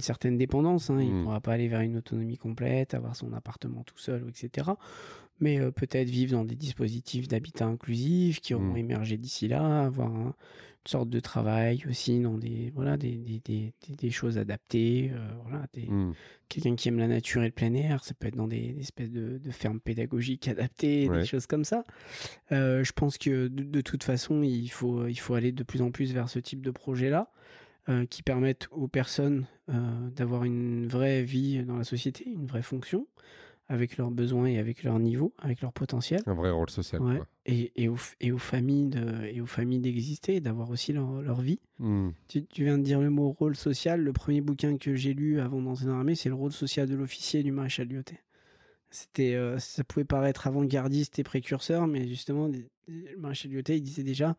[0.00, 0.90] certaine dépendance.
[0.90, 0.98] Hein.
[1.00, 1.24] Il ne mmh.
[1.24, 4.72] pourra pas aller vers une autonomie complète, avoir son appartement tout seul, etc
[5.40, 10.08] mais euh, peut-être vivre dans des dispositifs d'habitat inclusif qui auront émergé d'ici là, avoir
[10.08, 10.34] un,
[10.84, 15.28] une sorte de travail aussi dans des voilà des, des, des, des choses adaptées euh,
[15.44, 16.12] voilà mmh.
[16.48, 19.10] quelqu'un qui aime la nature et le plein air ça peut être dans des, espèces
[19.10, 21.84] de, de, fermes pédagogiques adaptées des choses comme ça
[22.50, 25.92] euh, je pense que de, toute façon il faut il faut aller de plus en
[25.92, 27.30] plus vers ce type de projet là
[27.88, 29.46] euh, qui permettent aux personnes
[30.14, 33.06] d'avoir une vraie vie dans la société une vraie fonction
[33.72, 36.20] avec leurs besoins et avec leur niveau, avec leur potentiel.
[36.26, 37.00] Un vrai rôle social.
[37.46, 41.40] Et, et, aux, et, aux, familles de, et aux familles d'exister, d'avoir aussi leur, leur
[41.40, 41.58] vie.
[41.78, 42.10] Hmm.
[42.28, 44.02] Tu, tu, viens de dire le mot rôle social.
[44.02, 46.94] Le premier bouquin que j'ai lu avant d'entrer dans l'armée, c'est le rôle social de
[46.94, 48.18] l'officier du maréchal Lyoté.
[48.90, 52.48] C'était, euh, ça pouvait paraître avant-gardiste et précurseur, mais justement,
[52.88, 54.36] le maréchal Lyoté, il disait déjà,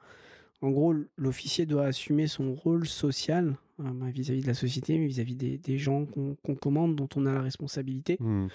[0.64, 5.07] en gros, l'officier doit assumer son rôle social euh, bah, vis-à-vis de la société, mais
[5.07, 8.18] vis-à-vis des, des, gens qu'on commande, dont on a la responsabilité.
[8.20, 8.47] Hmm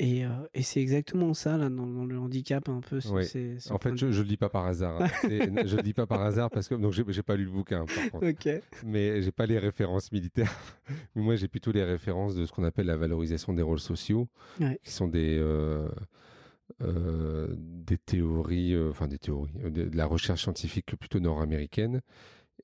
[0.00, 0.22] et,
[0.54, 2.98] et c'est exactement ça là dans, le handicap un peu.
[2.98, 5.02] en fait, je, ne le dis pas par hasard.
[5.02, 5.08] Hein.
[5.24, 7.84] je le dis pas par hasard parce que donc j'ai pas lu le bouquin.
[7.84, 8.28] Par contre.
[8.28, 8.60] okay.
[8.84, 10.54] Mais j'ai pas les références militaires.
[11.16, 14.28] Mais moi, j'ai plutôt les références de ce qu'on appelle la valorisation des rôles sociaux,
[14.58, 15.42] qui sont des
[16.82, 22.02] euh, euh, des théories, enfin des théories, de, la recherche scientifique plutôt nord-américaine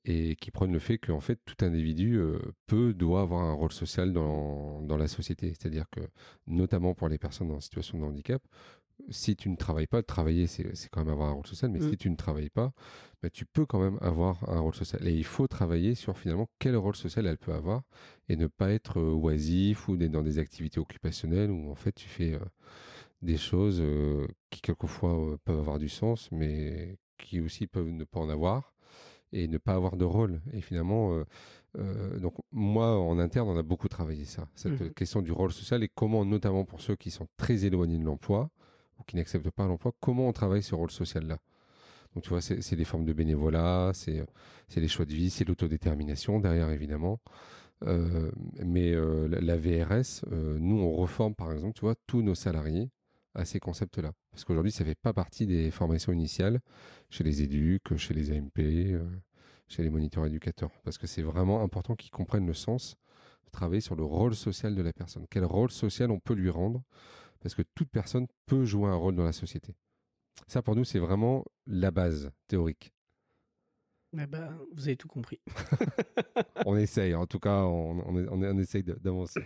[0.05, 3.71] et qui prennent le fait qu'en fait tout individu euh, peut, doit avoir un rôle
[3.71, 5.49] social dans, dans la société.
[5.49, 6.01] C'est-à-dire que,
[6.47, 8.41] notamment pour les personnes en situation de handicap,
[9.09, 11.89] si tu ne travailles pas, travailler c'est quand même avoir un rôle social, mais mm.
[11.89, 12.71] si tu ne travailles pas,
[13.21, 15.05] bah, tu peux quand même avoir un rôle social.
[15.07, 17.83] Et il faut travailler sur finalement quel rôle social elle peut avoir
[18.29, 22.07] et ne pas être euh, oisif ou dans des activités occupationnelles où en fait tu
[22.07, 22.39] fais euh,
[23.25, 23.83] des choses
[24.49, 28.73] qui quelquefois peuvent avoir du sens, mais qui aussi peuvent ne pas en avoir
[29.33, 30.41] et ne pas avoir de rôle.
[30.53, 31.23] Et finalement,
[32.19, 35.83] donc moi en interne, on a beaucoup travaillé ça, cette mmh question du rôle social
[35.83, 38.49] et comment, notamment pour ceux qui sont très éloignés de l'emploi
[38.99, 41.39] ou qui n'acceptent pas l'emploi, comment on travaille ce rôle social-là.
[42.13, 44.25] Donc tu vois, c'est des formes de bénévolat, c'est
[44.77, 47.19] les choix de vie, c'est l'autodétermination derrière évidemment.
[47.83, 48.31] Euh,
[48.63, 48.95] mais
[49.27, 52.89] la, VRS, nous on reforme par exemple, tu vois, tous nos salariés
[53.35, 54.11] à ces concepts-là.
[54.31, 56.59] Parce qu'aujourd'hui, ça ne fait pas partie des formations initiales
[57.09, 59.03] chez les éduques, chez les AMP, euh,
[59.67, 60.71] chez les moniteurs éducateurs.
[60.83, 62.95] Parce que c'est vraiment important qu'ils comprennent le sens
[63.45, 65.25] de travailler sur le rôle social de la personne.
[65.29, 66.81] Quel rôle social on peut lui rendre
[67.41, 69.75] Parce que toute personne peut jouer un rôle dans la société.
[70.47, 72.94] Ça, pour nous, c'est vraiment la base théorique.
[74.21, 75.39] Eh ben, vous avez tout compris.
[76.65, 79.41] on essaye, en tout cas, on, on, on essaye d'avancer.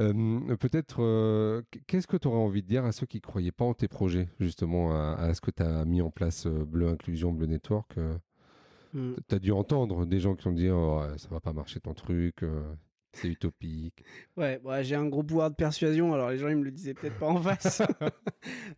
[0.00, 3.52] Euh, peut-être, euh, qu'est-ce que tu aurais envie de dire à ceux qui ne croyaient
[3.52, 6.88] pas en tes projets, justement, à, ce que tu as mis en place euh, Bleu
[6.88, 7.96] Inclusion, Bleu Network
[8.94, 9.14] hmm.
[9.28, 11.94] Tu as dû entendre des gens qui ont dit oh, ça va pas marcher ton
[11.94, 12.44] truc.
[13.12, 14.04] C'est utopique.
[14.36, 16.94] Ouais, bah, j'ai un gros pouvoir de persuasion, alors les gens ils me le disaient
[16.94, 17.82] peut-être pas en face.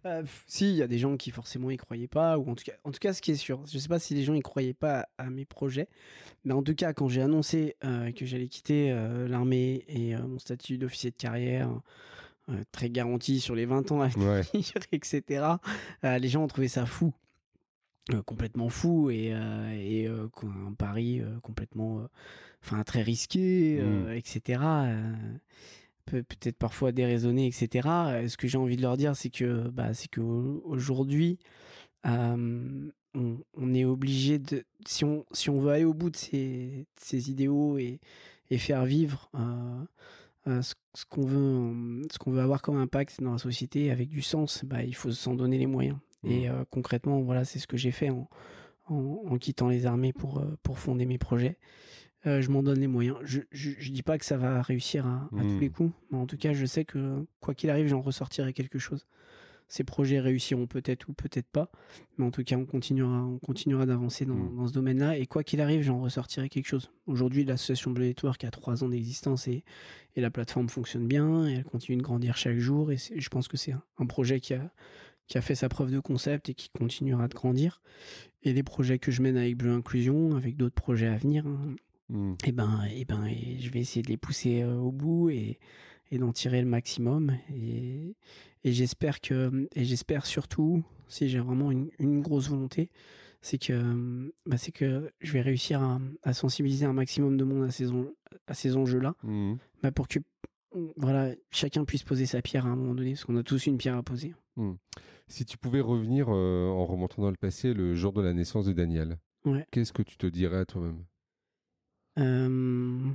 [0.04, 2.64] Euh, si, il y a des gens qui forcément y croyaient pas, ou en tout
[2.64, 4.42] cas, en tout cas ce qui est sûr, je sais pas si les gens y
[4.42, 5.88] croyaient pas à, mes projets,
[6.44, 10.38] mais en tout cas quand j'ai annoncé euh, que j'allais quitter euh, l'armée et mon
[10.38, 11.70] statut d'officier de carrière,
[12.72, 14.44] très garanti sur les 20 ans à venir,
[14.92, 15.46] etc.,
[16.02, 17.14] les gens ont trouvé ça fou.
[18.26, 19.32] Complètement fou et,
[19.72, 22.06] et un pari complètement
[22.62, 24.12] enfin très risqué, mmh.
[24.12, 24.60] etc
[26.04, 27.88] peut-être parfois déraisonner, etc.
[28.28, 31.38] Ce que j'ai envie de leur dire, c'est que, bah, c'est qu'aujourd'hui,
[32.04, 36.86] on, on, est obligé de, si on, si on veut aller au bout de ces,
[36.96, 38.00] ces idéaux et,
[38.50, 39.30] et faire vivre
[40.46, 40.74] ce,
[41.08, 44.82] qu'on veut, ce qu'on veut avoir comme impact dans la société avec du sens, bah,
[44.82, 45.96] il faut s'en donner les moyens.
[46.26, 46.64] Et mmh.
[46.70, 48.28] concrètement, voilà, c'est ce que j'ai fait en,
[48.88, 51.58] en, en, quittant les armées pour, pour fonder mes projets.
[52.26, 53.16] Euh, je m'en donne les moyens.
[53.22, 55.72] Je, je, dis pas que ça va réussir à, tous les hmm.
[55.72, 59.06] coups, mais en tout cas, je sais que quoi qu'il arrive, j'en ressortirai quelque chose.
[59.66, 61.70] Ces projets réussiront peut-être ou peut-être pas,
[62.16, 64.56] mais en tout cas, on continuera, on continuera d'avancer dans, hmm.
[64.56, 65.18] dans, ce domaine-là.
[65.18, 66.90] Et quoi qu'il arrive, j'en ressortirai quelque chose.
[67.06, 69.64] Aujourd'hui, l'association Bleu Network a trois ans d'existence et,
[70.16, 72.90] et, la plateforme fonctionne bien et elle continue de grandir chaque jour.
[72.90, 74.70] Et je pense que c'est un, un, projet qui a,
[75.26, 77.82] qui a fait sa preuve de concept et qui continuera de grandir.
[78.42, 81.74] Et les projets que je mène avec Bleu Inclusion, avec d'autres projets à venir, hein,
[82.08, 82.34] Mmh.
[82.44, 83.26] Et ben, et ben,
[83.58, 85.58] je vais essayer de les pousser euh, au bout et,
[86.10, 87.36] et d'en tirer le maximum.
[87.50, 88.14] Et,
[88.62, 92.90] et j'espère que, et j'espère surtout, si j'ai vraiment une, une, grosse volonté,
[93.40, 97.64] c'est que, bah, c'est que je vais réussir à, à, sensibiliser un maximum de monde
[97.64, 97.86] à ces,
[98.46, 99.54] à ces enjeux-là, mmh.
[99.82, 100.18] bah, pour que
[100.96, 103.78] voilà, chacun puisse poser sa pierre à un moment donné, parce qu'on a tous une
[103.78, 104.34] pierre à poser.
[104.56, 104.74] Mmh.
[105.28, 108.66] Si tu pouvais revenir euh, en remontant dans le passé, le jour de la naissance
[108.66, 109.18] de Daniel,
[109.70, 111.04] qu'est-ce que tu te dirais à toi-même?
[112.18, 113.10] Euh,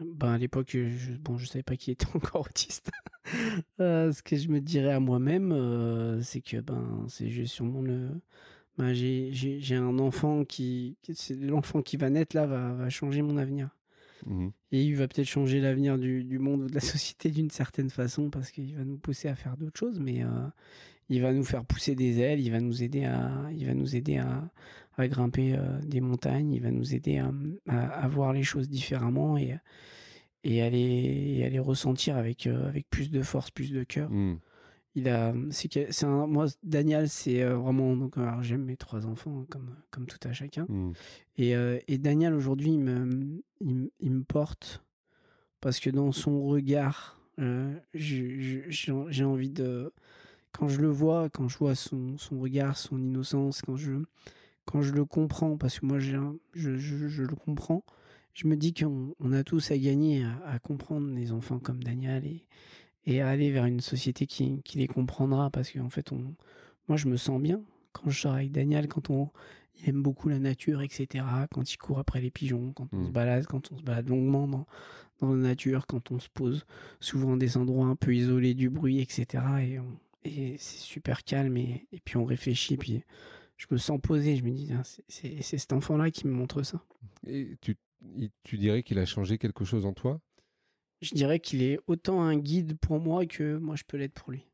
[0.00, 2.90] ben à l'époque, je, bon, je savais pas qu'il était encore autiste.
[3.80, 8.10] euh, ce que je me dirais à moi-même, euh, c'est que ben, c'est sûrement le.
[8.78, 10.96] Ben, j'ai un enfant qui.
[11.14, 13.70] C'est l'enfant qui va naître là, va, va changer mon avenir.
[14.26, 17.50] Mmh Et il va peut-être changer l'avenir du, du, monde ou de la société d'une
[17.50, 20.28] certaine façon parce qu'il va nous pousser à faire d'autres choses, mais euh,
[21.08, 23.96] il va nous faire pousser des ailes, il va nous aider à, il va nous
[23.96, 24.50] aider à,
[24.96, 27.30] à grimper euh, des montagnes, il va nous aider à,
[27.68, 29.56] à, voir les choses différemment et,
[30.44, 34.10] et, à, les, à les ressentir avec, euh, avec plus de force, plus de cœur.
[34.10, 34.38] Mmh.
[34.94, 39.06] Il a, c'est, c'est un, moi, Daniel, c'est euh, vraiment, donc, alors j'aime mes trois
[39.06, 40.66] enfants hein, comme, comme tout à chacun.
[40.68, 40.92] Mmh.
[41.38, 41.54] Et,
[41.88, 44.84] et Daniel, aujourd'hui, il me, il, il, me porte
[45.60, 47.18] parce que dans son regard,
[47.94, 49.92] j'ai envie de,
[50.52, 53.92] quand je le vois, quand je vois son, son regard, son innocence, quand je,
[54.64, 56.16] quand je le comprends, parce que moi je,
[56.54, 57.84] je, je, le comprends,
[58.34, 62.24] je me dis qu'on on a tous à gagner à, comprendre les enfants comme Daniel
[62.26, 62.44] et,
[63.06, 66.34] et à aller vers une société qui, qui les comprendra, parce qu'en fait, on,
[66.88, 67.62] moi je me sens bien
[67.92, 69.30] quand je sors avec Daniel, quand on
[69.80, 73.08] il aime beaucoup la nature, etc., quand il court après les pigeons, quand on se
[73.08, 73.12] mmh.
[73.12, 74.66] balade, quand on se balade longuement dans,
[75.20, 76.66] dans la nature, quand on se pose
[77.00, 79.78] souvent des endroits un peu isolés du bruit, etc., et,
[80.28, 83.02] et c'est super calme, et, et puis on réfléchit, puis
[83.56, 84.36] je me sens posé.
[84.36, 84.70] Je me dis,
[85.08, 86.82] c'est cet enfant-là qui me montre ça.
[87.26, 87.76] Et tu,
[88.44, 90.20] tu dirais qu'il a changé quelque chose en toi?
[91.02, 94.32] Je dirais qu'il est autant un guide pour moi que moi je peux l'être pour
[94.32, 94.46] lui.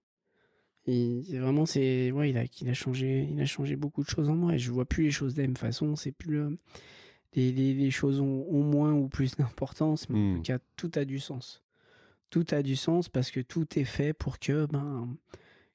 [0.86, 4.30] Et vraiment, c'est ouais, il a, il a changé, il a changé beaucoup de choses
[4.30, 5.94] en moi et je vois plus les choses de la même façon.
[5.96, 6.40] C'est plus
[7.34, 10.42] les, les, les, choses ont, moins ou plus d'importance, mais en tout hmm.
[10.42, 11.62] cas, tout a du sens.
[12.30, 15.14] Tout a du sens parce que tout est fait pour que ben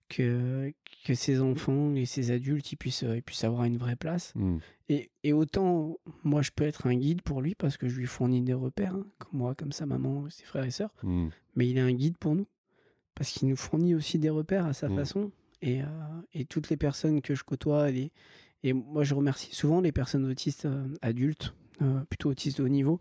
[0.10, 0.74] que,
[1.06, 4.34] que ces enfants et ces adultes ils puissent, ils puissent avoir une vraie place.
[4.36, 4.58] Hmm.
[4.90, 8.06] Et, et, autant, moi, je peux être un guide pour lui parce que je lui
[8.06, 10.94] fournis des repères, hein, comme moi, comme sa maman, ses frères et sœurs.
[11.04, 11.30] Hmm.
[11.56, 12.48] Mais il est un guide pour nous
[13.16, 14.96] parce qu'il nous fournit aussi des repères à sa hmm.
[14.96, 15.32] façon.
[15.62, 15.86] Et, euh,
[16.34, 20.66] et, toutes les personnes que je côtoie, et moi, je remercie souvent les personnes autistes
[20.66, 23.00] euh, adultes, euh, plutôt autistes de haut niveau,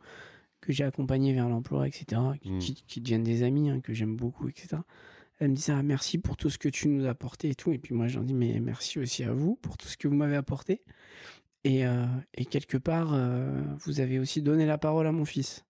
[0.60, 2.20] que j'ai accompagnées vers l'emploi, etc.,
[2.60, 4.76] qui, qui, deviennent des amis, hein, que j'aime beaucoup, etc.
[5.42, 7.72] Elle me dit ah, merci pour tout ce que tu nous as apporté et tout.
[7.72, 10.14] Et puis moi, j'en dis mais merci aussi à vous pour tout ce que vous
[10.14, 10.82] m'avez apporté.
[11.64, 15.64] Et, euh, et quelque part, euh, vous avez aussi donné la parole à mon fils.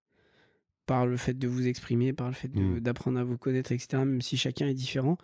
[0.85, 2.81] Par le fait de vous exprimer, par le fait mmh.
[2.81, 3.97] d'apprendre à vous connaître, etc.
[4.05, 5.17] Même si chacun est différent.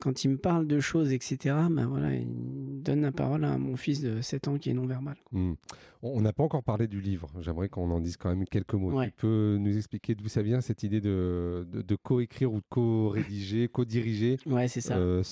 [0.00, 3.76] Quand il me parle de choses, etc., ben voilà, il donne la parole à mon
[3.76, 5.16] fils de 7 ans qui est non-verbal.
[5.32, 5.54] Mmh.
[6.02, 7.30] On n'a pas encore parlé du livre.
[7.40, 9.02] J'aimerais qu'on en dise quand même quelques mots.
[9.04, 13.68] Tu peux nous expliquer d'où ça vient, cette idée de, de, co-écrire ou de co-rédiger,
[13.72, 14.96] co-diriger ouais, c'est ça.
[14.96, 15.22] Euh,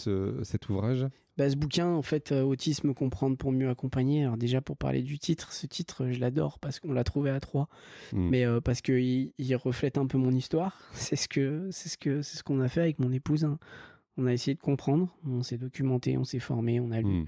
[0.43, 1.07] cet ouvrage?
[1.39, 4.23] Bah, ce bouquin, en fait, euh, Autisme, comprendre pour mieux accompagner.
[4.23, 7.41] Alors déjà, pour parler du titre, ce titre, je l'adore parce qu'on l'a trouvé à
[7.41, 7.69] trois,
[8.13, 8.29] mmh.
[8.29, 10.79] mais euh, parce qu'il il reflète un peu mon histoire.
[10.93, 13.49] C'est ce que c'est ce que c'est ce qu'on a fait avec mon épouse.
[14.17, 17.27] On a essayé de comprendre, on s'est documenté, on s'est formé, on a lu mmh.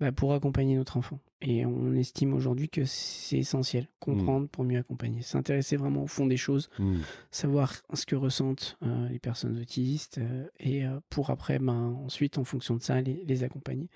[0.00, 1.20] bah, pour accompagner notre enfant.
[1.42, 6.26] Et on estime aujourd'hui que c'est essentiel, comprendre pour mieux accompagner, s'intéresser vraiment au fond
[6.26, 6.98] des choses, mmh.
[7.30, 12.38] savoir ce que ressentent euh, les personnes autistes euh, et euh, pour après, ben, ensuite,
[12.38, 13.88] en fonction de ça, les, accompagner.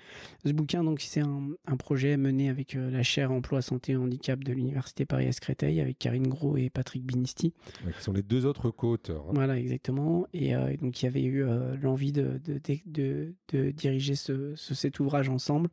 [0.44, 4.52] Ce bouquin, donc, c'est un, projet mené avec la chaire Emploi, Santé et Handicap de
[4.52, 7.52] l'Université Paris-Créteil avec Karine Gros et Patrick Binisti.
[7.52, 9.26] qui sont les deux autres co-auteurs.
[9.28, 9.32] Hein.
[9.34, 10.26] Voilà, exactement.
[10.32, 11.44] Et donc, il y avait eu
[11.80, 15.68] l'envie de, de, de, diriger ce, cet ouvrage ensemble.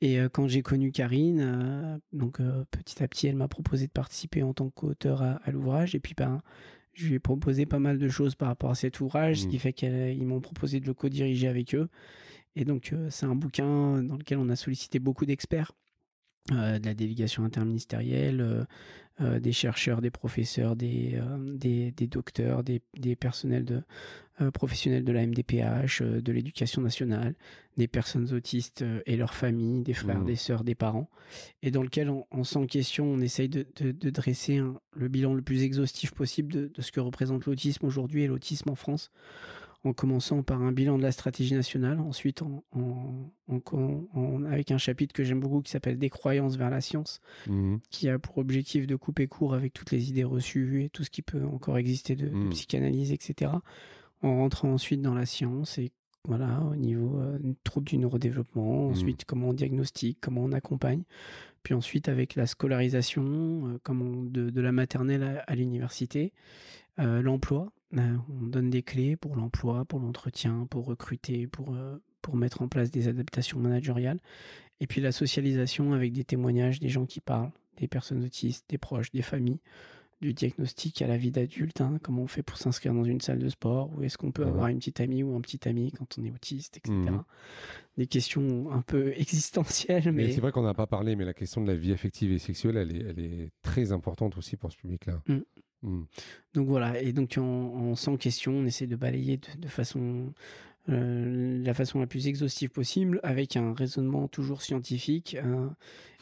[0.00, 4.54] Et quand j'ai connu Karine, donc petit à petit, elle m'a proposé de participer en
[4.54, 5.94] tant qu'auteur à, l'ouvrage.
[5.94, 6.40] Et puis, ben,
[6.92, 9.50] je lui ai proposé pas mal de choses par rapport à cet ouvrage, ce mmh.
[9.50, 11.88] qui fait qu'ils m'ont proposé de le co-diriger avec eux.
[12.54, 15.72] Et donc, c'est un bouquin dans lequel on a sollicité beaucoup d'experts.
[16.50, 18.66] de la délégation interministérielle,
[19.20, 23.82] des chercheurs, des professeurs, des, des, des, docteurs, des, des personnels de,
[24.40, 27.34] euh, professionnels de la MDPH, euh, de l'éducation nationale,
[27.76, 30.26] des personnes autistes euh, et leurs familles, des frères, mmh.
[30.26, 31.10] des sœurs, des parents,
[31.62, 33.66] et dans lequel, en, en sans question, on essaye de,
[34.10, 34.62] dresser
[34.92, 38.76] le bilan le plus exhaustif possible de, ce que représente l'autisme aujourd'hui et l'autisme en
[38.76, 39.10] France,
[39.84, 42.42] en commençant par un bilan de la stratégie nationale, ensuite
[44.50, 47.76] avec un chapitre que j'aime beaucoup qui s'appelle Des croyances vers la science, mmh.
[47.90, 51.10] qui a pour objectif de couper court avec toutes les idées reçues et tout ce
[51.10, 52.50] qui peut encore exister de, mmh.
[52.50, 53.52] psychanalyse, etc
[54.22, 55.92] en rentrant ensuite dans la science et
[56.24, 58.90] voilà, au niveau euh, trouble du neurodéveloppement, mmh.
[58.90, 61.04] ensuite comment on diagnostique, comment on accompagne,
[61.62, 63.22] puis ensuite avec la scolarisation,
[63.68, 66.32] euh, comment de, la maternelle à, l'université,
[66.98, 71.76] euh, l'emploi, on donne des clés pour l'emploi, pour l'entretien, pour recruter, pour,
[72.22, 74.20] pour mettre en place des adaptations managériales,
[74.80, 78.78] et puis la socialisation avec des témoignages des gens qui parlent, des personnes autistes, des
[78.78, 79.60] proches, des familles,
[80.20, 83.38] du diagnostic à la vie d'adulte, hein, comment on fait pour s'inscrire dans une salle
[83.38, 86.18] de sport, ou est-ce qu'on peut avoir une petite amie ou un petit ami quand
[86.18, 86.92] on est autiste, etc.
[86.92, 87.24] Mmh.
[87.98, 90.10] Des questions un peu existentielles.
[90.12, 92.38] Mais, c'est vrai qu'on n'a pas parlé, mais la question de la vie affective et
[92.38, 95.22] sexuelle, elle est, elle est très importante aussi pour ce public-là.
[95.28, 95.38] Mmh.
[95.82, 96.02] Mmh.
[96.54, 100.32] Donc voilà, et donc en, sans question, on essaie de balayer de, façon
[100.88, 105.36] euh, la façon la plus exhaustive possible, avec un raisonnement toujours scientifique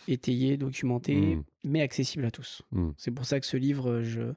[0.09, 1.45] étayé, documenté, mmh.
[1.65, 2.63] mais accessible à tous.
[2.73, 2.91] Mmh.
[2.97, 4.33] C'est pour ça que ce livre, je,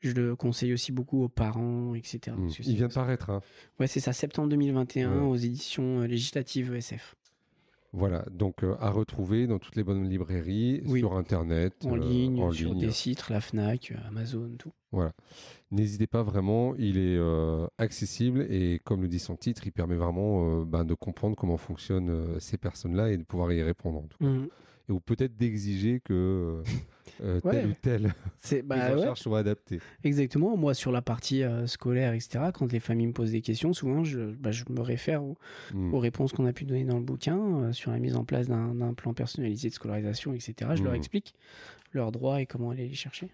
[0.00, 2.36] je, le conseille aussi beaucoup aux parents, etc.
[2.66, 3.30] Il vient de paraître.
[3.30, 3.40] Hein.
[3.78, 7.14] Ouais, c'est ça, septembre 2021, aux éditions euh, législatives ESF.
[7.94, 12.74] Voilà, donc euh, à retrouver dans toutes les bonnes librairies, sur Internet, en, ligne, sur
[12.74, 14.72] des sites, la FNAC, Amazon, tout.
[14.92, 15.12] Voilà.
[15.70, 19.96] N'hésitez pas vraiment, il est euh, accessible et comme le dit son titre, il permet
[19.96, 24.18] vraiment ben, de comprendre comment fonctionnent ces personnes-là et de pouvoir y répondre en tout
[24.18, 24.54] cas
[24.92, 26.62] ou peut-être d'exiger que
[27.22, 28.14] euh, euh tel ou tel
[28.64, 29.80] bah, recherche soit adapté.
[30.04, 30.56] Exactement.
[30.56, 34.04] Moi, sur la partie euh, scolaire, etc., quand les familles me posent des questions, souvent,
[34.04, 35.22] je, bah, je me réfère
[35.72, 35.94] mmh.
[35.94, 38.48] aux, réponses qu'on a pu donner dans le bouquin euh, sur la mise en place
[38.48, 40.54] d'un plan personnalisé de scolarisation, etc.
[40.74, 40.96] Je leur mmh.
[40.96, 41.34] explique
[41.92, 43.30] leurs droits et comment aller les chercher.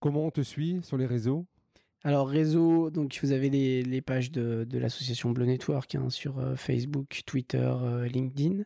[0.00, 1.46] Comment on te suit sur les réseaux?
[2.04, 7.22] Alors réseau, donc vous avez les, pages de, l'association Bleu Network hein, sur euh, Facebook,
[7.26, 8.62] Twitter, euh, LinkedIn.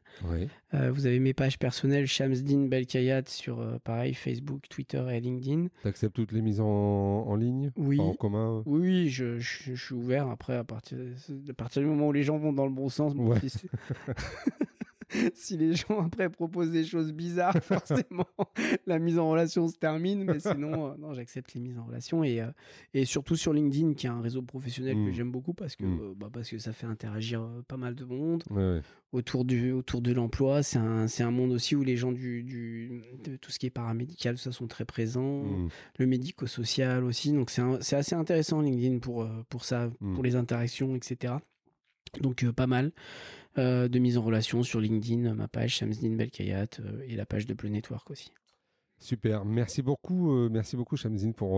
[0.75, 5.69] Euh, vous avez mes pages personnelles, Shamsdin Belkayat sur pareil Facebook, Twitter et LinkedIn.
[5.81, 7.73] Tu acceptes toutes les mises en, ligne?
[7.77, 7.99] Oui.
[8.01, 10.99] en commun Oui, je, suis ouvert après à partir,
[11.49, 13.15] à partir du moment où les gens vont dans le bon sens.
[15.35, 18.27] si les gens après proposent des choses bizarres, forcément,
[18.87, 20.25] la mise en relation se termine.
[20.25, 22.25] Mais sinon, euh, non, j'accepte les mises en relation.
[22.25, 22.51] Et, euh,
[22.95, 25.13] et surtout sur LinkedIn, qui est un réseau professionnel que mmh.
[25.13, 26.01] j'aime beaucoup parce que, mmh.
[26.01, 28.45] euh, bah, parce que ça fait interagir pas mal de monde
[29.13, 30.63] autour, du, autour de l'emploi.
[30.63, 33.71] C'est un, un, monde aussi où les gens du, du, de tout ce qui est
[33.71, 35.43] paramédical, ça sont très présents.
[35.43, 35.69] Mmh.
[35.99, 37.33] Le médico-social aussi.
[37.33, 41.35] Donc c'est assez intéressant LinkedIn pour, pour ça, pour les interactions, etc.
[42.21, 42.93] Donc pas mal.
[43.59, 47.47] Euh, de mise en relation sur LinkedIn, ma page Shamsdin Belkayat euh, et la page
[47.47, 48.33] de Bleu Network aussi.
[48.99, 51.57] Super, merci beaucoup, euh, merci beaucoup Shamsdin pour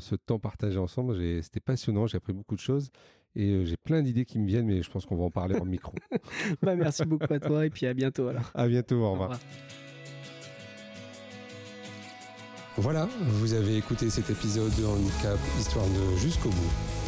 [0.00, 1.16] ce temps partagé ensemble.
[1.42, 2.90] C'était passionnant, j'ai appris beaucoup de choses
[3.36, 5.64] et j'ai plein d'idées qui me viennent, mais je pense qu'on va en parler en
[5.64, 5.92] micro.
[6.62, 8.50] bah, merci beaucoup à toi et puis à bientôt alors.
[8.54, 9.38] À bientôt, au revoir.
[12.78, 17.07] Voilà, vous avez écouté cet épisode de Handicap Histoire de jusqu'au bout.